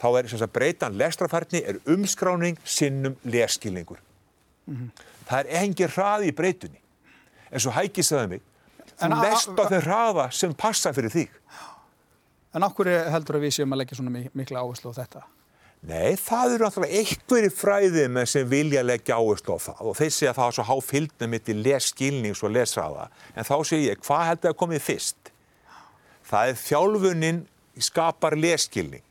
þá 0.00 0.08
er 0.18 0.30
þess 0.30 0.46
að 0.46 0.54
breytan 0.54 0.96
lestrafærni 0.98 1.62
er 1.64 1.78
umskráning 1.90 2.58
sinnum 2.64 3.16
leskilningur. 3.24 4.00
Mm 4.66 4.76
-hmm. 4.76 5.04
Það 5.28 5.38
er 5.38 5.62
engin 5.62 5.88
hraði 5.88 6.30
í 6.30 6.34
breytunni. 6.36 6.80
En 7.50 7.60
svo 7.60 7.70
hækki 7.70 8.02
sagði 8.02 8.28
mig, 8.28 8.42
þú 8.98 9.20
lest 9.22 9.48
á 9.48 9.64
þau 9.70 9.80
hraða 9.80 10.30
sem 10.32 10.54
passa 10.54 10.92
fyrir 10.92 11.10
þig. 11.10 11.30
En 12.54 12.62
okkur 12.62 12.86
heldur 13.10 13.36
að 13.36 13.46
við 13.46 13.54
séum 13.56 13.72
að 13.72 13.78
leggja 13.78 13.96
svona 13.96 14.28
mikla 14.32 14.60
áherslu 14.60 14.90
á 14.94 14.98
þetta? 15.00 15.22
Nei, 15.84 16.16
það 16.16 16.54
eru 16.54 16.64
náttúrulega 16.64 16.98
einhverjir 16.98 17.52
fræðið 17.52 18.08
með 18.08 18.24
sem 18.24 18.48
vilja 18.48 18.82
leggja 18.82 19.16
áherslu 19.16 19.56
á 19.56 19.64
það 19.66 19.80
og 19.80 19.96
þeir 19.96 20.12
segja 20.16 20.30
að 20.30 20.36
það 20.36 20.46
er 20.46 20.56
svo 20.56 20.64
háfyldna 20.64 21.26
mitt 21.28 21.48
í 21.48 21.54
leskilnings 21.54 22.42
og 22.42 22.54
lesraða. 22.54 23.08
En 23.36 23.44
þá 23.44 23.56
segir 23.64 23.90
ég, 23.90 24.00
hvað 24.00 24.28
heldur 24.28 24.50
að 24.50 24.60
komið 24.62 24.80
fyrst? 24.86 25.32
Það 26.24 26.48
er 26.48 26.62
þjálfunin 26.62 27.42
skapar 27.78 28.36
leskilning 28.38 29.04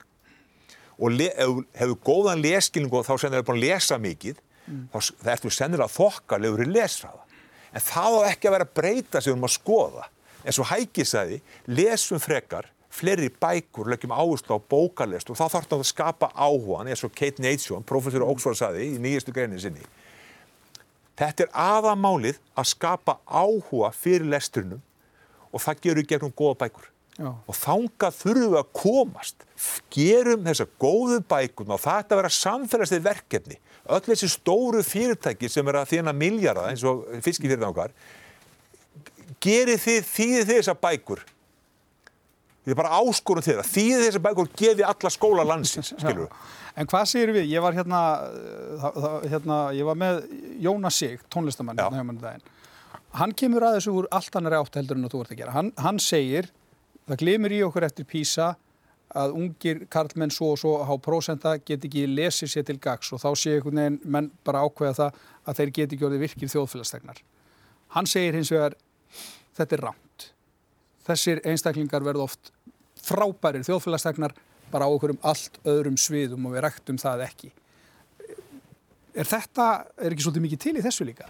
og 1.03 1.21
ef 1.25 1.39
þú 1.39 1.63
hefur 1.79 1.99
góðan 2.07 2.43
leskilning 2.43 2.93
og 2.93 3.07
þá 3.07 3.13
senir 3.17 3.39
það 3.39 3.47
búin 3.49 3.59
að 3.59 3.65
lesa 3.65 3.99
mikið 4.01 4.39
mm. 4.39 4.83
þá 4.93 5.31
ertu 5.35 5.53
senir 5.53 5.83
að 5.83 5.95
þokkalegur 5.97 6.65
í 6.65 6.69
lesraða 6.71 7.23
en 7.73 7.85
það 7.87 8.19
á 8.19 8.21
ekki 8.29 8.49
að 8.49 8.55
vera 8.57 8.69
að 8.69 8.77
breyta 8.79 9.23
sig 9.23 9.35
um 9.35 9.47
að 9.47 9.55
skoða 9.57 10.07
en 10.43 10.55
svo 10.55 10.67
Hækki 10.69 11.07
sagði 11.07 11.41
lesum 11.67 12.21
frekar 12.23 12.69
fleiri 12.93 13.31
bækur, 13.41 13.87
leggjum 13.89 14.13
áherslu 14.13 14.53
á 14.53 14.59
bókalest 14.69 15.31
og 15.33 15.39
þá 15.39 15.47
þarf 15.47 15.69
það 15.71 15.79
að 15.79 15.89
skapa 15.89 16.29
áhugan 16.37 16.91
eins 16.91 17.01
og 17.03 17.13
Kate 17.17 17.41
Nason, 17.41 17.81
professor 17.81 18.25
Oxford 18.27 18.59
sagði 18.59 18.91
í 18.91 18.99
nýjastu 19.01 19.33
greinin 19.33 19.61
sinni 19.61 19.81
Þetta 21.13 21.45
er 21.45 21.51
aðamálið 21.53 22.39
að 22.57 22.69
skapa 22.71 23.19
áhuga 23.29 23.91
fyrir 23.93 24.25
lesturinnum 24.33 24.81
og 25.53 25.61
það 25.61 25.83
gerur 25.85 26.07
gegnum 26.09 26.33
góða 26.33 26.57
bækur. 26.63 26.87
Já. 27.13 27.29
Og 27.29 27.53
þánga 27.57 28.09
þurfum 28.15 28.53
við 28.55 28.59
að 28.59 28.71
komast. 28.79 29.43
Gerum 29.93 30.47
þessa 30.47 30.65
góðu 30.81 31.19
bækun 31.29 31.75
og 31.75 31.81
það 31.83 31.99
ætti 32.01 32.15
að 32.15 32.21
vera 32.23 32.31
samfélagslega 32.37 33.05
verkefni. 33.05 33.59
Öll 33.93 34.01
þessi 34.07 34.29
stóru 34.31 34.81
fyrirtæki 34.87 35.49
sem 35.51 35.67
er 35.69 35.81
að 35.81 35.91
þjána 35.91 36.15
miljardar 36.17 36.71
eins 36.71 36.85
og 36.87 37.03
fiskifyrirtækar, 37.25 37.93
gerir 39.43 39.77
þið, 39.83 40.09
þýðið 40.09 40.49
þið 40.49 40.57
þessa 40.57 40.75
bækur. 40.87 41.23
Þið 42.63 42.73
er 42.73 42.79
bara 42.79 42.99
áskorun 43.03 43.43
þeirra. 43.45 43.67
Þýðið 43.67 44.05
þessa 44.07 44.23
bækur 44.23 44.51
gefi 44.63 44.85
alla 44.87 45.11
skóla 45.11 45.45
landsins, 45.47 45.93
skilur 45.99 46.25
við. 46.25 46.49
En 46.79 46.89
hvað 46.89 47.05
segir 47.11 47.33
við? 47.35 47.51
Ég 47.51 47.61
var 47.61 47.75
hérna, 47.75 48.01
það, 48.81 48.99
það, 49.03 49.17
hérna 49.35 49.57
ég 49.77 49.85
var 49.85 49.99
með 49.99 50.19
Jónas 50.63 50.97
Sig, 50.97 51.21
tónlistamann 51.29 51.77
hérna 51.77 51.99
hjá 51.99 52.07
mann 52.07 52.21
daginn. 52.23 52.47
Hann 53.19 53.35
kemur 53.37 53.67
að 53.67 53.77
þessu 53.77 53.93
úr 53.99 54.07
allt 54.15 54.39
annar 54.39 54.55
átt 54.57 54.79
heldur 54.79 54.97
en 54.97 55.11
þú 55.11 55.21
ert 55.21 55.35
að 55.35 55.41
gera. 55.43 55.53
Hann, 55.53 55.69
hann 55.83 55.99
segir, 56.01 56.47
það 57.07 57.19
glimur 57.23 57.55
í 57.55 57.63
okkur 57.65 57.87
eftir 57.87 58.07
písa 58.09 58.53
að 59.13 59.35
ungir 59.37 59.83
karlmenn 59.93 60.33
svo 60.33 60.53
og 60.53 60.59
svo 60.61 60.73
á 60.81 60.93
prósenta 61.01 61.57
get 61.61 61.85
ekki 61.85 62.07
lesið 62.09 62.49
sér 62.49 62.65
til 62.65 62.79
gags 62.81 63.11
og 63.13 63.21
þá 63.21 63.29
sé 63.37 63.57
einhvern 63.57 63.81
veginn 63.81 63.99
menn 64.15 64.29
bara 64.45 64.63
ákveða 64.65 64.95
það 64.99 65.19
að 65.43 65.59
þeir 65.59 65.73
get 65.77 65.93
ekki 65.93 66.07
orðið 66.07 66.23
virkir 66.25 66.53
þjóðfélagstegnar. 66.53 67.19
Hann 67.93 68.09
segir 68.09 68.37
hins 68.39 68.49
vegar, 68.53 68.77
þetta 69.57 69.77
er 69.77 69.83
rámt. 69.85 70.27
Þessir 71.05 71.43
einstaklingar 71.45 72.05
verða 72.05 72.25
oft 72.25 72.53
frábærir 73.03 73.65
þjóðfélagstegnar 73.67 74.33
bara 74.73 74.87
á 74.89 74.93
okkur 74.93 75.13
um 75.13 75.21
allt 75.21 75.59
öðrum 75.69 75.99
sviðum 75.99 76.47
og 76.47 76.55
við 76.55 76.65
rættum 76.65 76.97
það 76.97 77.27
ekki. 77.27 77.51
Er 79.13 79.29
þetta, 79.29 79.67
er 80.01 80.15
ekki 80.15 80.25
svolítið 80.25 80.45
mikið 80.47 80.63
til 80.63 80.75
í 80.79 80.85
þessu 80.87 81.05
líka? 81.05 81.27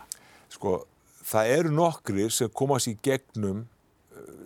Sko, 0.53 0.77
það 1.27 1.55
eru 1.57 1.73
nokkri 1.75 2.29
sem 2.31 2.51
komast 2.55 2.88
í 2.88 2.95
gegnum 3.03 3.65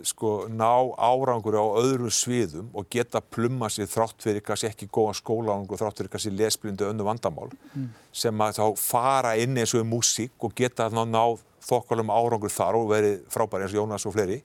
sko, 0.06 0.32
ná 0.50 0.70
árangur 0.96 1.58
á 1.58 1.64
öðrum 1.80 2.12
sviðum 2.12 2.70
og 2.76 2.88
geta 2.92 3.20
plumma 3.20 3.70
sér 3.72 3.90
þrátt 3.90 4.22
fyrir 4.24 4.44
kannski 4.44 4.70
ekki 4.70 4.88
góða 4.92 5.16
skólaárangur 5.18 5.80
þrátt 5.80 6.02
fyrir 6.02 6.12
kannski 6.12 6.34
lesblindu 6.34 6.88
önnu 6.88 7.06
vandamál 7.06 7.50
mm. 7.72 7.86
sem 8.12 8.44
að 8.44 8.58
þá 8.60 8.64
fara 8.82 9.36
inn 9.40 9.58
eins 9.58 9.74
og 9.76 9.84
í 9.84 9.88
músík 9.88 10.34
og 10.44 10.56
geta 10.58 10.88
ná, 10.92 11.04
ná 11.04 11.22
þokkalum 11.68 12.12
árangur 12.14 12.52
þar 12.52 12.80
og 12.80 12.90
verið 12.92 13.22
frábæri 13.32 13.66
eins 13.66 13.76
og 13.76 13.82
Jónas 13.82 14.08
og 14.08 14.16
fleiri 14.16 14.42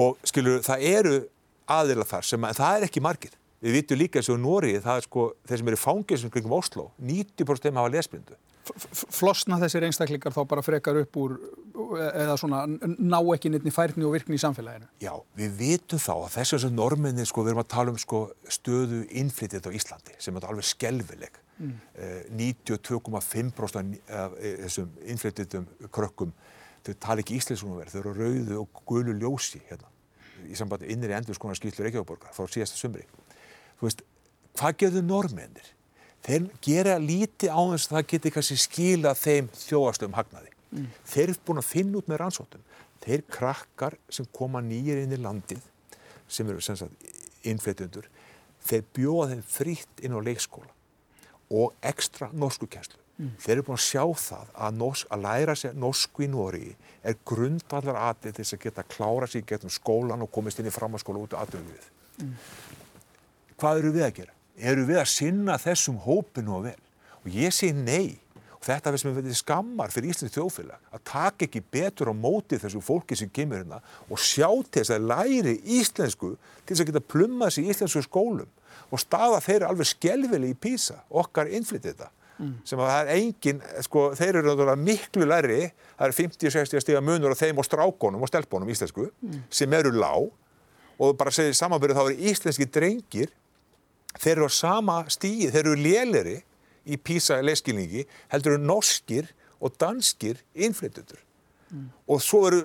og 0.00 0.20
skilur, 0.26 0.60
það 0.64 0.86
eru 0.90 1.16
aðila 1.70 2.06
þar 2.08 2.28
sem 2.28 2.46
að 2.46 2.60
það 2.60 2.78
er 2.78 2.88
ekki 2.90 3.04
margir 3.04 3.40
Við 3.64 3.78
vitum 3.78 3.96
líka 3.96 4.20
eins 4.20 4.28
og 4.28 4.40
Nóri, 4.42 4.74
það 4.84 4.98
er 5.00 5.06
sko, 5.06 5.22
þeir 5.48 5.60
sem 5.60 5.68
eru 5.70 5.76
fángilsum 5.80 6.32
kringum 6.32 6.52
Oslo, 6.52 6.90
90% 7.00 7.64
þeim 7.64 7.78
hafa 7.80 7.92
lesblindu. 7.94 8.36
Flosna 8.64 9.58
þessir 9.60 9.84
einstaklingar 9.88 10.32
þá 10.34 10.40
bara 10.48 10.64
frekar 10.64 10.98
upp 11.02 11.18
úr, 11.20 11.36
eða 12.00 12.36
svona, 12.40 12.64
ná 12.66 13.18
ekki 13.34 13.52
neittni 13.52 13.72
færni 13.74 14.06
og 14.06 14.14
virkni 14.14 14.38
í 14.38 14.42
samfélaginu? 14.42 14.88
Já, 15.04 15.12
við 15.36 15.56
vitum 15.60 16.00
þá 16.02 16.12
að 16.14 16.30
þessu 16.38 16.60
sem 16.64 16.76
norminni, 16.76 17.26
sko, 17.28 17.44
við 17.44 17.54
erum 17.54 17.64
að 17.64 17.70
tala 17.74 17.94
um 17.94 18.00
sko, 18.00 18.22
stöðu 18.56 19.02
innflytjað 19.12 19.68
á 19.68 19.76
Íslandi, 19.76 20.16
sem 20.22 20.38
er 20.40 20.48
alveg 20.48 20.68
skelvileg. 20.70 21.40
Mm. 21.54 21.74
92,5% 22.40 23.98
eh, 24.00 24.22
af 24.24 24.32
þessum 24.64 24.96
innflytjum 25.06 25.68
krökkum, 25.94 26.32
þau 26.84 26.94
tala 27.00 27.22
ekki 27.22 27.38
íslenskunum 27.38 27.78
verið, 27.78 27.94
þau 27.94 28.00
eru 28.02 28.14
rauðu 28.18 28.62
og 28.64 28.80
gulu 28.88 29.14
ljósi 29.20 29.60
hérna, 29.68 29.92
í 30.50 30.56
sambandi 30.58 30.90
innri 30.92 31.14
endur 31.14 31.36
skonar 31.36 31.56
skýrlur 31.56 31.86
Reykjavíkborgar, 31.86 32.34
þá 32.34 32.42
síðasta 32.50 32.80
sumri 32.80 33.06
þú 33.78 33.88
veist, 33.88 34.04
hvað 34.58 34.76
gerðu 34.82 35.04
normennir? 35.06 35.70
Þeir 36.24 36.48
gera 36.64 36.96
líti 37.00 37.50
á 37.52 37.60
þess 37.60 37.90
að 37.90 37.96
það 37.96 38.08
geti 38.12 38.32
kannski 38.32 38.56
skila 38.60 39.12
þeim 39.18 39.50
þjóastum 39.60 40.16
hagnaði. 40.16 40.50
Mm. 40.72 40.88
Þeir 41.10 41.24
eru 41.26 41.36
búin 41.46 41.60
að 41.60 41.68
finna 41.68 42.00
út 42.00 42.10
með 42.10 42.20
rannsóttum. 42.22 42.64
Þeir 43.04 43.24
krakkar 43.36 43.96
sem 44.08 44.28
koma 44.32 44.62
nýjir 44.64 45.02
inn 45.02 45.12
í 45.12 45.20
landið, 45.20 45.62
sem 46.28 46.48
eru 46.48 46.64
sem 46.64 46.78
sagt 46.80 47.10
innflytjundur, 47.44 48.08
þeir 48.64 48.84
bjóða 48.96 49.30
þeim 49.34 49.42
fritt 49.52 50.04
inn 50.06 50.16
á 50.16 50.20
leikskóla 50.24 50.72
og 51.52 51.74
ekstra 51.84 52.30
norskukenslu. 52.32 52.96
Mm. 53.20 53.34
Þeir 53.38 53.52
eru 53.58 53.66
búin 53.66 53.76
að 53.76 53.84
sjá 53.84 54.04
það 54.18 54.54
að, 54.54 54.78
norsk, 54.80 55.10
að 55.12 55.26
læra 55.28 55.54
sér 55.60 55.76
norsku 55.78 56.24
í 56.24 56.30
Nóri 56.32 56.70
er 57.04 57.20
grundvallar 57.28 58.00
aðið 58.08 58.40
þess 58.40 58.56
að 58.56 58.64
geta 58.64 58.86
klára 58.88 59.28
sér 59.30 59.44
getum 59.46 59.70
skólan 59.70 60.24
og 60.24 60.32
komist 60.34 60.58
inn 60.58 60.66
í 60.66 60.74
framhanskóla 60.74 61.22
út 61.22 61.36
af 61.36 61.44
aðdöfum 61.44 61.68
við. 61.68 61.92
Mm 62.24 62.32
hvað 63.64 63.82
eru 63.82 63.92
við 63.94 64.06
að 64.06 64.16
gera? 64.20 64.34
Eru 64.58 64.84
við 64.86 65.00
að 65.02 65.10
sinna 65.10 65.56
þessum 65.60 65.96
hópinu 66.04 66.58
og 66.58 66.68
vel? 66.68 66.80
Og 67.24 67.32
ég 67.34 67.54
segi 67.54 67.74
nei. 67.76 68.18
Og 68.54 68.66
þetta 68.66 68.92
er 68.92 69.00
sem 69.00 69.14
við 69.16 69.34
skammar 69.36 69.92
fyrir 69.92 70.14
Íslands 70.14 70.34
þjóðfélag 70.36 70.92
að 70.94 71.04
taka 71.10 71.46
ekki 71.46 71.60
betur 71.74 72.12
á 72.12 72.14
móti 72.16 72.56
þessu 72.60 72.80
fólki 72.84 73.16
sem 73.18 73.28
kemur 73.28 73.60
hérna 73.60 73.80
og 74.08 74.20
sjá 74.20 74.48
til 74.48 74.80
þess 74.80 74.94
að 74.94 75.08
læri 75.10 75.54
íslensku 75.78 76.30
til 76.38 76.70
þess 76.72 76.84
að 76.84 76.92
geta 76.92 77.04
plummað 77.12 77.56
sér 77.56 77.66
í 77.66 77.74
íslensku 77.74 78.04
skólum 78.06 78.48
og 78.88 79.02
staða 79.02 79.42
þeir 79.44 79.66
alveg 79.68 79.90
skelvili 79.90 80.52
í 80.54 80.58
písa, 80.58 81.02
okkar 81.10 81.50
innflyttið 81.52 81.92
þetta. 81.92 82.10
Mm. 82.34 82.54
sem 82.66 82.80
að 82.82 82.88
það 82.90 83.00
er 83.00 83.10
engin, 83.14 83.60
sko, 83.86 84.00
þeir 84.18 84.36
eru 84.40 84.72
miklu 84.80 85.26
læri, 85.28 85.58
það 85.94 86.08
er 86.08 86.14
50-60 86.16 86.82
stiga 86.82 87.02
munur 87.04 87.30
á 87.30 87.38
þeim 87.38 87.60
og 87.62 87.66
strákonum 87.68 88.24
og 88.26 88.30
stelpunum 88.30 88.72
íslensku 88.74 89.06
mm. 89.06 89.44
sem 89.54 89.76
eru 89.78 89.92
lág 89.94 90.32
og 90.98 91.14
bara 91.18 91.30
segið 91.34 91.54
samanbyrju 91.60 91.94
þá 91.94 92.02
eru 92.08 92.32
íslenski 92.32 92.66
drengir 92.66 93.30
þeir 94.20 94.36
eru 94.38 94.48
á 94.50 94.52
sama 94.54 94.98
stíði, 95.12 95.50
þeir 95.52 95.64
eru 95.66 95.80
léleri 95.80 96.36
í 96.84 96.98
písa 97.00 97.40
leyskilningi 97.44 98.04
heldur 98.32 98.56
eru 98.56 98.66
norskir 98.68 99.30
og 99.64 99.76
danskir 99.80 100.40
innflyttutur 100.54 101.20
mm. 101.70 101.86
og 102.08 102.22
svo 102.22 102.46
eru 102.48 102.64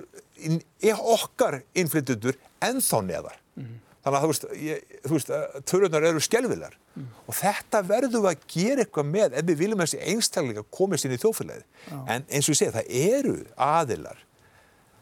okkar 1.14 1.60
innflyttutur 1.78 2.38
ennþá 2.64 3.00
neðar 3.06 3.38
mm. 3.56 3.74
þannig 4.04 4.18
að 4.18 4.24
þú 4.24 4.32
veist, 4.32 4.46
ég, 4.60 4.96
þú 5.06 5.16
veist 5.16 5.32
törlunar 5.70 6.08
eru 6.10 6.24
skjálfilegar 6.24 6.76
mm. 6.76 7.10
og 7.26 7.38
þetta 7.40 7.82
verður 7.88 8.16
við 8.16 8.30
að 8.32 8.48
gera 8.54 8.84
eitthvað 8.84 9.12
með 9.14 9.38
ef 9.40 9.48
við 9.50 9.62
viljum 9.64 9.84
þessi 9.84 10.02
einstaklega 10.14 10.66
komast 10.76 11.08
inn 11.08 11.16
í 11.16 11.20
þjófélagi 11.22 11.64
oh. 11.94 12.04
en 12.04 12.26
eins 12.28 12.48
og 12.48 12.54
ég 12.54 12.60
segi, 12.60 12.74
það 12.76 12.92
eru 13.16 13.36
aðilar 13.70 14.24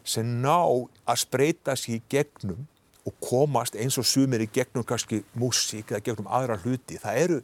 sem 0.08 0.36
ná 0.40 0.58
að 0.62 1.20
spreita 1.20 1.76
sér 1.76 1.98
í 1.98 2.02
gegnum 2.12 2.66
og 3.08 3.16
komast 3.24 3.78
eins 3.78 3.96
og 4.00 4.06
sumir 4.06 4.44
í 4.44 4.50
gegnum 4.52 4.86
kannski 4.86 5.22
músík 5.38 5.94
eða 5.94 6.04
gegnum 6.10 6.28
aðra 6.30 6.58
hluti. 6.62 7.00
Það 7.00 7.24
eru 7.24 7.40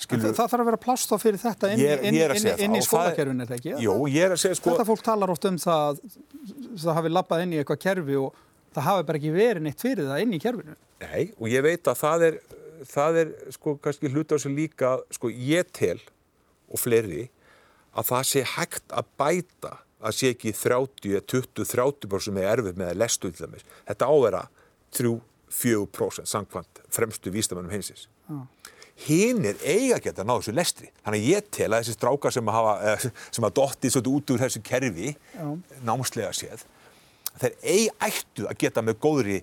Skilur, 0.00 0.30
það, 0.30 0.36
það 0.38 0.46
þarf 0.48 0.62
að 0.62 0.68
vera 0.70 0.78
plást 0.80 1.10
á 1.12 1.16
fyrir 1.20 1.40
þetta 1.40 1.70
inn, 1.74 1.80
ég, 1.82 2.04
inn, 2.08 2.16
inn, 2.16 2.46
inn 2.64 2.76
í 2.78 2.80
skólakerfinu, 2.84 3.44
er 3.44 3.50
það 3.50 3.58
ekki? 3.58 3.72
Jú, 3.84 3.96
ég 4.08 4.24
er 4.24 4.32
að 4.32 4.38
segja 4.40 4.56
sko... 4.56 4.70
Þetta 4.72 4.86
fólk 4.88 5.02
talar 5.04 5.32
oft 5.34 5.48
um 5.50 5.58
það 5.60 5.98
það 6.80 6.96
hafi 6.96 7.10
lappað 7.12 7.42
inn 7.44 7.52
í 7.52 7.58
eitthvað 7.60 7.82
kerfi 7.82 8.16
og 8.16 8.38
það 8.72 8.86
hafi 8.86 9.06
bara 9.10 9.20
ekki 9.20 9.34
verið 9.34 9.66
neitt 9.66 9.84
fyrir 9.84 10.08
það 10.08 10.22
inn 10.24 10.32
í 10.32 10.40
kerfinu. 10.40 10.76
Nei, 11.04 11.26
og 11.36 11.52
ég 11.52 11.66
veit 11.66 11.90
að 11.92 12.00
það 12.00 12.24
er, 12.30 12.38
það 12.94 13.20
er 13.24 13.34
sko 13.58 13.76
kannski 13.84 14.12
hluta 14.14 14.32
á 14.32 14.34
þessu 14.38 14.54
líka, 14.54 14.94
sko 15.18 15.32
ég 15.34 15.68
tel 15.76 15.98
og 16.70 16.80
fleiri 16.80 17.26
að 17.90 18.10
það 18.14 18.26
sé 18.30 18.46
hægt 18.54 18.96
að 18.96 19.12
bæta 19.20 19.74
að 20.00 20.16
sé 20.16 20.32
ekki 20.32 20.54
30, 20.56 21.20
20, 21.28 21.68
30% 21.74 22.30
sem 22.30 22.40
er 22.40 22.54
erfið 22.54 22.80
með 22.80 22.94
að 22.94 23.00
lestu 23.02 23.28
til 23.28 23.44
dæmis. 23.44 23.68
Þetta 23.90 24.08
ávera 24.08 24.46
3-4% 24.96 26.26
samkvæmt 26.30 26.82
fremstu 26.90 27.32
výstamennum 27.34 27.72
hinsins. 27.74 28.08
Ah. 28.28 28.46
Hinn 29.00 29.46
er 29.48 29.60
eiga 29.64 29.96
að 29.96 30.04
geta 30.10 30.24
náðu 30.28 30.44
þessu 30.44 30.56
lestri. 30.56 30.90
Þannig 31.04 31.22
að 31.22 31.30
ég 31.30 31.46
tel 31.56 31.70
að 31.70 31.78
þessi 31.80 31.96
strákar 31.96 32.34
sem 32.34 32.50
hafa, 32.52 32.74
eh, 32.84 33.06
sem 33.30 33.44
hafa 33.44 33.56
dottið 33.56 33.94
svolítið 33.94 34.16
út 34.18 34.34
úr 34.34 34.42
þessu 34.44 34.62
kerfi, 34.62 35.14
Já. 35.36 35.46
námslega 35.88 36.32
séð, 36.36 36.66
þeir 37.40 37.54
eigi 37.62 37.88
ættu 38.00 38.46
að 38.46 38.58
geta 38.58 38.84
með 38.84 39.00
góðri 39.00 39.38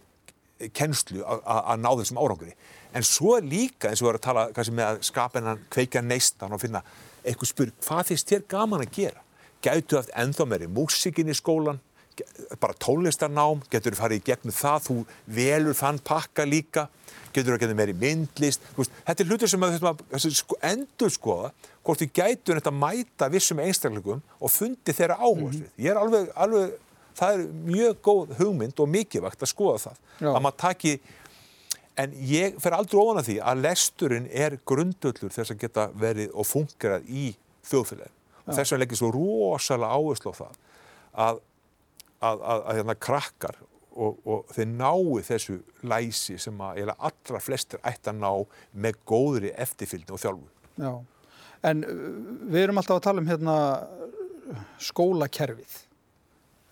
kennslu 0.73 1.21
að 1.25 1.79
ná 1.81 1.89
þessum 1.99 2.19
árangri. 2.21 2.53
En 2.93 3.05
svo 3.05 3.37
líka 3.43 3.91
eins 3.91 4.01
og 4.01 4.07
við 4.07 4.13
erum 4.13 4.21
að 4.21 4.27
tala 4.27 4.45
kannski, 4.55 4.75
með 4.77 4.87
að 4.89 5.01
skapa 5.05 5.39
hennan 5.39 5.65
kveika 5.73 6.01
neistan 6.01 6.53
og 6.55 6.61
finna 6.61 6.81
eitthvað 7.23 7.51
spyr, 7.51 7.73
hvað 7.83 8.11
finnst 8.11 8.31
þér 8.31 8.45
gaman 8.49 8.85
að 8.85 8.93
gera? 8.97 9.21
Gætu 9.61 9.99
að 9.99 10.11
ennþá 10.17 10.47
meiri 10.47 10.69
músikin 10.71 11.29
í 11.29 11.35
skólan, 11.37 11.81
bara 12.61 12.75
tónlistarnám, 12.81 13.63
getur 13.71 13.95
þú 13.95 14.01
farið 14.01 14.21
í 14.21 14.25
gegnum 14.29 14.55
það, 14.55 14.87
þú 14.87 14.95
velur 15.37 15.77
þann 15.77 15.99
pakka 16.07 16.45
líka, 16.47 16.87
getur 17.35 17.53
þú 17.53 17.57
að 17.57 17.63
geta 17.65 17.77
meiri 17.77 17.95
myndlist, 17.97 18.65
veist, 18.77 18.95
þetta 19.07 19.23
er 19.23 19.31
hlutur 19.31 19.51
sem 19.51 19.67
að, 19.67 19.77
að 19.87 20.27
sko, 20.39 20.57
endur 20.71 21.13
skoða 21.13 21.53
hvort 21.85 22.03
við 22.03 22.11
gætum 22.19 22.57
þetta 22.57 22.73
að 22.73 22.81
mæta 22.81 23.29
vissum 23.31 23.61
einstakleikum 23.63 24.25
og 24.39 24.51
fundi 24.51 24.95
þeirra 24.95 25.19
áherslu. 25.21 25.63
Mm. 25.63 25.77
Ég 25.85 25.93
er 25.93 26.01
alveg, 26.01 26.33
alveg, 26.35 26.75
það 27.17 27.37
er 27.37 27.45
mjög 27.69 28.01
góð 28.09 28.35
hugmynd 28.41 28.83
og 28.83 28.91
mikilvægt 28.91 29.45
að 29.45 29.53
skoða 29.53 29.85
það, 29.85 30.03
Já. 30.17 30.33
að 30.33 30.43
maður 30.43 30.59
taki 30.65 30.99
En 31.97 32.13
ég 32.29 32.57
fer 32.61 32.75
aldrei 32.77 32.99
ofan 33.01 33.23
að 33.23 33.29
því 33.31 33.35
að 33.41 33.61
lesturinn 33.63 34.27
er 34.29 34.59
grundullur 34.69 35.33
þess 35.33 35.53
að 35.53 35.63
geta 35.63 35.87
verið 35.97 36.29
og 36.37 36.45
fungerað 36.45 37.07
í 37.09 37.31
þjóðfélagin. 37.65 38.13
Þess 38.47 38.71
vegna 38.71 38.81
leggir 38.83 38.99
svo 38.99 39.09
rosalega 39.15 39.97
áherslu 39.97 40.31
á 40.31 40.35
það 40.37 40.59
að 41.27 41.39
að, 42.19 42.41
að, 42.41 42.61
að 42.61 42.79
hérna 42.79 42.95
krakkar 43.07 43.59
og, 43.97 44.19
og 44.25 44.53
þeir 44.53 44.69
nái 44.73 45.23
þessu 45.27 45.57
læsi 45.89 46.37
sem 46.41 46.61
að 46.61 46.93
allra 46.95 47.41
flestir 47.43 47.81
ætti 47.85 48.11
að 48.11 48.21
ná 48.21 48.31
með 48.73 48.99
góðri 49.09 49.53
eftirfylgni 49.57 50.15
og 50.15 50.21
þjálfu. 50.21 50.47
Já, 50.77 50.93
en 51.71 51.83
uh, 51.85 52.07
við 52.51 52.67
erum 52.67 52.81
alltaf 52.81 52.99
að 52.99 53.07
tala 53.09 53.23
um 53.23 53.29
hérna 53.31 53.57
skólakerfið. 54.81 55.83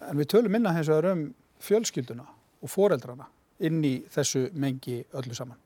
En 0.05 0.19
við 0.19 0.31
tölum 0.35 0.53
minna 0.53 0.73
hins 0.75 0.89
vegar 0.91 1.11
um 1.15 1.27
fjölskylduna 1.65 2.25
og 2.61 2.71
foreldrana 2.71 3.27
inn 3.65 3.79
í 3.87 3.97
þessu 4.11 4.49
mengi 4.59 5.01
öllu 5.15 5.35
saman. 5.37 5.59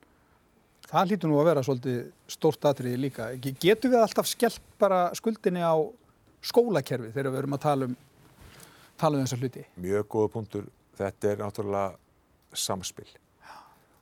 Það 0.89 1.11
hlýtur 1.11 1.29
nú 1.29 1.37
að 1.37 1.49
vera 1.51 1.63
svolítið 1.65 1.97
stórt 2.33 2.65
atriði 2.65 2.97
líka. 3.03 3.29
Getur 3.37 3.91
við 3.91 4.01
alltaf 4.01 4.29
skellt 4.29 4.61
bara 4.81 5.09
skuldinni 5.17 5.61
á 5.61 5.77
skólakerfið 6.45 7.13
þegar 7.13 7.33
við 7.33 7.41
erum 7.41 7.57
að 7.57 7.65
tala 7.65 7.89
um, 7.89 7.97
tala 8.99 9.17
um 9.17 9.25
þessa 9.25 9.39
hluti? 9.39 9.65
Mjög 9.79 10.07
góða 10.13 10.31
punktur. 10.35 10.69
Þetta 10.99 11.31
er 11.31 11.41
náttúrulega 11.43 12.59
samspil. 12.65 13.07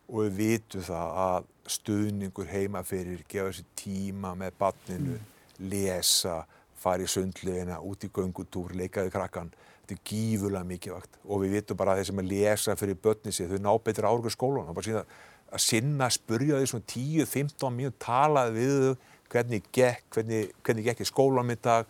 Og 0.08 0.24
við 0.24 0.38
vitum 0.40 0.86
það 0.88 1.16
að 1.24 1.48
stuðningur 1.68 2.48
heima 2.48 2.84
fyrir, 2.88 3.24
gefa 3.28 3.52
sér 3.58 3.68
tíma 3.76 4.32
með 4.40 4.54
barninu, 4.60 5.18
mm. 5.18 5.34
lesa, 5.68 6.40
fara 6.80 7.04
í 7.04 7.10
sundlegina, 7.12 7.82
út 7.84 8.06
í 8.08 8.12
göngutúr, 8.14 8.76
leikaði 8.80 9.12
krakkan. 9.12 9.52
Þetta 9.82 9.96
er 9.98 10.04
gífurlega 10.08 10.68
mikið 10.68 10.96
vakt. 10.96 11.20
Og 11.28 11.44
við 11.44 11.58
vitum 11.58 11.80
bara 11.80 11.94
að 11.94 12.02
þeir 12.02 12.10
sem 12.10 12.22
að 12.24 12.32
lesa 12.32 12.78
fyrir 12.80 13.02
börni 13.04 13.34
sig, 13.36 13.52
þau 13.52 13.62
ná 13.64 13.74
betur 13.84 14.08
árugur 14.08 14.34
skólan. 14.34 14.68
Það 14.68 14.72
er 14.72 14.80
bara 14.80 14.88
síðan 14.88 15.12
að 15.48 15.64
sinna, 15.64 16.10
spurja 16.12 16.60
því 16.60 16.72
svona 16.72 16.90
10-15 16.94 17.76
mínúti, 17.76 18.00
talaði 18.04 18.56
við 18.58 18.74
þau, 18.86 19.14
hvernig 19.32 19.70
gekk, 19.76 20.04
hvernig, 20.16 20.52
hvernig 20.64 20.88
gekk 20.88 21.04
í 21.04 21.08
skólan 21.08 21.48
mitt 21.48 21.64
dag, 21.68 21.88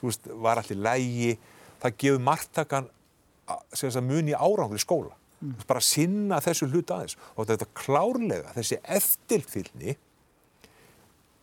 þú 0.00 0.10
veist, 0.10 0.30
var 0.46 0.62
allir 0.62 0.82
lægi. 0.86 1.32
Það 1.80 1.96
gefur 2.04 2.22
margtakan 2.26 2.90
muni 4.04 4.36
árangur 4.36 4.78
í 4.78 4.82
skóla. 4.82 5.16
Mm. 5.40 5.56
Bara 5.66 5.80
sinna 5.80 6.38
þessu 6.44 6.68
hlut 6.68 6.92
aðeins. 6.92 7.16
Og 7.36 7.48
þetta 7.48 7.68
klárlega, 7.74 8.52
þessi 8.56 8.80
eftirfylgni 8.84 9.96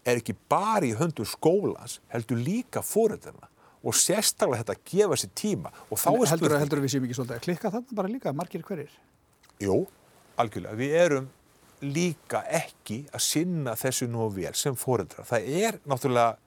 er 0.07 0.21
ekki 0.21 0.35
bara 0.49 0.88
í 0.88 0.93
höndu 0.95 1.25
skólans, 1.27 1.99
heldur 2.13 2.39
líka 2.39 2.83
fóröldarna 2.85 3.49
og 3.88 3.95
sérstaklega 3.95 4.63
þetta 4.63 4.75
að 4.75 4.85
gefa 4.91 5.17
sér 5.19 5.33
tíma 5.38 5.71
og 5.88 5.99
þá 6.01 6.07
er 6.13 6.31
heldur, 6.31 6.55
heldur 6.61 6.81
við 6.83 6.93
séum 6.93 7.07
ekki 7.07 7.17
svolítið 7.17 7.35
að 7.38 7.43
klikka 7.45 7.71
þarna 7.73 7.97
bara 7.99 8.11
líka, 8.11 8.33
margir 8.35 8.63
hverjir? 8.67 8.93
Jú, 9.63 9.81
algjörlega, 10.39 10.79
við 10.79 10.95
erum 11.01 11.29
líka 11.83 12.41
ekki 12.49 13.03
að 13.13 13.23
sinna 13.27 13.75
þessu 13.77 14.07
nú 14.09 14.27
vel 14.33 14.53
sem 14.57 14.77
fóreldrar. 14.77 15.27
Það 15.29 15.49
er 15.61 15.79
náttúrulega... 15.85 16.38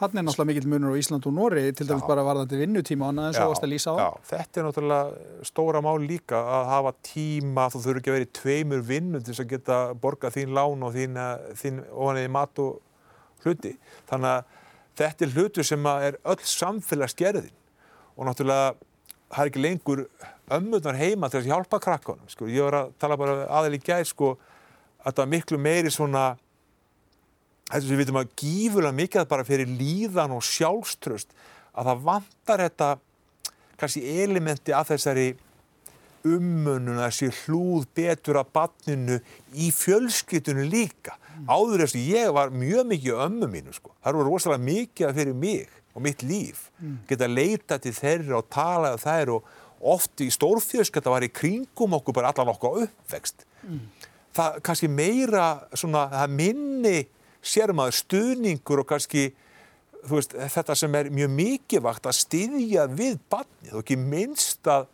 Þannig 0.00 0.18
er 0.18 0.24
náttúrulega 0.26 0.48
mikill 0.48 0.68
munur 0.72 0.94
á 0.94 0.98
Ísland 0.98 1.26
og 1.28 1.34
Nóri 1.36 1.64
til 1.76 1.86
dæmis 1.86 2.06
bara 2.08 2.24
varðandi 2.26 2.58
vinnutíma 2.58 3.06
og 3.06 3.12
annað 3.12 3.26
eins 3.28 3.40
og 3.42 3.52
ást 3.54 3.66
að 3.66 3.72
lýsa 3.72 3.92
á. 3.92 3.96
Já, 4.00 4.08
þetta 4.30 4.60
er 4.60 4.66
náttúrulega 4.66 5.44
stóra 5.46 5.82
mál 5.84 6.00
líka 6.02 6.40
að 6.40 6.70
hafa 6.72 6.92
tíma, 7.06 7.66
þú 7.70 7.82
þurfur 7.84 8.00
ekki 8.00 8.10
að 8.10 8.16
vera 8.16 8.26
í 8.26 8.32
tveimur 8.38 8.82
vinnum 8.88 9.22
til 9.22 9.30
þess 9.30 9.44
að 9.44 9.52
geta 9.52 9.78
borga 10.02 10.32
þín 10.34 10.54
lán 10.56 10.82
og 10.82 10.96
þín, 10.96 11.20
þín 11.60 11.82
ofanniði 11.92 12.32
mat 12.34 12.62
og 12.64 12.80
hluti. 13.44 13.74
Þannig 14.10 14.32
að 14.32 14.56
þetta 15.02 15.26
er 15.26 15.36
hlutu 15.36 15.66
sem 15.66 15.90
er 15.92 16.18
öll 16.34 16.46
samfélagsgerðin 16.56 17.52
og 18.16 18.26
náttúrulega 18.28 18.72
það 19.32 19.44
er 19.44 19.52
ekki 19.52 19.64
lengur 19.64 20.06
ömmunar 20.52 20.98
heima 20.98 21.30
til 21.32 21.40
að 21.40 21.50
hjálpa 21.52 21.80
krakkanum. 21.82 22.28
Sko. 22.28 22.48
Ég 22.50 22.66
var 22.66 22.78
að 22.82 22.96
tala 23.00 23.16
bara 23.20 23.44
aðeins 23.48 23.78
í 23.78 23.86
gæð 23.86 24.08
sko 24.10 24.32
þetta 25.02 25.28
miklu 25.30 25.60
meiri 25.60 25.92
svona 25.92 26.32
þetta 27.72 27.86
sem 27.86 27.94
við 27.94 28.02
veitum 28.02 28.20
að 28.20 28.34
gífurlega 28.42 28.98
mikið 28.98 29.30
bara 29.30 29.46
fyrir 29.48 29.70
líðan 29.78 30.34
og 30.36 30.44
sjálfströst 30.46 31.32
að 31.72 31.88
það 31.88 32.04
vantar 32.08 32.62
þetta 32.66 32.90
kannski 33.80 34.02
elementi 34.22 34.74
af 34.76 34.90
þessari 34.92 35.32
ummunum, 36.22 37.00
þessi 37.00 37.32
hlúð 37.42 37.88
betur 37.96 38.38
að 38.38 38.52
banninu 38.54 39.16
í 39.58 39.72
fjölskytunum 39.74 40.68
líka. 40.70 41.16
Mm. 41.32 41.48
Áður 41.50 41.86
eftir 41.88 42.04
ég 42.12 42.34
var 42.36 42.52
mjög 42.54 42.86
mikið 42.92 43.24
ömmu 43.24 43.48
mínu 43.50 43.74
sko. 43.74 43.90
Það 44.04 44.18
voru 44.20 44.30
rosalega 44.30 44.66
mikið 44.68 45.16
fyrir 45.16 45.34
mig 45.34 45.80
og 45.96 46.04
mitt 46.04 46.22
líf. 46.22 46.68
Mm. 46.78 47.00
Geta 47.08 47.30
leita 47.30 47.80
til 47.82 47.94
þeirra 47.96 48.38
og 48.38 48.46
tala 48.52 48.94
þær 49.02 49.34
og 49.38 49.50
oft 49.96 50.22
í 50.22 50.28
stórfjölskylda 50.30 51.10
var 51.10 51.26
í 51.26 51.32
kringum 51.34 51.98
okkur 51.98 52.14
bara 52.20 52.30
allan 52.30 52.52
okkur 52.52 52.84
uppvext. 52.84 53.42
Mm 53.66 53.82
það 54.36 54.60
kannski 54.66 54.90
meira 54.90 55.46
svona, 55.76 56.06
það 56.12 56.36
minni 56.38 56.96
sérmaður 57.42 57.98
stuðningur 57.98 58.82
og 58.82 58.88
kannski 58.92 59.30
veist, 60.08 60.34
þetta 60.34 60.76
sem 60.78 60.98
er 60.98 61.10
mjög 61.14 61.32
mikið 61.36 61.84
vakt 61.84 62.08
að 62.08 62.18
styðja 62.20 62.88
við 62.90 63.20
barnið 63.32 63.76
og 63.76 63.82
ekki 63.82 63.98
minnst 64.00 64.70
að 64.70 64.88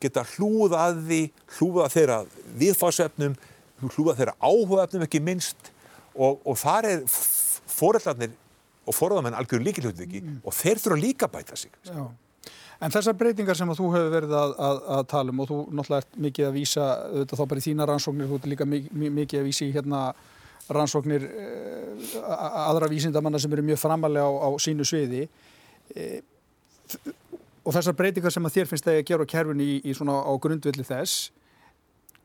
geta 0.00 0.24
hlúða 0.34 0.86
að 0.88 1.02
því, 1.08 1.20
hlúða 1.58 1.88
þeirra 1.92 2.20
viðfásefnum, 2.60 3.36
hlúða 3.82 4.16
þeirra 4.20 4.36
áhugaefnum 4.40 5.04
ekki 5.06 5.20
minnst 5.24 5.70
og, 6.14 6.40
og 6.44 6.56
þar 6.60 6.88
er 6.88 7.04
foreldarnir 7.10 8.32
og 8.88 8.96
forðamenn 8.96 9.36
algjör 9.36 9.62
líkilhjóttið 9.66 10.06
ekki 10.06 10.24
mm. 10.24 10.40
og 10.44 10.56
þeir 10.56 10.82
þurfa 10.82 11.00
líka 11.00 11.28
að 11.28 11.36
bæta 11.36 11.58
sig. 11.58 11.72
Já. 11.86 12.02
En 12.80 12.92
þessar 12.94 13.16
breytingar 13.20 13.58
sem 13.58 13.68
þú 13.76 13.90
hefur 13.92 14.12
verið 14.14 14.34
að, 14.38 14.52
að, 14.66 14.78
að 14.96 15.02
tala 15.10 15.32
um 15.34 15.42
og 15.42 15.48
þú 15.50 15.56
náttúrulega 15.68 16.04
ert 16.06 16.20
mikið 16.26 16.46
að 16.46 16.54
vísa, 16.56 16.86
þá 17.28 17.42
bara 17.42 17.60
í 17.60 17.64
þína 17.66 17.86
rannsóknir, 17.90 18.30
þú 18.30 18.38
ert 18.38 18.46
líka 18.54 18.66
mikið, 18.68 19.02
mikið 19.18 19.40
að 19.42 19.48
vísa 19.50 19.66
í 19.66 19.74
hérna 19.74 20.00
rannsóknir 20.74 21.26
eh, 21.26 21.80
aðra 22.66 22.88
vísindamanna 22.90 23.40
sem 23.40 23.52
eru 23.52 23.64
mjög 23.66 23.82
framalega 23.82 24.26
á, 24.26 24.30
á 24.46 24.48
sínu 24.62 24.86
sviði 24.86 25.26
eh, 25.96 26.20
og 27.64 27.74
þessar 27.76 27.96
breytingar 27.98 28.34
sem 28.34 28.46
að 28.46 28.58
þér 28.58 28.70
finnst 28.70 28.90
að 28.90 29.04
gera 29.08 29.26
á 29.26 29.32
kerfin 29.32 29.62
í, 29.62 29.70
í 29.84 29.94
svona 29.96 30.20
á 30.24 30.32
grundvilli 30.42 30.86
þess, 30.86 31.30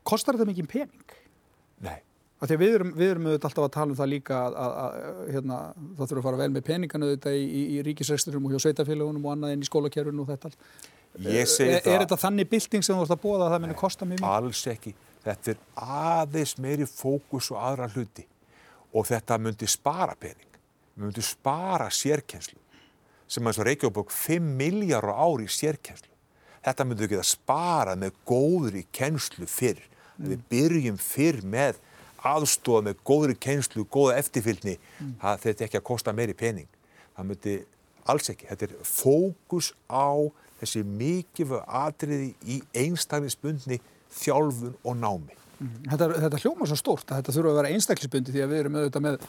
kostar 0.06 0.36
þetta 0.36 0.50
mikið 0.50 0.68
pening? 0.72 1.16
Nei. 1.84 1.98
Við 2.36 2.66
erum, 2.68 2.90
við 2.92 3.10
erum 3.14 3.28
auðvitað 3.30 3.46
alltaf 3.48 3.64
að 3.64 3.72
tala 3.74 3.94
um 3.94 3.96
það 3.96 4.10
líka 4.12 4.38
að, 4.38 4.56
að, 4.60 4.74
að 4.82 5.30
hérna, 5.32 5.60
það 5.96 6.10
þurfa 6.10 6.20
að 6.20 6.26
fara 6.26 6.40
vel 6.42 6.50
með 6.52 6.64
peninganu 6.66 7.08
auðvitað 7.08 7.38
í, 7.38 7.46
í, 7.46 7.62
í 7.72 7.78
ríkisresturum 7.86 8.44
og 8.44 8.52
hjá 8.52 8.64
sveitafélagunum 8.66 9.24
og 9.24 9.32
annað 9.32 9.54
inn 9.54 9.64
í 9.64 9.68
skólakerfinu 9.70 10.22
og 10.22 10.30
þetta 10.34 10.50
allt. 10.50 10.68
Er, 11.16 11.78
er 11.80 12.02
þetta 12.02 12.18
þannig 12.20 12.50
bilding 12.50 12.84
sem 12.84 12.92
þú 12.92 13.06
ætti 13.06 13.16
að 13.16 13.22
bóða 13.22 13.46
að 13.46 13.54
það 13.54 13.62
myndir 13.64 13.78
kosta 13.80 14.08
mjög 14.08 14.20
mjög? 14.20 14.34
Alls 14.36 14.64
ekki. 14.68 14.92
Þetta 15.24 15.54
er 15.54 15.62
aðeins 15.96 16.52
meiri 16.60 16.88
fókus 16.90 17.48
og 17.54 17.62
aðra 17.64 17.88
hluti 17.94 18.26
og 18.96 19.08
þetta 19.08 19.38
myndir 19.40 19.70
spara 19.70 20.16
pening. 20.18 20.60
Við 20.96 21.08
myndir 21.08 21.26
spara 21.26 21.90
sérkjenslu 21.92 22.60
sem 23.26 23.46
eins 23.46 23.58
og 23.58 23.66
Reykjavík 23.66 24.12
5 24.14 24.52
miljardar 24.56 25.18
ári 25.18 25.48
í 25.48 25.52
sérkjenslu. 25.52 26.12
Þetta 26.64 26.86
myndir 26.86 27.06
við 27.06 27.16
geta 27.16 27.26
spara 27.26 27.96
með 27.98 28.16
góðri 28.26 28.86
kjenslu 28.94 29.48
fyrr. 29.50 29.82
Mm. 30.16 30.30
Við 30.30 30.44
byrjum 30.50 31.00
fyrr 31.02 31.42
með 31.46 31.82
aðstofa 32.26 32.84
með 32.88 33.02
góðri 33.06 33.36
keinslu, 33.38 33.84
góða 33.92 34.16
eftirfylgni, 34.20 34.76
mm. 34.78 35.14
það 35.22 35.42
þetta 35.44 35.66
ekki 35.66 35.80
að 35.80 35.86
kosta 35.90 36.14
meiri 36.16 36.34
pening. 36.38 36.68
Það 37.16 37.28
myndi 37.30 37.56
alls 38.10 38.30
ekki. 38.32 38.48
Þetta 38.50 38.68
er 38.68 38.74
fókus 38.86 39.72
á 39.90 40.10
þessi 40.60 40.82
mikilvæg 40.88 41.66
atriði 41.82 42.30
í 42.48 42.60
einstaklingsbundni 42.84 43.80
þjálfun 44.16 44.76
og 44.82 44.98
námi. 45.00 45.36
Þetta, 45.58 46.08
þetta 46.26 46.40
hljóma 46.42 46.68
svo 46.68 46.78
stórt 46.80 47.10
að 47.10 47.22
þetta 47.22 47.36
þurfa 47.36 47.52
að 47.52 47.60
vera 47.60 47.72
einstaklingsbundi 47.76 48.34
því 48.34 48.44
að 48.44 48.52
við 48.52 48.62
erum 48.62 48.78
auðvitað 48.80 49.06
með 49.06 49.26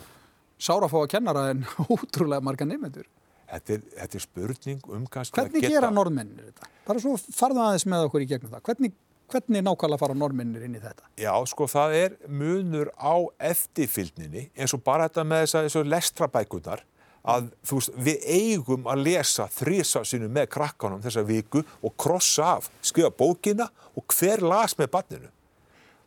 sárafáa 0.68 1.10
kennara 1.12 1.48
en 1.54 1.64
útrúlega 1.96 2.44
marga 2.44 2.68
nefnendur. 2.68 3.08
Þetta 3.48 3.78
er, 3.78 3.84
þetta 4.02 4.18
er 4.20 4.24
spurning 4.26 4.88
um 4.92 5.04
kannski 5.08 5.38
Hvernig 5.38 5.54
að 5.54 5.62
geta... 5.62 5.68
Hvernig 5.68 5.78
gera 5.78 5.92
norðmennir 5.96 6.50
þetta? 6.50 6.72
Bara 6.88 7.04
svo 7.04 7.14
farðu 7.16 7.62
aðeins 7.64 7.86
með 7.88 8.08
okkur 8.10 8.26
í 8.26 8.28
gegnum 8.28 8.52
það. 8.52 8.64
Hvernig 8.68 8.98
Hvernig 9.28 9.60
nákvæmlega 9.60 10.00
fara 10.00 10.16
norminnir 10.16 10.64
inn 10.64 10.76
í 10.78 10.80
þetta? 10.80 11.10
Já, 11.20 11.34
sko, 11.52 11.66
það 11.68 11.96
er 11.98 12.14
munur 12.32 12.94
á 12.96 13.28
eftirfylgninni 13.50 14.46
eins 14.56 14.72
og 14.76 14.86
bara 14.86 15.10
þetta 15.10 15.26
með 15.28 15.42
þess 15.44 15.76
að 15.76 15.90
lestrabækunar 15.92 16.84
að 17.28 17.50
þú 17.68 17.80
veist, 17.82 17.98
við 18.08 18.28
eigum 18.38 18.88
að 18.88 19.02
lesa 19.10 19.50
þrísa 19.52 20.06
sinu 20.08 20.30
með 20.32 20.48
krakkanum 20.56 21.02
þessa 21.04 21.26
viku 21.28 21.66
og 21.84 21.96
krossa 22.00 22.54
af, 22.54 22.70
skrifa 22.80 23.12
bókina 23.12 23.68
og 24.00 24.16
hver 24.16 24.46
las 24.48 24.78
með 24.80 24.94
barninu. 24.96 25.32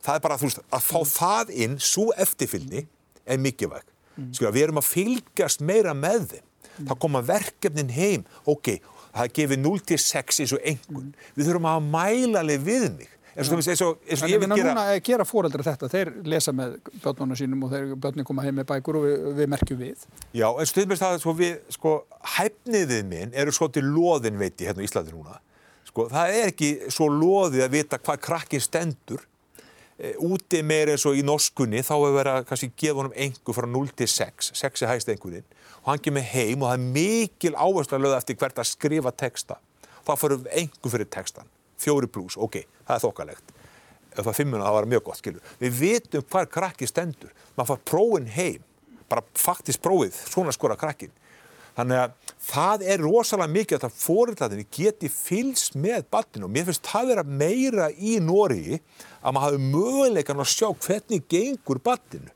Það 0.00 0.16
er 0.16 0.24
bara, 0.24 0.38
þú 0.40 0.48
veist, 0.48 0.62
að 0.72 0.86
fá 0.86 1.00
það 1.12 1.52
inn, 1.64 1.76
svo 1.84 2.06
eftirfylgni 2.16 2.86
er 3.28 3.40
mikilvæg. 3.42 3.84
Mm. 4.16 4.32
Skrifa, 4.36 4.52
við 4.54 4.66
erum 4.66 4.80
að 4.80 4.88
fylgjast 4.88 5.64
meira 5.64 5.94
með 5.96 6.26
þeim. 6.34 6.44
Mm. 6.70 6.88
Það 6.88 6.98
koma 7.04 7.22
verkefnin 7.28 7.94
heim, 7.94 8.26
ok, 8.48 8.74
það 9.12 9.32
gefið 9.38 9.64
0-6 9.64 10.42
eins 10.44 10.54
og 10.56 10.68
engun. 10.72 11.08
Mm. 11.10 11.32
Við 11.36 11.50
þurfum 11.50 11.70
að 11.70 11.88
mæla 11.96 12.44
alveg 12.44 12.64
við 12.64 12.86
mig. 12.96 13.10
eins 13.30 13.52
og, 13.52 13.60
eins 13.60 13.82
og, 13.84 14.00
eins 14.08 14.24
og 14.24 14.32
ég 14.32 14.40
vil 14.42 14.50
gera... 14.56 14.72
Núna 14.72 14.86
gera 15.06 15.26
fóreldra 15.28 15.66
þetta, 15.68 15.90
þeir 15.92 16.12
lesa 16.32 16.54
með 16.56 16.78
börnunum 17.04 17.38
sínum 17.38 17.68
og 17.68 17.74
þeir 17.74 17.92
börnum 18.00 18.26
koma 18.28 18.46
heim 18.46 18.58
með 18.58 18.70
bækur 18.72 19.00
og 19.02 19.06
við, 19.06 19.28
við 19.38 19.52
merkjum 19.52 19.80
við. 19.84 20.08
Já, 20.32 20.48
en 20.48 20.72
stundmest 20.72 21.04
það 21.04 21.20
sko 21.22 21.36
við, 21.38 21.54
sko, 21.76 21.94
hæfniðið 22.38 23.06
minn 23.12 23.36
eru 23.44 23.54
svo 23.54 23.70
til 23.72 23.84
loðin 23.86 24.40
veit 24.40 24.56
ég 24.56 24.72
hérna 24.72 24.84
í 24.84 24.88
Íslandi 24.88 25.14
núna. 25.14 25.38
Sko, 25.90 26.06
það 26.10 26.36
er 26.38 26.52
ekki 26.52 26.70
svo 26.92 27.08
loðið 27.12 27.66
að 27.66 27.76
vita 27.76 27.98
hvað 28.02 28.24
krakkin 28.26 28.62
stendur 28.62 29.24
úti 30.24 30.62
meir 30.64 30.92
eins 30.94 31.04
og 31.08 31.18
í 31.18 31.24
norskunni 31.26 31.82
þá 31.84 31.92
hefur 31.92 32.14
verið 32.16 32.38
að 32.38 32.46
kannski 32.48 32.70
gefa 32.72 33.02
honum 33.02 33.16
engu 33.20 33.54
frá 33.56 33.66
0 33.68 33.90
til 34.00 34.08
6, 34.08 34.52
6 34.56 34.84
er 34.84 34.92
hægst 34.94 35.10
engurinn 35.12 35.44
og 35.82 35.90
hann 35.90 36.02
kemur 36.04 36.24
heim 36.32 36.62
og 36.62 36.70
það 36.70 36.76
er 36.76 36.94
mikil 36.96 37.54
áherslu 37.56 37.96
að 37.98 38.04
löða 38.06 38.20
eftir 38.20 38.38
hvert 38.40 38.60
að 38.60 38.68
skrifa 38.68 39.12
texta. 39.16 39.56
Þá 40.04 40.12
fyrir 40.20 40.50
engu 40.62 40.92
fyrir 40.92 41.08
textan. 41.12 41.48
Fjóri 41.80 42.08
pluss, 42.12 42.36
ok, 42.36 42.62
það 42.88 42.96
er 42.96 43.04
þokkalegt. 43.04 43.54
Ef 44.10 44.18
það 44.24 44.32
er 44.32 44.36
fimmuna, 44.36 44.66
það 44.66 44.76
var 44.76 44.88
mjög 44.90 45.04
gott, 45.06 45.20
skilur. 45.20 45.54
Við 45.60 45.78
vitum 45.78 46.26
hvar 46.32 46.50
krakki 46.52 46.88
stendur. 46.88 47.32
Man 47.56 47.68
far 47.68 47.80
prófin 47.88 48.28
heim, 48.34 48.64
bara 49.08 49.24
faktist 49.38 49.80
prófið, 49.84 50.16
svona 50.28 50.52
skora 50.56 50.76
krakkin. 50.80 51.12
Þannig 51.78 52.02
að 52.02 52.29
það 52.40 52.84
er 52.92 53.04
rosalega 53.04 53.52
mikið 53.52 53.76
að 53.76 53.86
það 53.86 53.96
fórildatinni 54.00 54.66
geti 54.72 55.10
fylst 55.12 55.76
með 55.78 56.06
barninu. 56.12 56.48
Og 56.48 56.54
mér 56.54 56.68
finnst 56.68 56.88
það 56.88 57.10
vera 57.12 57.24
meira 57.24 57.88
í 57.92 58.18
Nóri 58.24 58.80
að 59.20 59.34
maður 59.36 59.46
hafi 59.46 59.64
möguleikan 59.74 60.42
að 60.42 60.52
sjá 60.54 60.68
hvernig 60.72 61.26
gengur 61.30 61.82
barninu. 61.84 62.32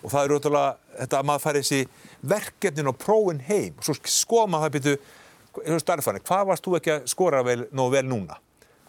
Og 0.00 0.12
það 0.12 0.22
er 0.22 0.32
rosalega 0.34 1.00
þetta 1.00 1.18
að 1.18 1.30
maður 1.30 1.44
fari 1.46 1.64
þessi 1.64 1.80
verkefnin 2.30 2.92
og 2.92 3.00
prófin 3.00 3.42
heim. 3.48 3.74
Og 3.76 3.88
svo 3.88 3.98
skoða 4.04 4.52
maður 4.54 4.68
það 4.68 4.76
byrju 4.78 5.00
starfanir, 5.82 6.24
hvað 6.24 6.46
varst 6.50 6.66
þú 6.66 6.76
ekki 6.78 6.92
að 6.94 7.06
skora 7.10 7.42
vel, 7.46 7.64
nógu 7.74 7.96
vel 7.96 8.06
núna? 8.06 8.38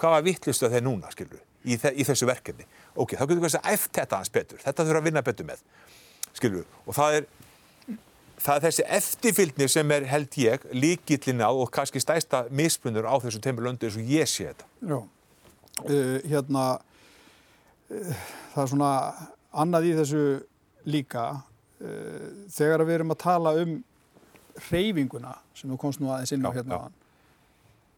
Hvað 0.01 0.16
var 0.16 0.26
vittlistu 0.26 0.68
að 0.68 0.78
þeir 0.78 0.86
núna, 0.86 1.12
skilur, 1.14 1.41
í, 1.66 1.78
í 1.78 2.05
þessu 2.05 2.28
verkefni? 2.30 2.68
Ok, 2.95 3.16
þá 3.18 3.26
getur 3.26 3.41
við 3.41 3.57
að 3.57 3.72
eftir 3.74 4.01
þetta 4.01 4.20
hans 4.20 4.34
betur, 4.34 4.62
þetta 4.62 4.86
þurfa 4.86 5.01
að 5.01 5.07
vinna 5.09 5.24
betur 5.26 5.47
með, 5.47 5.64
skilur, 6.38 6.68
og 6.86 6.97
það 6.97 7.18
er 7.20 7.28
það 8.41 8.55
er 8.55 8.63
þessi 8.67 8.85
eftirfylgni 8.97 9.67
sem 9.71 9.93
er 9.95 10.07
held 10.09 10.37
ég 10.41 10.63
líkillin 10.73 11.43
á 11.45 11.49
og 11.49 11.69
kannski 11.73 12.01
stæsta 12.01 12.45
mismunur 12.49 13.07
á 13.07 13.15
þessu 13.21 13.41
teimur 13.43 13.67
löndu 13.67 13.87
eins 13.87 13.99
og 13.99 14.09
ég 14.09 14.29
sé 14.29 14.49
þetta. 14.49 14.67
Já, 14.81 14.97
uh, 15.01 16.17
hérna 16.31 16.65
uh, 17.91 18.23
það 18.53 18.63
er 18.63 18.71
svona 18.73 18.93
annað 19.63 19.89
í 19.91 19.93
þessu 19.99 20.23
líka 20.89 21.27
uh, 21.37 22.25
þegar 22.53 22.85
við 22.87 22.97
erum 22.99 23.13
að 23.15 23.21
tala 23.25 23.53
um 23.61 23.77
reyfinguna 24.71 25.35
sem 25.55 25.69
þú 25.71 25.77
komst 25.79 26.01
nú 26.01 26.11
aðeins 26.11 26.33
inn 26.35 26.43
á 26.43 26.51
já, 26.51 26.57
hérna 26.59 26.81
já. 26.81 26.97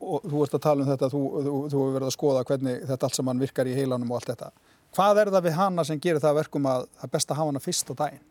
og 0.04 0.28
þú 0.28 0.44
ert 0.46 0.60
að 0.60 0.66
tala 0.68 0.84
um 0.84 0.92
þetta 0.92 1.10
þú, 1.14 1.24
þú, 1.24 1.56
þú 1.72 1.80
hefur 1.80 1.96
verið 1.98 2.10
að 2.10 2.18
skoða 2.18 2.46
hvernig 2.50 2.86
þetta 2.92 3.10
allt 3.10 3.20
saman 3.20 3.42
virkar 3.42 3.72
í 3.72 3.78
heilanum 3.78 4.12
og 4.12 4.20
allt 4.20 4.34
þetta. 4.34 4.52
Hvað 4.94 5.24
er 5.24 5.34
það 5.34 5.48
við 5.48 5.58
hana 5.58 5.88
sem 5.88 6.00
gerir 6.02 6.22
það 6.22 6.38
verkum 6.44 6.70
að 6.70 6.86
að 7.02 7.16
hafa 7.34 7.48
hana 7.48 7.62
fyrst 7.64 7.90
á 7.90 7.94
daginn? 8.04 8.28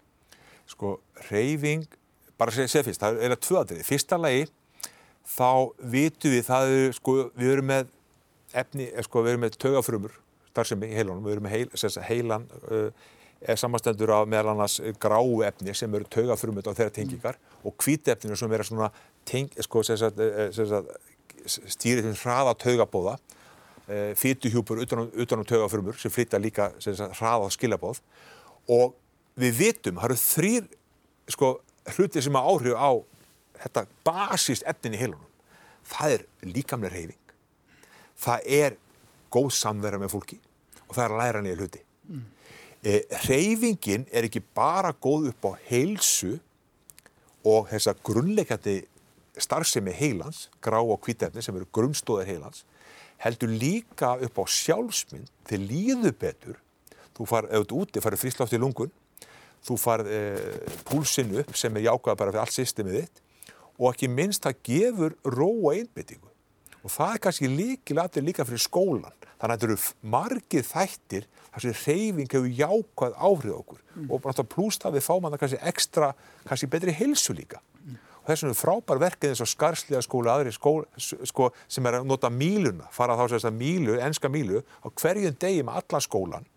Sko, 0.71 0.93
reyfing 1.27 1.89
bara 2.41 2.53
að 2.53 2.67
segja 2.67 2.85
fyrst, 2.87 3.01
það 3.03 3.17
er 3.17 3.23
eiginlega 3.23 3.47
tvö 3.47 3.59
aðrið. 3.61 3.83
Fyrsta 3.87 4.19
lagi, 4.21 4.47
þá 5.29 5.51
vitum 5.95 6.35
við, 6.35 6.45
það 6.49 6.75
er, 6.77 6.95
sko, 6.97 7.17
við 7.39 7.55
erum 7.57 7.69
með 7.71 7.91
efni, 8.59 8.89
eh, 8.91 9.03
sko, 9.07 9.23
við 9.23 9.35
erum 9.35 9.45
með 9.47 9.59
tögafrumur, 9.63 10.15
starfsemi 10.53 10.91
í 10.91 10.97
heilunum, 10.97 11.25
við 11.25 11.37
erum 11.37 11.47
með 11.47 11.55
heil, 11.57 11.69
sérst, 11.79 12.01
heilan, 12.09 12.45
uh, 12.69 12.91
er 13.43 13.59
samastendur 13.59 14.13
af 14.15 14.29
meðal 14.31 14.53
annars 14.53 14.77
gráu 15.03 15.41
efni 15.47 15.75
sem 15.75 15.95
eru 15.97 16.07
tögafrumut 16.13 16.69
á 16.69 16.77
þeirra 16.77 16.95
tengingar 16.95 17.39
mm. 17.39 17.63
og 17.67 17.75
hvíti 17.83 18.13
efninu 18.13 18.37
sem 18.39 18.51
vera 18.53 18.67
svona 18.67 18.91
teng, 19.27 19.51
sko, 19.65 19.83
sérst, 19.87 20.21
sérst, 20.55 20.93
stýrið 21.73 22.11
til 22.11 22.19
hraða 22.21 22.55
tögabóða, 22.61 23.17
uh, 23.89 24.13
fytuhjúpur 24.21 24.85
utan, 24.85 25.09
utan 25.15 25.43
á 25.43 25.45
tögafrumur 25.49 25.99
sem 25.99 26.13
flytja 26.13 26.43
líka 26.43 26.71
hraða 27.17 27.49
skilabóð 27.55 28.03
og 28.71 28.93
við 29.41 29.59
vitum, 29.59 29.99
það 29.99 30.11
eru 30.11 30.21
þrýr, 30.21 30.67
sko, 31.33 31.55
hluti 31.97 32.23
sem 32.23 32.39
að 32.39 32.49
áhrif 32.53 32.79
á 32.79 32.91
þetta 33.63 33.87
basist 34.07 34.67
efnin 34.67 34.97
í 34.97 35.03
heilunum 35.03 35.29
það 35.93 36.17
er 36.17 36.25
líkamlega 36.47 36.95
reyfing 36.95 37.35
það 38.23 38.49
er 38.61 38.79
góð 39.33 39.51
samverða 39.57 40.03
með 40.03 40.15
fólki 40.15 40.39
og 40.87 40.95
það 40.95 41.05
er 41.05 41.15
að 41.15 41.21
læra 41.23 41.43
nýja 41.43 41.59
hluti. 41.59 41.83
Mm. 42.13 42.25
e, 42.83 42.95
reyfingin 43.29 44.07
er 44.13 44.27
ekki 44.29 44.43
bara 44.55 44.93
góð 44.93 45.31
upp 45.31 45.47
á 45.49 45.53
heilsu 45.71 46.35
og 47.47 47.71
þessa 47.71 47.95
grunnleikandi 48.05 48.83
starfsemi 49.41 49.95
heilans 49.97 50.49
grá 50.63 50.79
og 50.83 51.01
kvítefni 51.03 51.43
sem 51.43 51.57
eru 51.57 51.69
grunnstóðir 51.73 52.29
heilans 52.35 52.67
heldur 53.23 53.55
líka 53.55 54.17
upp 54.27 54.43
á 54.43 54.45
sjálfsmynd 54.51 55.31
þegar 55.47 55.67
líðu 55.71 56.13
betur. 56.19 56.59
Þú 57.15 57.27
farið 57.29 57.55
auðvitað 57.55 57.79
úti, 57.79 58.03
farið 58.03 58.23
fríslátt 58.25 58.55
í 58.57 58.61
lungun 58.61 58.93
þú 59.63 59.79
farð 59.81 60.13
eh, 60.13 60.77
púlsinn 60.89 61.35
upp 61.43 61.57
sem 61.59 61.77
er 61.77 61.89
jákvæða 61.89 62.19
bara 62.19 62.35
fyrir 62.35 62.45
allt 62.45 62.57
systemið 62.57 63.01
þitt 63.01 63.25
og 63.79 63.89
ekki 63.93 64.11
minnst 64.13 64.45
það 64.45 64.63
gefur 64.69 65.17
ró 65.25 65.49
og 65.51 65.75
einbyttingu 65.77 66.31
og 66.83 66.91
það 66.91 67.15
er 67.15 67.23
kannski 67.27 67.51
líkilega 67.51 68.25
líka 68.25 68.47
fyrir 68.47 68.63
skólan 68.63 69.23
þannig 69.43 69.57
að 69.57 69.63
þetta 69.63 69.69
eru 69.69 70.11
margið 70.13 70.67
þættir 70.69 71.29
þar 71.53 71.65
sem 71.65 71.75
reyfing 71.83 72.31
hefur 72.31 72.53
jákvæð 72.61 73.17
áhrif 73.19 73.57
okkur. 73.57 73.81
Mm. 73.97 74.07
og 74.09 74.23
náttúrulega 74.23 74.53
pluss 74.55 74.81
það 74.81 74.97
við 74.97 75.05
fáum 75.09 75.27
að 75.27 75.35
það 75.35 75.43
kannski 75.43 75.61
ekstra, 75.73 76.11
kannski 76.47 76.69
betri 76.73 76.95
hilsu 76.97 77.35
líka. 77.37 77.59
Mm. 77.83 77.99
og 78.23 78.31
þess 78.31 78.45
vegna 78.45 78.55
er 78.55 78.61
frábær 78.61 79.03
verkið 79.03 79.33
eins 79.33 79.43
og 79.43 79.51
skarslega 79.51 80.05
skóla, 80.07 80.37
aðri 80.37 80.55
skóla 80.55 81.03
sko, 81.27 81.51
sem 81.67 81.91
er 81.91 81.99
að 81.99 82.09
nota 82.09 82.31
míluna, 82.31 82.87
fara 82.95 83.19
þá 83.19 83.25
sérst 83.33 83.51
að 83.51 83.59
mílu, 83.59 83.99
enska 83.99 84.31
mílu 84.31 84.63
á 84.63 84.87
hverjum 84.95 85.37
degi 85.43 85.67
með 85.67 85.83
alla 85.83 86.03
skólan 86.07 86.49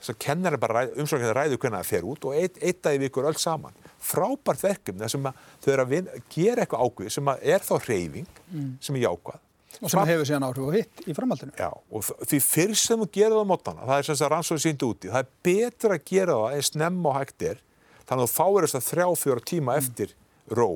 þess 0.00 0.12
að 0.12 0.20
kennari 0.26 0.60
bara 0.60 0.84
umsóknir 0.96 1.34
ræðu 1.36 1.58
hvernig 1.58 1.82
það 1.82 1.90
fer 1.90 2.06
út 2.06 2.28
og 2.28 2.36
eitt, 2.36 2.60
eitt 2.60 2.82
dagi 2.84 3.00
vikur 3.02 3.28
öll 3.30 3.38
saman. 3.40 3.74
Frábært 4.06 4.62
verkefni 4.62 5.02
þess 5.02 5.18
að 5.18 5.42
þau 5.64 5.72
eru 5.72 5.84
að 5.84 5.92
vinna, 5.94 6.22
gera 6.32 6.64
eitthvað 6.64 6.86
ákveð 6.86 7.12
sem 7.16 7.30
er 7.36 7.66
þá 7.66 7.74
hreyfing 7.78 8.40
mm. 8.52 8.70
sem 8.84 8.98
er 8.98 9.06
jákvæð. 9.06 9.42
Og 9.76 9.90
sem 9.90 9.98
Fra... 9.98 10.06
hefur 10.08 10.28
síðan 10.28 10.46
áhrif 10.46 10.66
og 10.66 10.76
hitt 10.76 11.02
í 11.04 11.14
framhaldinu. 11.16 11.54
Já, 11.58 11.68
og 11.68 12.10
því 12.24 12.38
fyrst 12.44 12.88
sem 12.88 13.00
þú 13.02 13.08
gerir 13.12 13.34
það 13.36 13.44
á 13.44 13.50
mótana, 13.50 13.88
það 13.88 13.98
er 13.98 14.06
sem 14.06 14.14
þess 14.14 14.26
að 14.26 14.30
rannsóðu 14.32 14.62
síndu 14.64 14.90
úti, 14.92 15.10
það 15.12 15.24
er 15.24 15.32
betra 15.48 15.96
að 15.98 16.06
gera 16.10 16.36
það 16.40 16.56
eins 16.56 16.70
nefn 16.80 17.08
og 17.10 17.16
hægt 17.18 17.46
er, 17.50 17.58
þannig 18.06 18.22
að 18.22 18.30
þú 18.30 18.36
fáir 18.38 18.66
þess 18.66 18.78
að 18.78 18.86
þrjá 18.86 19.08
fjóra 19.20 19.44
tíma 19.50 19.74
mm. 19.74 19.82
eftir 19.82 20.14
ró. 20.56 20.70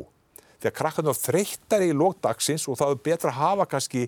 Því 0.60 0.68
að 0.68 0.76
krakkarnu 0.76 1.16
þreyttar 1.16 1.86
í 1.86 1.94
lókdagsins 1.96 2.66
og 2.68 2.76
það 2.80 2.92
er 2.92 3.02
betra 3.08 3.32
að 3.32 3.40
hafa 3.40 3.68
kannski 3.70 4.02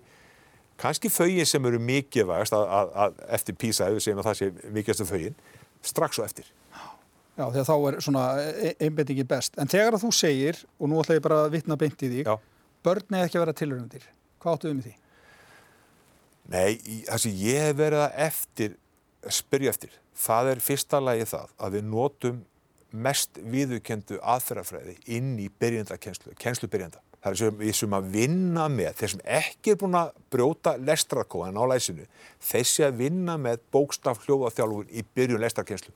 kannski 0.83 1.11
fögin 1.12 1.47
sem 1.49 1.68
eru 1.68 1.78
mikilvægast 1.83 2.55
að, 2.57 2.64
að, 2.78 2.91
að 3.05 3.20
eftir 3.39 3.59
písa, 3.59 3.89
ef 3.89 3.97
við 3.97 4.07
segjum 4.07 4.22
að 4.22 4.28
það 4.30 4.41
sé 4.41 4.51
mikilvægast 4.64 5.05
af 5.05 5.12
fögin, 5.12 5.39
strax 5.93 6.20
og 6.20 6.26
eftir. 6.26 6.51
Já, 7.33 7.47
að 7.49 7.62
þá 7.64 7.76
er 7.89 7.99
svona 8.05 8.24
e, 8.43 8.72
einbendingi 8.83 9.24
best. 9.28 9.55
En 9.61 9.70
þegar 9.70 9.97
að 9.97 10.05
þú 10.05 10.11
segir, 10.16 10.59
og 10.76 10.91
nú 10.91 10.99
ætla 11.01 11.16
ég 11.16 11.24
bara 11.24 11.45
að 11.47 11.55
vitna 11.55 11.78
beint 11.80 12.05
í 12.05 12.11
því, 12.11 12.24
Já. 12.28 12.35
börn 12.85 13.16
eða 13.16 13.28
ekki 13.28 13.39
að 13.39 13.45
vera 13.47 13.57
tilröndir. 13.62 14.05
Hvað 14.43 14.59
áttu 14.59 14.68
við 14.68 14.76
með 14.76 14.89
því? 14.89 14.95
Nei, 16.53 17.03
það 17.07 17.22
sem 17.24 17.37
ég 17.41 17.66
hef 17.68 17.76
verið 17.78 18.05
að 18.05 18.18
eftir, 18.26 18.74
spyrja 19.33 19.72
eftir, 19.72 19.95
það 20.18 20.51
er 20.53 20.64
fyrsta 20.66 21.01
lagi 21.01 21.28
það 21.30 21.55
að 21.57 21.76
við 21.78 21.87
notum 21.95 22.43
mest 22.93 23.39
viðukendu 23.41 24.18
aðferðafræði 24.20 24.99
inn 25.16 25.33
í 25.41 25.49
byrjandakenslu, 25.62 26.35
kenslubyrjanda. 26.41 27.01
Það 27.01 27.11
er 27.30 27.38
sem 27.38 27.58
við 27.58 27.74
sem 27.78 27.94
að 27.94 28.08
vinna 28.16 28.66
með, 28.72 28.94
þeir 28.98 29.12
sem 29.12 29.24
ekki 29.38 29.72
er 29.72 29.78
búin 29.78 29.98
að 29.98 30.14
brjóta 30.32 30.74
lestrakóðan 30.82 31.60
á 31.60 31.64
læsinu, 31.70 32.06
þessi 32.42 32.86
að 32.86 32.96
vinna 33.04 33.36
með 33.38 33.62
bókstaf 33.74 34.24
hljóðaþjálfur 34.24 34.88
í 34.90 35.04
byrjun 35.14 35.42
lestarkenslu. 35.44 35.94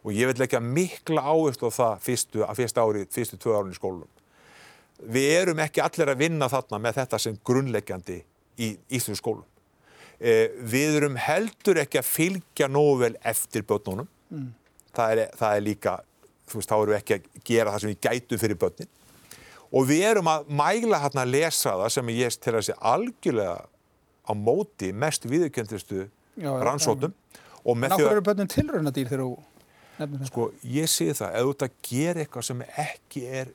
Og 0.00 0.16
ég 0.16 0.30
vil 0.30 0.40
leggja 0.40 0.62
mikla 0.64 1.22
áherslu 1.22 1.70
á 1.70 1.72
það 1.76 2.02
fyrstu, 2.06 2.42
að 2.42 2.62
fyrsta 2.62 2.82
ári, 2.82 3.04
fyrstu 3.14 3.38
tvö 3.38 3.56
árun 3.58 3.70
í 3.74 3.78
skólunum. 3.78 4.10
Við 5.00 5.30
erum 5.36 5.62
ekki 5.62 5.82
allir 5.84 6.10
að 6.12 6.22
vinna 6.24 6.48
þarna 6.50 6.80
með 6.82 6.98
þetta 6.98 7.20
sem 7.22 7.38
grunnleggjandi 7.46 8.18
í 8.60 8.70
Íslands 8.96 9.22
skólum. 9.22 9.46
Eh, 10.20 10.50
við 10.60 10.98
erum 10.98 11.16
heldur 11.16 11.78
ekki 11.80 12.00
að 12.00 12.08
fylgja 12.10 12.68
nógu 12.68 12.98
vel 13.04 13.14
eftir 13.24 13.64
börnunum. 13.68 14.08
Mm. 14.28 14.50
Það, 14.96 15.12
er, 15.12 15.36
það 15.38 15.56
er 15.56 15.64
líka, 15.64 15.94
þú 16.50 16.58
veist, 16.58 16.72
þá 16.72 16.76
erum 16.80 16.92
við 16.92 16.98
ekki 16.98 17.16
að 17.16 17.28
gera 17.52 17.72
það 17.72 17.84
sem 17.84 17.92
við 17.92 18.02
gætum 18.08 18.42
fyrir 18.42 18.60
börnin 18.60 18.90
og 19.70 19.86
við 19.86 20.06
erum 20.10 20.30
að 20.30 20.48
mæla 20.60 21.02
hérna 21.04 21.24
að 21.24 21.34
lesa 21.36 21.76
það 21.78 21.92
sem 21.96 22.12
ég 22.14 22.38
til 22.42 22.54
að 22.54 22.66
sé 22.68 22.76
algjörlega 22.92 23.58
á 24.26 24.32
móti 24.34 24.90
mest 24.92 25.26
viðkjöndistu 25.30 26.08
rannsótum 26.40 27.14
áhverju 27.64 28.10
eru 28.10 28.24
börnum 28.24 28.50
tilraunadýr 28.50 29.10
þegar 29.10 29.24
þú 29.24 29.32
nefnir 30.00 30.20
þetta? 30.20 30.30
Sko 30.30 30.46
ég 30.64 30.90
sé 30.90 31.10
það, 31.12 31.34
ef 31.34 31.44
þú 31.44 31.52
ert 31.54 31.66
að 31.66 31.74
gera 31.90 32.24
eitthvað 32.24 32.46
sem 32.48 32.62
ekki 32.84 33.24
er 33.40 33.52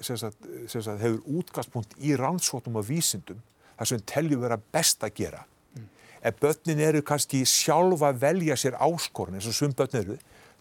sem 0.00 0.16
sagt, 0.16 0.50
sem 0.72 0.82
sagt, 0.82 1.02
hefur 1.02 1.38
útgangspunkt 1.40 1.96
í 2.00 2.16
rannsótum 2.18 2.80
og 2.80 2.86
vísindum 2.88 3.40
það 3.76 3.92
sem 3.92 4.04
telju 4.12 4.40
vera 4.40 4.58
best 4.72 5.04
að 5.04 5.14
gera 5.20 5.44
mm. 5.44 5.86
ef 6.28 6.40
börnin 6.42 6.82
eru 6.88 7.04
kannski 7.06 7.42
sjálfa 7.48 8.10
að 8.10 8.22
velja 8.24 8.58
sér 8.60 8.78
áskorun 8.80 9.38
eins 9.38 9.48
og 9.48 9.56
svum 9.56 9.76
börn 9.76 10.00
eru 10.00 10.18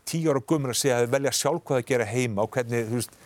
tíu 0.09 0.31
ára 0.31 0.43
gummur 0.43 0.73
að 0.73 0.81
segja 0.81 0.99
að 1.01 1.11
velja 1.15 1.35
sjálf 1.35 1.65
hvað 1.67 1.81
að 1.81 1.89
gera 1.91 2.09
heima 2.09 2.45
og 2.45 2.53
hvernig, 2.53 2.87
þú 2.89 2.99
veist 2.99 3.17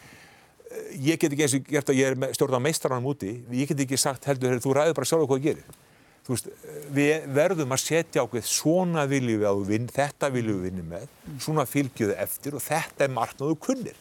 ég 0.98 1.20
get 1.20 1.32
ekki 1.32 1.46
eins 1.46 1.56
og 1.58 1.66
gert 1.68 1.90
að 1.92 2.00
ég 2.00 2.12
er 2.12 2.36
stjórn 2.38 2.60
á 2.60 2.66
meistaranum 2.66 3.10
úti, 3.12 3.34
ég 3.54 3.70
get 3.70 3.84
ekki 3.86 4.00
sagt 4.00 4.28
heldur, 4.30 4.60
þú 4.64 4.78
ræður 4.78 4.98
bara 5.00 5.10
sjálf 5.10 5.28
hvað 5.30 5.44
gerir. 5.48 5.82
Þú 6.24 6.36
veist, 6.38 6.48
við 6.96 7.26
verðum 7.36 7.76
að 7.76 7.82
setja 7.84 8.24
ákveð 8.24 8.46
svona 8.48 9.04
viljum 9.12 9.42
við 9.42 9.50
að 9.50 9.60
við 9.60 9.72
vinn, 9.74 9.90
þetta 9.92 10.30
viljum 10.32 10.62
við 10.62 10.70
vinni 10.70 10.86
með, 10.88 11.10
svona 11.44 11.66
fylgjuðu 11.68 12.16
eftir 12.24 12.56
og 12.56 12.64
þetta 12.64 13.04
er 13.04 13.12
margnáðu 13.12 13.58
kunnir. 13.66 13.98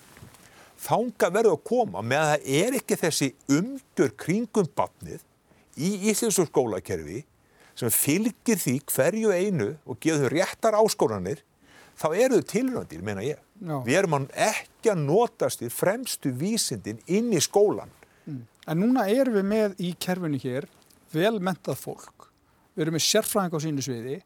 Þánga 0.82 1.30
verður 1.34 1.56
að 1.56 1.64
koma 1.66 2.02
með 2.06 2.22
að 2.22 2.30
það 2.30 2.46
er 2.60 2.78
ekki 2.78 2.98
þessi 3.00 3.28
umgjör 3.58 4.14
kringum 4.18 4.70
batnið 4.78 5.26
í 5.78 5.90
Íslandsur 6.12 6.46
skólakerfi 6.46 7.24
sem 7.78 7.90
fylgir 7.94 8.60
því 8.60 8.76
hverju 8.92 9.34
einu 9.34 9.68
og 9.88 9.98
geður 10.02 10.34
réttar 10.36 10.76
áskóranir, 10.78 11.42
þá 11.98 12.06
eru 12.12 12.40
þau 12.40 12.50
tilröndir, 12.54 13.02
meina 13.02 13.24
ég. 13.26 13.38
Já. 13.62 13.76
Við 13.86 13.98
erum 14.00 14.26
ekki 14.30 14.90
að 14.90 15.04
notast 15.04 15.62
í 15.62 15.70
fremstu 15.70 16.32
vísindin 16.34 16.98
inn 17.06 17.30
í 17.34 17.40
skólan. 17.42 17.92
Mm. 18.26 18.42
En 18.66 18.82
núna 18.82 19.06
erum 19.10 19.38
við 19.38 19.48
með 19.52 19.80
í 19.82 19.92
kerfinu 20.02 20.40
hér 20.42 20.66
velmentað 21.14 21.78
fólk. 21.78 22.28
Við 22.74 22.86
erum 22.86 22.98
með 22.98 23.06
sérfræðing 23.06 23.54
á 23.54 23.58
sínu 23.62 23.84
sviði 23.84 24.18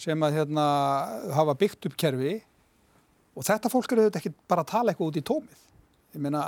sem 0.00 0.26
að 0.26 0.40
hérna, 0.40 0.66
hafa 1.36 1.54
byggt 1.56 1.88
upp 1.88 1.96
kerfi 2.00 2.34
og 3.36 3.46
þetta 3.46 3.70
fólk 3.72 3.94
eru 3.94 4.08
þetta 4.08 4.20
ekki 4.20 4.34
bara 4.48 4.64
að 4.64 4.72
tala 4.72 4.92
eitthvað 4.92 5.12
út 5.12 5.20
í 5.20 5.26
tómið. 5.30 5.62
Ég 6.16 6.24
meina, 6.24 6.44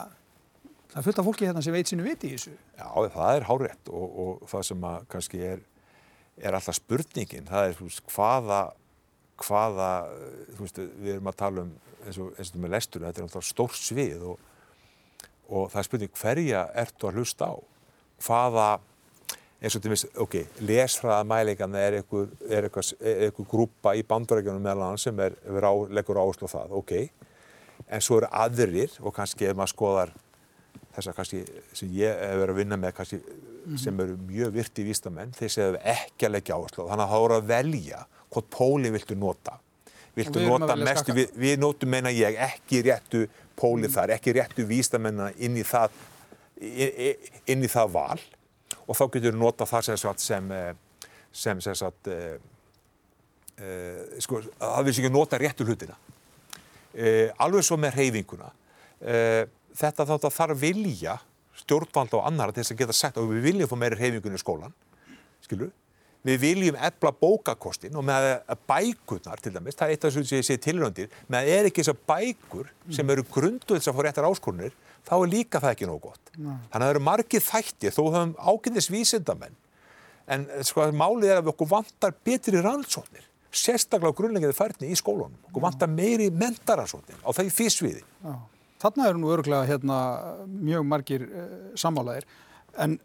Það 0.88 1.00
er 1.00 1.04
fullt 1.04 1.18
af 1.20 1.26
fólki 1.26 1.48
hérna 1.48 1.62
sem 1.64 1.74
veit 1.76 1.90
sínu 1.90 2.04
viti 2.06 2.30
í 2.30 2.36
þessu. 2.36 2.54
Já, 2.78 2.86
það 3.12 3.30
er 3.34 3.44
hárétt 3.44 3.90
og, 3.92 4.20
og 4.22 4.46
það 4.48 4.62
sem 4.70 4.86
að 4.88 5.02
kannski 5.12 5.40
er, 5.44 5.60
er 6.40 6.56
alltaf 6.56 6.78
spurningin, 6.78 7.48
það 7.48 7.66
er 7.66 7.74
veist, 7.82 8.00
hvaða, 8.14 8.60
hvaða, 9.44 9.90
veist, 10.56 10.80
við 10.96 11.18
erum 11.18 11.28
að 11.28 11.38
tala 11.42 11.66
um 11.66 11.74
eins 12.08 12.20
og, 12.22 12.34
og 12.34 12.60
með 12.60 12.74
lestunum, 12.74 13.08
þetta 13.08 13.22
er 13.22 13.26
náttúrulega 13.28 13.48
stórt 13.48 13.80
svið 13.80 14.26
og, 14.32 14.44
og 15.48 15.72
það 15.72 15.80
er 15.80 15.88
spurning 15.88 16.20
hverja 16.22 16.62
ertu 16.84 17.08
að 17.08 17.20
hlusta 17.20 17.50
á, 17.52 17.56
hvaða, 18.26 18.68
eins 19.62 19.76
og 19.76 19.84
til 19.84 19.92
með, 19.92 20.04
ok, 20.24 20.36
lesfræðamælingarna 20.70 21.82
er 21.84 21.98
einhver, 22.00 22.30
er 22.48 22.68
einhver, 22.68 22.92
er 23.00 23.26
einhver 23.28 23.50
grúpa 23.50 23.94
í 23.98 24.04
bandurækjunum 24.08 24.64
meðal 24.64 24.88
annars 24.88 25.08
sem 25.08 25.24
er, 25.24 25.36
á, 25.44 25.74
leggur 25.92 26.20
áherslu 26.22 26.50
á 26.50 26.54
það, 26.56 26.78
ok, 26.80 26.94
en 27.86 28.04
svo 28.04 28.20
eru 28.20 28.32
aðrir 28.34 28.96
og 29.00 29.14
kannski 29.16 29.48
ef 29.48 29.56
maður 29.56 29.74
skoðar 29.74 30.16
þess 30.98 31.10
að 31.10 31.16
kannski 31.18 31.40
sem 31.76 31.94
ég 31.94 32.10
hef 32.10 32.40
verið 32.40 32.54
að 32.54 32.58
vinna 32.58 32.78
með 32.80 32.94
kannski 32.96 33.18
mm 33.18 33.28
-hmm. 33.28 33.78
sem 33.84 34.00
eru 34.00 34.16
mjög 34.26 34.52
virti 34.54 34.84
vístamenn 34.84 35.32
þeir 35.32 35.50
segja 35.54 35.80
ekki 35.94 36.26
að 36.26 36.34
leggja 36.36 36.56
áherslu 36.56 36.88
þannig 36.88 37.04
að 37.04 37.12
það 37.12 37.24
voru 37.24 37.34
að 37.38 37.48
velja 37.54 38.00
hvort 38.28 38.50
póli 38.50 38.90
viltu 38.90 39.14
nota 39.14 39.58
viltu 40.16 40.44
nota 40.44 40.76
mest 40.78 41.10
við, 41.12 41.32
við 41.38 41.60
notum 41.62 41.92
meina 41.92 42.12
ég 42.14 42.38
ekki 42.48 42.82
réttu 42.86 43.26
póli 43.58 43.88
mm. 43.88 43.94
þar, 43.94 44.14
ekki 44.16 44.34
réttu 44.38 44.66
vístamenna 44.68 45.30
inn 45.36 45.58
í 45.58 45.64
það 45.66 45.94
inn 46.58 47.62
í 47.62 47.70
það 47.70 47.92
val. 47.94 48.20
Og 48.88 48.96
þá 48.96 49.04
getur 49.04 49.32
við 49.32 49.40
nota 49.40 49.66
það 49.68 49.90
sem 49.90 49.98
sem, 50.18 50.52
eh, 50.52 50.70
sem, 51.32 51.60
sem 51.60 51.74
sagt, 51.76 52.08
uh, 52.08 52.38
uh, 53.60 54.16
sko, 54.22 54.40
það 54.58 54.86
vil 54.86 54.94
sér 54.94 55.04
ekki 55.04 55.12
nota 55.14 55.38
réttu 55.38 55.66
hlutina. 55.68 55.98
Uh, 56.96 57.28
alveg 57.44 57.66
svo 57.66 57.78
með 57.80 58.00
reyfinguna 58.00 58.50
þetta 59.78 60.04
að 60.16 60.32
þarf 60.34 60.58
vilja 60.58 61.12
stjórnvald 61.58 62.14
og 62.18 62.24
annara 62.26 62.54
til 62.54 62.64
þess 62.64 62.74
að 62.74 62.80
geta 62.82 62.96
sagt 62.96 63.18
að 63.20 63.28
við 63.30 63.44
viljum 63.46 63.70
fá 63.70 63.76
meiri 63.78 63.98
reyfingunni 63.98 64.38
í 64.38 64.42
skólan 64.42 64.74
skilur, 65.44 65.70
við 65.70 65.87
viljum 66.42 66.76
ebla 66.88 67.12
bókakostin 67.14 67.96
og 67.96 68.04
með 68.06 68.26
bækurnar 68.68 69.40
til 69.42 69.52
dæmis, 69.54 69.76
það 69.78 69.86
er 69.86 69.94
eitt 69.94 70.04
af 70.04 70.12
þess 70.16 70.32
að 70.32 70.38
ég 70.38 70.48
sé 70.48 70.58
tilröndir 70.62 71.14
með 71.28 71.38
að 71.38 71.52
er 71.54 71.68
ekki 71.70 71.84
þessar 71.84 72.00
bækur 72.10 72.72
sem 72.94 73.14
eru 73.14 73.24
grunduð 73.30 73.78
þess 73.78 73.92
að 73.92 73.96
fá 73.96 74.02
réttar 74.06 74.28
áskorunir 74.28 74.74
þá 75.08 75.14
er 75.18 75.30
líka 75.32 75.62
það 75.62 75.74
ekki 75.76 75.88
nóg 75.88 76.02
gott. 76.04 76.34
Nei. 76.36 76.58
þannig 76.68 76.74
að 76.74 76.82
það 76.82 76.94
eru 76.94 77.04
margið 77.06 77.46
þættir, 77.46 77.94
þó 77.94 78.02
höfum 78.08 78.34
ákynnis 78.36 78.90
vísindamenn 78.92 79.56
en 80.28 80.44
sko 80.66 80.90
málið 80.92 81.32
er 81.32 81.40
að 81.40 81.46
við 81.46 81.54
okkur 81.54 81.70
vantar 81.72 82.14
betri 82.26 82.60
rannsóknir 82.60 83.24
sérstaklega 83.48 84.12
á 84.12 84.18
grunnlegiði 84.18 84.56
færni 84.56 84.92
í 84.92 84.98
skólunum 84.98 85.38
okkur 85.48 85.64
vantar 85.64 85.88
meiri 85.88 86.28
mentaransóknir 86.34 87.20
á 87.24 87.30
það 87.32 87.48
í 87.48 87.54
físviði 87.54 88.04
Þarna 88.78 89.08
eru 89.10 89.18
nú 89.18 89.30
öruglega 89.34 89.66
hérna, 89.66 89.94
mjög 90.46 90.84
margir 90.86 91.24
uh, 91.26 91.46
sammálaðir 91.74 92.28
en 92.78 92.98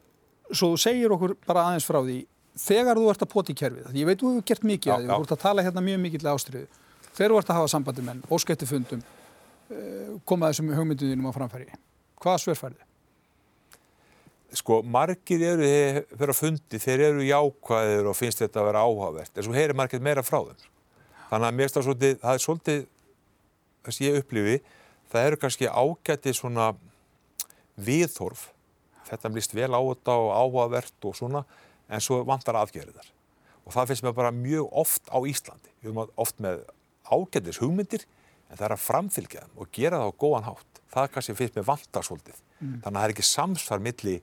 svo 0.53 0.75
segir 0.77 1.13
okkur 1.15 1.33
bara 1.47 1.63
aðeins 1.69 1.87
frá 1.87 1.97
því 2.03 2.19
þegar 2.59 2.99
þú 2.99 3.09
ert 3.11 3.25
að 3.25 3.31
poti 3.33 3.53
í 3.53 3.57
kerfið, 3.57 3.91
ég 3.97 4.07
veit 4.07 4.21
þú 4.21 4.31
hefur 4.35 4.47
gert 4.49 4.65
mikið 4.69 4.93
að 4.93 5.03
því, 5.03 5.09
þú 5.11 5.25
ert 5.25 5.35
að 5.35 5.43
tala 5.43 5.65
hérna 5.65 5.83
mjög 5.85 6.01
mikið 6.03 6.23
til 6.23 6.31
ástriðu, 6.31 6.79
þegar 7.09 7.33
þú 7.33 7.39
ert 7.39 7.51
að 7.51 7.59
hafa 7.59 7.71
sambandi 7.73 8.05
menn, 8.05 8.23
óskætti 8.29 8.69
fundum, 8.69 9.03
uh, 9.73 10.13
koma 10.29 10.51
þessum 10.51 10.73
hugmynduðinum 10.77 11.29
á 11.29 11.37
framfæri, 11.37 11.67
hvaða 12.21 12.43
svörfærið? 12.45 12.85
Sko, 14.53 14.83
margir 14.85 15.41
eru 15.47 15.67
að 16.13 16.35
fundi, 16.37 16.77
þeir 16.77 17.07
eru 17.07 17.25
jákvæðir 17.25 18.09
og 18.11 18.17
finnst 18.19 18.43
þetta 18.43 18.61
að 18.61 18.67
vera 18.69 18.83
áhugavert, 18.85 19.33
en 19.33 19.47
svo 19.47 19.55
heyrir 19.55 19.73
margir 19.73 20.03
meira 20.03 20.21
frá 20.21 20.43
þeim. 20.45 20.67
Þannig 21.31 21.47
að 21.47 21.55
mér 21.57 21.71
stað 21.71 21.87
svolítið, 21.87 22.19
það 22.21 22.37
er 22.37 22.43
svolítið, 22.43 22.83
þess 23.87 24.03
ég 24.03 24.19
upplifi, 24.19 24.59
það 25.09 25.29
eru 25.29 25.39
kannski 25.41 25.71
ágæti 25.73 26.35
svona 26.37 26.67
viðhorf 27.81 28.51
þetta 29.07 29.31
blist 29.33 29.55
vel 29.55 29.71
á 29.73 29.81
þetta 29.81 30.15
og 30.19 30.31
áhugavert 30.37 31.07
og 31.07 31.17
svona 31.17 31.43
en 31.89 32.03
svo 32.03 32.21
vantar 32.27 32.57
aðgerðar 32.59 33.09
og 33.63 33.75
það 33.75 33.91
finnst 33.91 34.05
mér 34.05 34.15
bara 34.17 34.33
mjög 34.35 34.73
oft 34.83 35.07
á 35.07 35.17
Íslandi. 35.23 35.71
Við 35.81 35.91
erum 35.91 36.17
oft 36.19 36.41
með 36.43 36.65
ágætis 37.07 37.61
hugmyndir 37.63 38.03
en 38.49 38.57
það 38.57 38.65
er 38.67 38.75
að 38.75 38.83
framfylgja 38.83 39.43
þeim 39.45 39.61
og 39.63 39.71
gera 39.75 40.01
það 40.01 40.11
á 40.11 40.19
góðan 40.23 40.47
hátt. 40.49 40.81
Það 40.93 41.09
kannski 41.13 41.35
finnst 41.39 41.55
mér 41.57 41.67
vantar 41.69 42.07
svolítið. 42.07 42.41
Mm. 42.63 42.79
þannig 42.83 42.87
að 42.87 43.01
það 43.01 43.07
er 43.07 43.13
ekki 43.13 43.27
samsvar 43.27 43.83
milli 43.83 44.15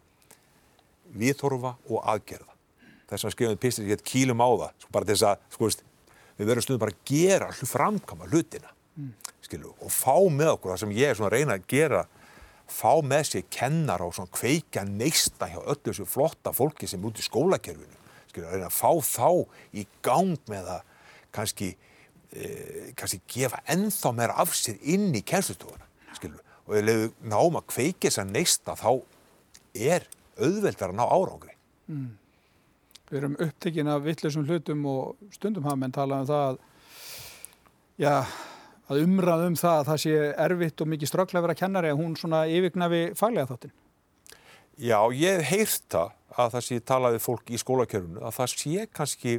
viðhorfa 1.21 1.75
og 1.91 2.05
aðgerða. 2.13 2.55
Þess 3.11 3.27
að 3.27 3.35
skrifaðum 3.35 3.61
pistir 3.61 3.87
ég 3.87 3.97
get 3.97 4.07
kílum 4.07 4.41
á 4.41 4.49
það 4.49 4.85
sko 4.85 4.93
bara 4.95 5.09
þess 5.09 5.27
að 5.27 5.49
sko 5.51 5.67
veist 5.67 5.83
við 6.39 6.49
verðum 6.49 6.65
stundum 6.65 6.85
bara 6.85 6.95
að 6.95 7.11
gera 7.11 7.51
framkama 7.53 8.29
hlutina 8.31 8.71
mm. 8.97 9.11
skilu, 9.45 9.75
og 9.83 9.93
fá 9.93 10.17
með 10.31 10.55
okkur 10.55 10.73
það 10.73 10.83
sem 10.85 10.95
ég 10.97 11.11
er 11.11 11.19
svona 11.19 11.31
að 11.31 11.37
reyna 11.37 11.57
að 11.59 11.67
gera 11.75 12.05
fá 12.71 13.01
með 13.05 13.27
sér 13.29 13.47
kennar 13.53 14.05
og 14.05 14.15
svona 14.17 14.33
kveika 14.35 14.85
neista 14.87 15.49
hjá 15.51 15.59
öllu 15.61 15.91
þessu 15.91 16.07
flotta 16.09 16.55
fólki 16.57 16.89
sem 16.91 17.03
er 17.03 17.11
út 17.11 17.21
í 17.21 17.27
skólakerfinu. 17.27 17.99
Skilu, 18.31 18.47
að 18.47 18.57
reyna 18.57 18.71
að 18.71 18.79
fá 18.79 18.91
þá 19.05 19.31
í 19.75 19.87
gang 20.07 20.39
með 20.51 20.73
að 20.77 20.83
kannski 21.35 21.71
eh, 22.33 22.91
kannski 22.99 23.21
gefa 23.31 23.63
ennþá 23.71 24.15
meira 24.17 24.39
af 24.43 24.55
sér 24.55 24.79
inn 24.83 25.11
í 25.15 25.25
kennslustofuna 25.27 25.87
og 26.71 26.77
ef 26.79 26.87
við 26.87 27.05
náum 27.27 27.57
að 27.59 27.67
kveiki 27.73 28.07
þess 28.07 28.21
að 28.23 28.33
neista 28.37 28.77
þá 28.79 28.91
er 29.75 30.05
auðveldar 30.39 30.93
að 30.93 30.99
ná 31.01 31.05
árangri. 31.09 31.57
Mm. 31.91 32.11
Við 33.11 33.19
erum 33.19 33.35
upptekinn 33.43 33.91
af 33.91 34.05
vittlisum 34.05 34.47
hlutum 34.47 34.85
og 34.87 35.33
stundum 35.35 35.67
hafa 35.67 35.81
menn 35.81 35.95
talað 35.95 36.23
um 36.23 36.29
það 36.29 36.45
að 36.47 36.61
já 38.01 38.15
að 38.91 39.05
umræða 39.05 39.51
um 39.51 39.59
það 39.59 39.77
að 39.77 39.91
það 39.91 40.01
sé 40.05 40.17
erfitt 40.47 40.83
og 40.83 40.91
mikið 40.91 41.13
strögglega 41.13 41.53
að 41.53 41.61
kennari 41.61 41.93
að 41.93 42.01
hún 42.03 42.17
svona 42.19 42.43
yfirgnafi 42.51 43.03
faglega 43.19 43.53
þáttinn? 43.53 43.77
Já, 44.81 44.99
ég 45.13 45.45
heirt 45.51 45.87
það 45.93 46.17
að 46.41 46.53
það 46.55 46.67
sé 46.67 46.81
talaði 46.89 47.23
fólk 47.23 47.51
í 47.53 47.61
skólakjörfunu 47.61 48.23
að 48.25 48.37
það 48.39 48.53
sé 48.55 48.87
kannski 48.97 49.39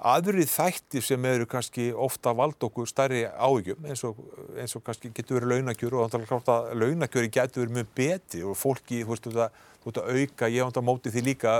aðrið 0.00 0.48
þættir 0.48 1.04
sem 1.04 1.24
eru 1.28 1.46
kannski 1.48 1.90
ofta 1.92 2.32
vald 2.36 2.62
okkur 2.64 2.88
stærri 2.88 3.24
áhugjum 3.28 3.88
eins 3.88 4.02
og, 4.08 4.20
eins 4.56 4.74
og 4.76 4.84
kannski 4.86 5.10
getur 5.16 5.40
verið 5.40 5.58
launakjör 5.58 5.98
og 6.00 6.12
þannig 6.14 6.32
að 6.38 6.70
launakjöri 6.80 7.32
getur 7.32 7.66
verið 7.66 7.76
mjög 7.76 7.90
betri 8.00 8.44
og 8.46 8.56
fólki, 8.56 9.02
þú 9.04 9.12
veist, 9.12 9.28
það 9.28 9.58
þú 9.80 9.92
ert 9.92 10.00
að 10.02 10.18
auka, 10.20 10.48
ég 10.52 10.66
vant 10.66 10.80
að 10.80 10.86
móti 10.86 11.12
því 11.12 11.22
líka 11.24 11.52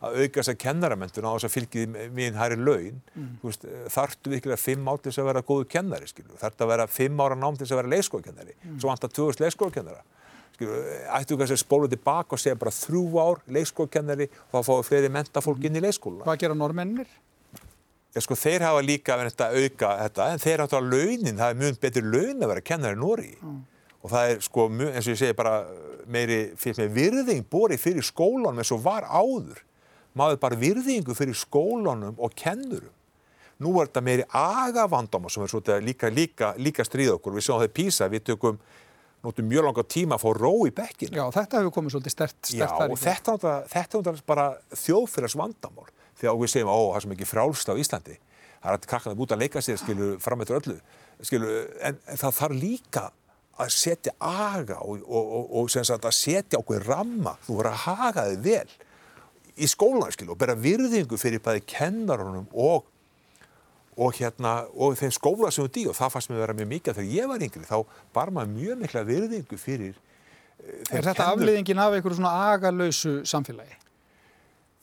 að 0.00 0.16
auka 0.20 0.40
þess 0.40 0.52
að 0.52 0.60
kennaramentun 0.64 1.28
á 1.28 1.32
þess 1.32 1.48
að 1.48 1.54
fylgið 1.56 1.98
mín 2.16 2.38
hæri 2.38 2.58
laun. 2.58 3.02
Mm. 3.14 3.32
veist, 3.44 3.66
þartu 3.94 4.32
virkilega 4.34 4.60
fimm 4.60 4.88
ár 4.90 4.98
til 5.00 5.10
þess 5.12 5.22
að 5.22 5.30
vera 5.30 5.44
góðu 5.50 5.68
kennari, 5.70 6.10
þartu 6.40 6.66
að 6.66 6.72
vera 6.74 6.88
fimm 6.90 7.22
ára 7.22 7.38
nám 7.38 7.58
til 7.58 7.66
þess 7.66 7.76
að 7.76 7.82
vera 7.82 7.94
leiskókennari, 7.94 8.56
mm. 8.58 8.80
svo 8.82 8.90
vant 8.90 9.06
að 9.06 9.14
2000 9.20 9.46
leiskókennara 9.46 10.02
ættu 10.60 11.38
kannski 11.40 11.56
að 11.56 11.62
spóla 11.62 11.88
tilbaka 11.88 12.36
og 12.36 12.40
segja 12.42 12.58
bara 12.60 12.72
þrjú 12.74 13.04
ár 13.22 13.38
leiskókennari 13.48 14.26
og 14.28 14.58
þá 14.58 14.66
fáu 14.66 14.82
fleiri 14.84 15.08
mentafólk 15.12 15.64
inn 15.64 15.78
í 15.78 15.80
leiskóla 15.80 16.26
Hvað 16.26 16.42
gera 16.42 16.56
normennir? 16.58 17.08
Ja, 18.12 18.20
sko, 18.20 18.36
þeir 18.36 18.66
hafa 18.66 18.82
líka 18.84 19.16
verið 19.16 19.40
að 19.46 19.56
auka 19.56 19.94
þetta 20.02 20.26
en 20.34 20.42
þeir 20.42 20.58
hafa 20.58 20.68
þetta 20.68 20.82
á 20.82 20.90
launin, 20.90 21.40
það 21.40 21.46
er 21.46 21.60
mjög 21.62 21.80
betur 21.84 22.08
laun 22.12 22.44
að 22.44 22.52
vera 22.52 22.66
kennari 22.72 22.98
í 22.98 23.00
Nóri 23.00 23.32
mm 23.38 23.60
og 24.00 24.12
það 24.12 24.30
er 24.30 24.44
sko, 24.44 24.66
eins 24.70 25.06
og 25.06 25.12
ég 25.12 25.20
segi 25.20 25.36
bara 25.36 25.56
meiri, 26.10 26.38
fyrir 26.58 26.86
með 26.86 26.94
virðing 26.96 27.44
borið 27.50 27.82
fyrir 27.82 28.06
skólanum 28.06 28.62
eins 28.62 28.72
og 28.74 28.82
var 28.84 29.06
áður. 29.06 29.60
Maður 30.16 30.40
bara 30.42 30.58
virðingu 30.58 31.14
fyrir 31.14 31.36
skólanum 31.38 32.16
og 32.18 32.34
kennurum. 32.38 32.94
Nú 33.60 33.74
er 33.76 33.90
þetta 33.90 34.02
meiri 34.04 34.24
agavandama 34.32 35.28
sem 35.28 35.44
er 35.44 35.52
svolítið 35.52 35.82
líka, 35.84 36.08
líka, 36.08 36.54
líka 36.56 36.84
stríð 36.86 37.18
okkur. 37.18 37.34
Við 37.36 37.44
sjáum 37.44 37.60
það 37.60 37.68
í 37.68 37.74
Písa, 37.76 38.08
við 38.08 38.24
tökum 38.30 38.56
nótum 39.20 39.48
mjög 39.50 39.66
langa 39.66 39.84
tíma 39.84 40.16
að 40.16 40.24
fá 40.24 40.30
ró 40.36 40.52
í 40.64 40.72
bekkinu 40.72 41.18
Já, 41.18 41.26
þetta 41.34 41.60
hefur 41.60 41.74
komið 41.76 41.94
svolítið 41.94 42.14
stert, 42.14 42.36
stert 42.40 42.72
Já, 42.72 42.86
og 42.86 43.00
þetta, 43.00 43.54
þetta 43.68 44.00
er 44.00 44.22
bara 44.28 44.46
þjóðfyrir 44.72 45.36
vandamál, 45.36 45.88
þegar 46.20 46.38
við 46.40 46.52
segjum 46.54 46.72
ó, 46.72 46.78
það 46.80 46.96
er 46.96 47.04
svo 47.04 47.12
mikið 47.12 47.30
frálst 47.34 47.72
á 47.72 47.74
Íslandi. 47.76 48.16
Það 48.60 48.70
er 48.70 48.78
að 48.78 48.86
krakka 48.88 49.10
það 49.10 49.18
búið 49.20 49.34
að 49.36 49.42
leika 49.44 49.62
sér, 49.64 49.80
skilur, 49.80 50.16
fram 50.24 50.44
eftir 50.44 50.56
öllu. 50.56 50.78
Skilur, 51.28 51.58
en, 51.84 52.00
en 52.08 52.20
það 52.20 52.36
þarf 52.38 52.56
líka 52.56 53.04
að 53.60 53.72
setja 53.74 54.14
aga 54.18 54.78
og, 54.84 55.02
og, 55.04 55.34
og, 55.38 55.50
og 55.60 55.72
sagt, 55.72 56.04
að 56.04 56.16
setja 56.16 56.60
okkur 56.60 56.86
ramma, 56.88 57.36
þú 57.46 57.58
verður 57.58 57.72
að 57.72 57.82
haga 57.86 58.26
þig 58.30 58.44
vel 58.46 58.76
í 59.60 59.68
skólan 59.68 60.14
skil, 60.14 60.30
og 60.32 60.38
bera 60.40 60.56
virðingu 60.56 61.18
fyrir 61.20 61.42
bæði 61.44 61.66
kennarunum 61.74 62.48
og 62.52 62.88
og 64.00 64.14
hérna, 64.16 64.62
og 64.72 64.94
þeim 64.96 65.10
skóla 65.12 65.50
sem 65.52 65.66
þú 65.66 65.72
dý 65.74 65.82
og 65.90 65.96
það 65.98 66.12
fannst 66.14 66.30
mér 66.30 66.38
að 66.38 66.44
vera 66.44 66.54
mjög 66.56 66.68
mikið 66.70 66.94
þegar 66.96 67.10
ég 67.18 67.26
var 67.28 67.42
yngri, 67.44 67.66
þá 67.68 68.06
bar 68.14 68.30
maður 68.32 68.54
mjög 68.54 68.78
mikla 68.80 69.02
virðingu 69.04 69.58
fyrir 69.60 69.98
uh, 69.98 70.70
Er 70.94 71.04
þetta 71.04 71.16
kennu... 71.18 71.34
afliðingin 71.34 71.82
af 71.82 71.96
einhverju 71.96 72.16
svona 72.16 72.32
agalausu 72.54 73.12
samfélagi? 73.28 73.76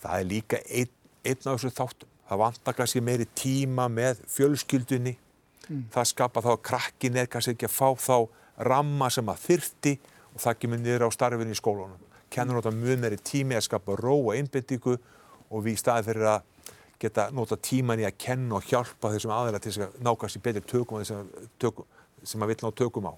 Það 0.03 0.19
er 0.19 0.29
líka 0.29 0.59
einn, 0.67 0.93
einn 1.25 1.41
af 1.49 1.57
þessu 1.57 1.73
þáttum 1.79 2.13
það 2.27 2.41
vantar 2.43 2.75
kannski 2.75 3.03
meiri 3.03 3.27
tíma 3.37 3.87
með 3.91 4.21
fjölskyldunni 4.31 5.15
mm. 5.15 5.85
það 5.93 6.09
skapa 6.11 6.43
þá 6.43 6.51
að 6.53 6.63
krakkin 6.69 7.19
er 7.21 7.31
kannski 7.31 7.55
ekki 7.55 7.69
að 7.69 7.75
fá 7.77 7.87
þá 8.03 8.17
ramma 8.57 9.09
sem 9.13 9.29
að 9.29 9.41
þyrti 9.47 9.93
og 10.33 10.41
það 10.43 10.59
kemur 10.61 10.81
niður 10.83 11.07
á 11.07 11.09
starfinu 11.13 11.53
í 11.55 11.59
skólunum. 11.59 12.03
Kennur 12.33 12.57
nota 12.59 12.71
mjög 12.75 12.99
meiri 12.99 13.17
tími 13.23 13.55
að 13.57 13.65
skapa 13.69 13.95
ró 13.99 14.15
og 14.17 14.33
einbindíku 14.35 14.97
og 15.49 15.63
við 15.63 15.77
í 15.77 15.79
staði 15.79 16.07
fyrir 16.09 16.27
að 16.33 16.73
geta 16.99 17.29
nota 17.31 17.55
tíman 17.61 18.01
í 18.01 18.05
að 18.07 18.17
kenna 18.19 18.57
og 18.57 18.65
hjálpa 18.67 19.11
þessum 19.13 19.31
aðeila 19.35 19.59
til 19.61 19.75
að 19.85 19.97
nákast 20.03 20.39
í 20.39 20.43
betri 20.43 20.63
tökum 20.65 21.03
sem 21.05 21.21
að, 21.21 21.47
tökum, 21.61 21.85
sem 22.25 22.41
að 22.43 22.51
vil 22.53 22.57
ná 22.65 22.71
tökum 22.81 23.07
á. 23.07 23.13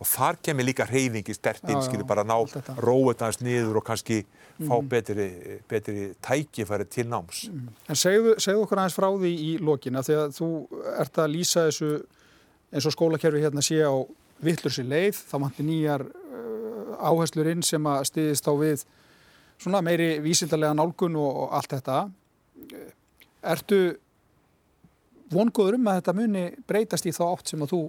og 0.00 0.06
þar 0.08 0.36
kemur 0.44 0.64
líka 0.64 0.84
reyfingi 0.88 1.34
stertinn, 1.34 1.74
Já, 1.76 1.80
já, 1.80 1.88
skilur 1.88 2.06
bara 2.08 2.22
ná 2.24 2.36
þetta. 2.48 2.76
róið 2.80 3.20
hans 3.24 3.40
niður 3.44 3.80
og 3.80 3.84
kannski 3.84 4.22
fá 4.60 4.76
betri, 4.88 5.26
betri 5.68 6.06
tækifæri 6.24 6.86
til 6.88 7.04
náms. 7.08 7.48
En 7.88 7.96
segðu, 7.96 8.36
segðu 8.40 8.62
okkur 8.64 8.80
aðeins 8.80 8.96
frá 8.96 9.08
því 9.12 9.32
í 9.44 9.50
lokina 9.60 10.00
því 10.04 10.16
að 10.22 10.32
þú 10.38 10.48
ert 11.00 11.20
að 11.20 11.30
lýsa 11.34 11.66
þessu 11.68 11.90
eins 12.72 12.86
og 12.88 12.94
skólakerfi 12.94 13.42
hérna 13.44 13.60
sé 13.64 13.80
á 13.84 13.92
vittlur 14.44 14.74
sér 14.74 14.88
leið, 14.88 15.18
þá 15.30 15.36
manti 15.42 15.66
nýjar 15.66 16.04
uh, 16.06 16.94
áherslur 17.10 17.50
inn 17.52 17.64
sem 17.66 17.86
að 17.90 18.06
stiðist 18.10 18.48
á 18.48 18.52
við 18.56 18.84
svona 19.60 19.82
meiri 19.84 20.14
vísindarlega 20.24 20.76
nálgun 20.76 21.18
og, 21.20 21.42
og 21.44 21.56
allt 21.58 21.74
þetta. 21.76 21.98
Ertu 23.52 23.80
vongóður 25.32 25.78
um 25.78 25.90
að 25.90 26.00
þetta 26.00 26.16
muni 26.16 26.44
breytast 26.68 27.08
í 27.08 27.14
þá 27.14 27.24
átt 27.30 27.52
sem 27.52 27.62
að 27.64 27.74
þú 27.74 27.82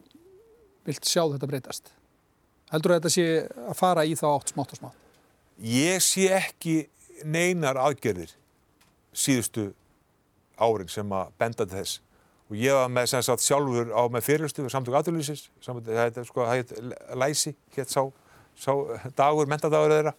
vilt 0.88 1.08
sjá 1.08 1.24
þetta 1.24 1.50
breytast? 1.50 1.92
Heldur 2.72 2.96
að 2.96 3.02
þetta 3.02 3.14
sé 3.16 3.26
að 3.68 3.78
fara 3.80 4.06
í 4.08 4.16
þá 4.18 4.28
átt 4.32 4.54
smátt 4.54 4.76
og 4.76 4.82
smátt? 4.82 5.00
Ég 5.62 6.02
sé 6.04 6.30
ekki 6.34 6.76
neinar 7.28 7.78
aðgerðir 7.78 8.32
síðustu 9.12 9.72
árin 10.62 10.90
sem 10.90 11.12
að 11.14 11.34
benda 11.42 11.68
þess 11.70 12.00
og 12.52 12.58
ég 12.60 12.76
var 12.76 12.90
með 12.92 13.06
sem 13.14 13.24
sagt 13.24 13.46
sjálfur 13.46 13.94
á 13.96 14.02
með 14.12 14.26
fyrirlustu 14.28 14.66
samtök 14.70 14.98
aðurlýsins, 15.00 15.46
það 15.64 16.02
heit 16.02 16.18
sko, 16.28 16.44
það 16.44 16.90
læsi, 17.22 17.54
hétt 17.78 17.94
sá, 17.94 18.02
sá 18.60 18.74
dagur, 19.16 19.48
mentadagur 19.48 19.94
þeirra. 19.96 20.14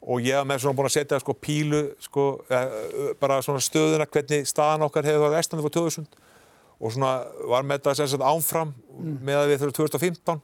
Og 0.00 0.20
ég 0.24 0.36
var 0.36 0.46
með 0.48 0.62
svona 0.62 0.76
búin 0.78 0.88
að 0.88 0.94
setja 0.98 1.18
sko 1.20 1.34
pílu 1.36 1.80
sko, 2.00 2.26
eh, 2.52 3.14
bara 3.20 3.40
svona 3.44 3.60
stöðuna 3.64 4.06
hvernig 4.08 4.46
staðan 4.48 4.84
okkar 4.86 5.08
hefur 5.08 5.26
verið 5.26 5.38
vestandi 5.40 5.64
fyrir 5.64 5.74
2000 5.76 6.06
og 6.80 6.94
svona 6.94 7.10
var 7.50 7.66
með 7.68 7.80
þetta 7.80 7.94
sem 7.98 8.08
sagt 8.14 8.24
ánfram 8.24 8.70
með 9.20 9.40
að 9.42 9.50
við 9.50 9.60
þurfum 9.64 9.76
2015 9.92 10.40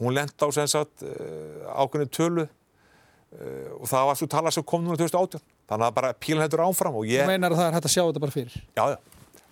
hún 0.00 0.14
lenda 0.16 0.46
á 0.46 0.50
sem 0.54 0.66
sagt 0.70 1.04
eh, 1.06 1.62
ákveðinu 1.70 2.10
tölu 2.10 2.46
eh, 2.46 3.68
og 3.78 3.86
það 3.90 4.08
var 4.10 4.18
svo 4.18 4.30
tala 4.34 4.50
sem 4.54 4.66
kom 4.66 4.82
núna 4.82 4.98
2018 4.98 5.42
þannig 5.70 5.86
að 5.86 5.94
bara 6.00 6.10
pílan 6.18 6.42
hættur 6.42 6.64
áfram 6.66 6.98
og 6.98 7.06
Þú 7.06 7.14
ég, 7.14 7.28
meinar 7.30 7.54
að 7.54 7.62
það 7.62 7.68
er 7.70 7.76
hægt 7.78 7.86
að 7.90 7.94
sjá 7.94 8.02
þetta 8.08 8.24
bara 8.26 8.34
fyrir? 8.34 8.56
já, 8.74 8.84
já, 8.90 8.98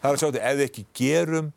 það 0.02 0.08
er 0.08 0.16
að 0.16 0.20
sjá 0.20 0.28
þetta 0.28 0.48
ef 0.50 0.58
við 0.58 0.66
ekki 0.68 0.86
gerum 0.98 1.52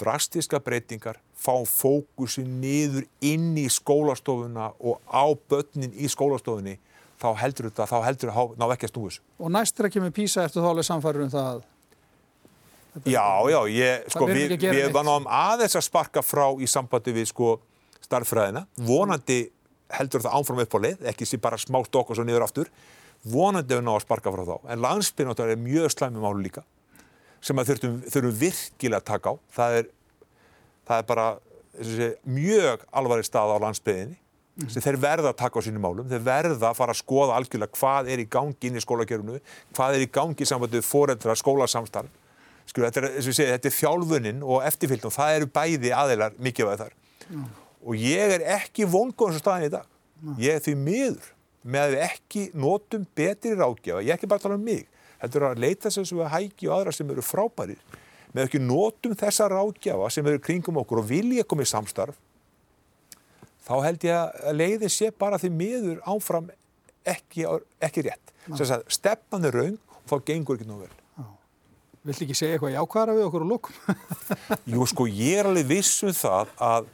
drastiska 0.00 0.60
breytingar 0.64 1.20
fá 1.36 1.52
fókusin 1.68 2.56
niður 2.62 3.04
inn 3.20 3.52
í 3.60 3.66
skólastofuna 3.70 4.72
og 4.80 5.02
á 5.06 5.24
börnin 5.50 5.92
í 5.92 6.08
skólastofunni 6.10 6.78
þá 7.22 7.28
heldur 7.38 7.68
þetta, 7.70 7.86
þá 7.86 7.98
heldur 8.06 8.32
þetta 8.32 8.58
ná 8.58 8.72
ekki 8.74 8.88
að 8.88 8.94
snúi 8.94 9.10
þessu. 9.10 9.22
Og 9.38 9.52
næst 9.54 9.78
er 9.78 9.88
að 9.88 9.94
kemur 9.96 10.14
písa 10.14 10.46
eftir 10.46 10.64
þá 10.64 10.70
alveg 10.72 10.88
samfærður 10.88 11.26
um 11.26 11.32
það 11.32 11.50
að 11.50 11.62
Já, 13.08 13.24
já, 13.48 13.56
ég, 13.72 14.02
sko, 14.12 14.26
við, 14.28 14.50
ekki 14.58 14.68
við 14.68 14.90
varum 14.92 15.24
aðeins 15.32 15.78
að 15.78 15.86
sparka 15.86 16.20
frá 16.20 16.44
í 16.60 16.66
sambandi 16.68 17.14
við, 17.16 17.30
sko, 17.30 17.54
starffræðina. 18.04 18.66
Vonandi 18.84 19.46
heldur 19.96 20.20
það 20.20 20.36
ánfram 20.36 20.60
upp 20.60 20.76
á 20.76 20.78
leið, 20.84 21.06
ekki 21.08 21.28
sé 21.28 21.40
bara 21.40 21.56
smá 21.60 21.78
stokk 21.86 22.12
og 22.12 22.18
svo 22.18 22.26
niður 22.28 22.44
aftur. 22.44 22.68
Vonandi 23.24 23.78
við 23.78 23.86
náðum 23.86 23.96
að 23.96 24.04
sparka 24.04 24.34
frá 24.34 24.44
þá. 24.44 24.54
En 24.74 24.84
landsbyrjum 24.84 25.40
er 25.46 25.62
mjög 25.64 25.94
slæmi 25.94 26.20
máli 26.20 26.44
líka, 26.50 26.66
sem 27.42 27.58
að 27.58 27.72
þurfum, 27.72 28.00
þurfum 28.14 28.38
virkilega 28.40 29.02
að 29.02 29.08
taka 29.10 29.32
á. 29.32 29.34
Það 29.56 29.78
er, 29.80 29.92
það 30.88 31.02
er 31.02 31.06
bara 31.12 31.28
sé, 31.90 32.10
mjög 32.38 32.86
alvarleg 32.90 33.28
stað 33.28 33.54
á 33.54 33.64
landsbyrjinni 33.66 34.18
sem 34.68 34.84
þeir 34.84 34.98
verða 35.00 35.30
að 35.32 35.38
taka 35.40 35.60
á 35.60 35.64
sínum 35.64 35.80
málum, 35.80 36.08
þeir 36.10 36.26
verða 36.26 36.68
að 36.68 36.76
fara 36.76 36.92
að 36.92 36.98
skoða 37.00 37.38
algjörlega 37.38 37.72
hvað 37.78 38.10
er 38.12 38.20
í 38.20 38.26
gangi 38.28 38.68
inn 38.68 38.76
í 38.76 38.82
skólakerfinu, 38.84 39.38
hvað 39.72 39.96
er 39.96 40.04
í 40.04 40.10
gangi 40.12 40.44
við 40.44 40.84
foreldra 40.84 41.36
skólasamstarf 41.40 42.18
Skilur, 42.68 42.88
þetta, 42.88 43.08
er, 43.08 43.24
segi, 43.26 43.48
þetta 43.50 43.68
er 43.68 43.76
þjálfunin 43.76 44.42
og 44.46 44.64
eftirfylgn 44.66 45.08
og 45.08 45.14
það 45.16 45.36
eru 45.36 45.48
bæði 45.56 45.92
aðeilar 45.96 46.36
mikilvæg 46.42 46.82
þar. 46.82 46.94
Og 47.82 47.98
ég 47.98 48.34
er 48.36 48.44
ekki 48.56 48.86
vongóðan 48.88 49.36
svo 49.36 49.42
staðin 49.42 49.68
í 49.68 49.72
dag. 49.72 49.88
Ég 50.38 50.58
er 50.58 50.62
því 50.62 50.74
miður 50.78 51.30
með 51.62 51.82
að 51.82 51.94
við 51.94 52.04
ekki 52.06 52.44
notum 52.58 53.06
betri 53.18 53.54
ráðgjafa. 53.58 54.04
Ég 54.06 54.14
er 54.14 54.18
ekki 54.18 54.30
bara 54.30 54.42
að 54.42 54.46
tala 54.46 54.58
um 54.60 54.66
mig. 54.66 54.86
Er 55.22 55.46
að 55.46 55.60
leita 55.62 55.90
þess 55.90 56.14
að 56.16 56.32
hæki 56.32 56.68
og 56.68 56.78
aðra 56.78 56.94
sem 56.96 57.10
eru 57.14 57.22
frábærir. 57.22 57.78
Með 58.32 58.48
ekki 58.48 58.62
notum 58.62 59.14
þessa 59.18 59.46
ráðgjafa 59.52 60.08
sem 60.10 60.26
eru 60.26 60.40
kringum 60.42 60.80
okkur 60.82 61.02
og 61.02 61.08
vilja 61.10 61.44
koma 61.44 61.66
í 61.66 61.68
samstarf, 61.68 62.16
þá 63.62 63.74
held 63.84 64.06
ég 64.08 64.16
að 64.16 64.56
leiði 64.56 64.90
sé 64.90 65.12
bara 65.14 65.38
því 65.38 65.52
miður 65.54 66.00
áfram 66.08 66.48
ekki, 67.06 67.46
ekki 67.82 68.06
rétt. 68.08 68.34
Þess 68.48 68.74
að 68.78 68.88
stefnan 68.90 69.46
er 69.46 69.58
raung 69.60 69.78
og 69.78 70.10
þá 70.10 70.16
gengur 70.32 70.58
ekki 70.58 70.70
nú 70.70 70.80
vel. 70.80 70.90
Vilt 72.02 72.24
ekki 72.24 72.34
segja 72.34 72.56
eitthvað 72.56 72.74
jákvæðara 72.74 73.14
við 73.14 73.28
okkur 73.28 73.44
og 73.44 73.50
lókum? 73.52 73.76
Jú, 74.72 74.86
sko, 74.90 75.04
ég 75.06 75.38
er 75.38 75.46
alveg 75.46 75.68
viss 75.68 76.00
um 76.02 76.10
það 76.16 76.48
að 76.66 76.88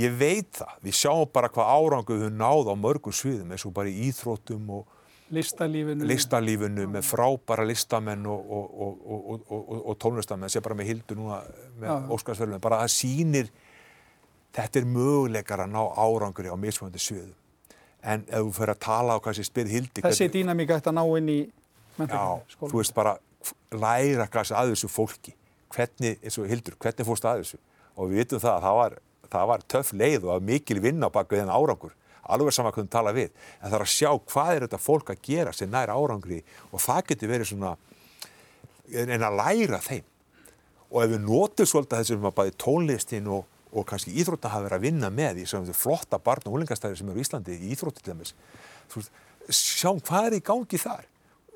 ég 0.00 0.14
veit 0.16 0.48
það. 0.56 0.78
Við 0.86 0.96
sjáum 0.96 1.28
bara 1.34 1.50
hvað 1.52 1.72
árangu 1.74 2.16
við 2.16 2.24
höfum 2.24 2.38
náð 2.40 2.70
á 2.72 2.74
mörgum 2.80 3.16
sviðum 3.16 3.52
eins 3.52 3.66
og 3.68 3.74
bara 3.76 3.92
í 3.92 4.08
íþróttum 4.08 4.72
og 4.78 4.96
Listalífinu. 5.30 6.06
listalífinu 6.10 6.86
með 6.90 7.04
frábæra 7.06 7.64
listamenn 7.68 8.24
og, 8.26 8.50
og, 8.50 8.70
og, 8.80 9.44
og, 9.46 9.74
og 9.92 9.98
tónlistamenn 10.02 10.50
sem 10.50 10.62
bara 10.64 10.74
með 10.78 10.90
hildu 10.90 11.14
núna 11.18 11.40
með 11.78 11.86
Já. 11.92 11.96
Óskarsverðunum. 12.16 12.62
Bara 12.64 12.80
það 12.82 12.92
sýnir, 12.96 13.50
þetta 14.56 14.80
er 14.82 14.88
möguleikar 14.90 15.62
að 15.66 15.72
ná 15.76 15.82
árangur 16.02 16.50
á 16.50 16.56
mismunandi 16.58 17.02
sviðum. 17.02 17.36
En 18.02 18.24
ef 18.26 18.40
þú 18.42 18.52
fyrir 18.56 18.74
að 18.74 18.80
tala 18.86 19.14
á 19.14 19.18
hvað 19.20 19.36
sem 19.38 19.46
spyr 19.46 19.68
hildi, 19.70 20.02
Þessi 20.02 20.30
dýnamík 20.34 20.70
ætti 20.76 20.88
að 20.90 20.96
ná 20.98 21.04
inn 21.20 21.28
í 21.28 21.40
Já, 21.40 21.52
menntaskóla. 22.00 22.70
þú 22.72 22.78
veist 22.80 22.94
bara 22.96 23.14
læra 23.76 24.26
kannski 24.32 24.56
að 24.56 24.72
þessu 24.74 24.88
fólki 24.88 25.34
hvernig, 25.70 26.18
eins 26.24 26.38
og 26.40 26.48
Hildur, 26.50 26.74
hvernig 26.80 27.06
fórst 27.06 27.26
að 27.28 27.42
þessu 27.44 27.58
og 27.94 28.08
við 28.10 28.22
vitum 28.24 28.40
það 28.42 28.54
að 28.56 28.64
það 28.64 28.76
var, 28.80 28.94
það 29.34 29.48
var 29.52 29.64
töff 29.74 29.92
leið 29.92 30.24
og 30.32 30.42
mikil 30.48 30.80
vinna 30.80 31.06
á 31.06 31.14
bak 31.14 31.28
við 31.30 31.42
þennan 31.42 31.54
árangur 31.60 31.92
alveg 32.34 32.54
sama 32.56 32.72
hvað 32.74 32.86
við 32.86 32.92
tala 32.94 33.14
við 33.16 33.28
en 33.30 33.66
það 33.68 33.76
er 33.78 33.84
að 33.84 33.92
sjá 33.94 34.10
hvað 34.32 34.52
er 34.54 34.66
þetta 34.66 34.80
fólk 34.82 35.12
að 35.12 35.22
gera 35.26 35.54
sem 35.56 35.70
nær 35.70 35.92
árangri 35.92 36.40
og 36.70 36.82
það 36.82 37.02
getur 37.10 37.32
verið 37.32 37.50
svona 37.52 37.76
en 38.90 39.26
að 39.26 39.38
læra 39.38 39.80
þeim 39.84 40.06
og 40.90 41.04
ef 41.04 41.12
við 41.12 41.24
notum 41.26 41.70
svolítið 41.70 42.02
þessum 42.02 42.28
að 42.30 42.36
bæði 42.40 42.56
tónlistin 42.64 43.30
og, 43.30 43.46
og 43.70 43.86
kannski 43.86 44.16
íþrótta 44.18 44.50
hafa 44.50 44.66
verið 44.66 44.78
að 44.78 44.86
vinna 44.88 45.12
með 45.14 45.42
í 45.44 45.46
svona 45.50 45.76
flotta 45.76 46.18
barn 46.18 46.48
og 46.48 46.56
húlingastæði 46.56 46.98
sem 46.98 47.12
eru 47.12 47.22
í 47.22 47.26
Íslandi 47.26 47.58
í 47.58 47.72
íþrótti 47.76 48.02
til 48.02 48.14
dæmis 48.14 48.34
Þú 48.90 48.98
veist, 48.98 49.12
sjáum 49.54 50.00
hvað 50.02 50.26
er 50.26 50.38
í 50.40 50.44
gangi 50.50 50.80
þar 50.82 51.06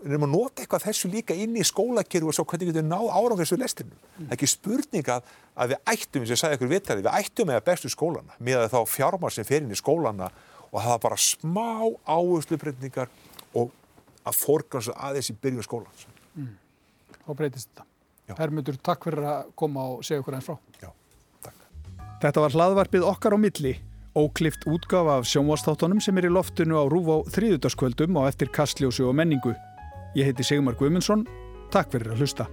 erum 0.05 0.27
að 0.27 0.33
nota 0.35 0.63
eitthvað 0.63 0.85
þessu 0.89 1.11
líka 1.13 1.37
inn 1.39 1.57
í 1.57 1.65
skólakerfi 1.65 2.29
og 2.29 2.37
svo 2.37 2.45
hvernig 2.49 2.71
getur 2.71 2.83
við 2.83 2.89
náð 2.91 3.07
árangur 3.15 3.41
þessu 3.41 3.59
lestinum. 3.61 4.01
Er 4.27 4.35
ekki 4.37 4.49
spurning 4.51 5.11
að, 5.15 5.31
við 5.71 5.77
ættum, 5.95 6.25
eins 6.25 6.31
og 6.31 6.35
ég 6.35 6.41
sagði 6.43 6.59
ykkur 6.59 6.73
vitari, 6.73 7.05
við 7.05 7.19
ættum 7.21 7.49
með 7.49 7.61
að 7.61 7.67
bestu 7.71 7.93
skólana, 7.93 8.37
með 8.39 8.67
þá 8.75 8.79
fjármar 8.91 9.35
sem 9.35 9.49
fer 9.49 9.65
inn 9.65 9.73
í 9.73 9.79
skólana 9.81 10.31
og 10.75 10.83
það 10.83 10.91
var 10.91 11.03
bara 11.07 11.21
smá 11.23 11.71
áherslubreytingar 12.03 13.11
og 13.55 13.71
að 14.27 14.39
forgansa 14.41 14.95
aðeins 14.99 15.31
í 15.31 15.37
byrjun 15.39 15.67
skólans. 15.67 16.07
Þá 17.25 17.33
breytist 17.39 17.71
þetta. 17.71 17.87
Já. 18.25 18.35
Hermundur, 18.41 18.77
takk 18.81 19.05
fyrir 19.07 19.27
að 19.29 19.51
koma 19.59 19.85
og 19.95 20.05
segja 20.07 20.23
okkur 20.23 20.39
eins 20.39 20.49
frá. 20.49 20.57
Já, 20.81 20.91
takk. 21.45 21.67
Þetta 22.25 22.45
var 22.45 22.57
hlaðvarpið 22.57 23.07
okkar 23.11 23.37
á 23.37 23.39
milli. 23.41 23.77
Óklift 24.15 24.67
útgafa 24.71 25.19
af 25.21 25.29
sjónvastáttunum 25.29 26.01
sem 26.03 26.19
er 26.21 26.29
í 26.31 26.33
loftinu 26.33 26.79
á 26.79 26.85
Rúf 26.89 27.11
á 27.11 27.19
þriðutaskvöldum 27.35 28.21
og 28.21 28.31
eftir 28.31 28.53
kastljósu 28.55 29.09
og 29.11 29.17
menningu. 29.19 29.55
Ég 30.15 30.31
heiti 30.31 30.47
Sigmar 30.47 30.79
Guimundsson. 30.79 31.27
Takk 31.75 31.91
fyrir 31.97 32.15
að 32.15 32.23
hlusta. 32.23 32.47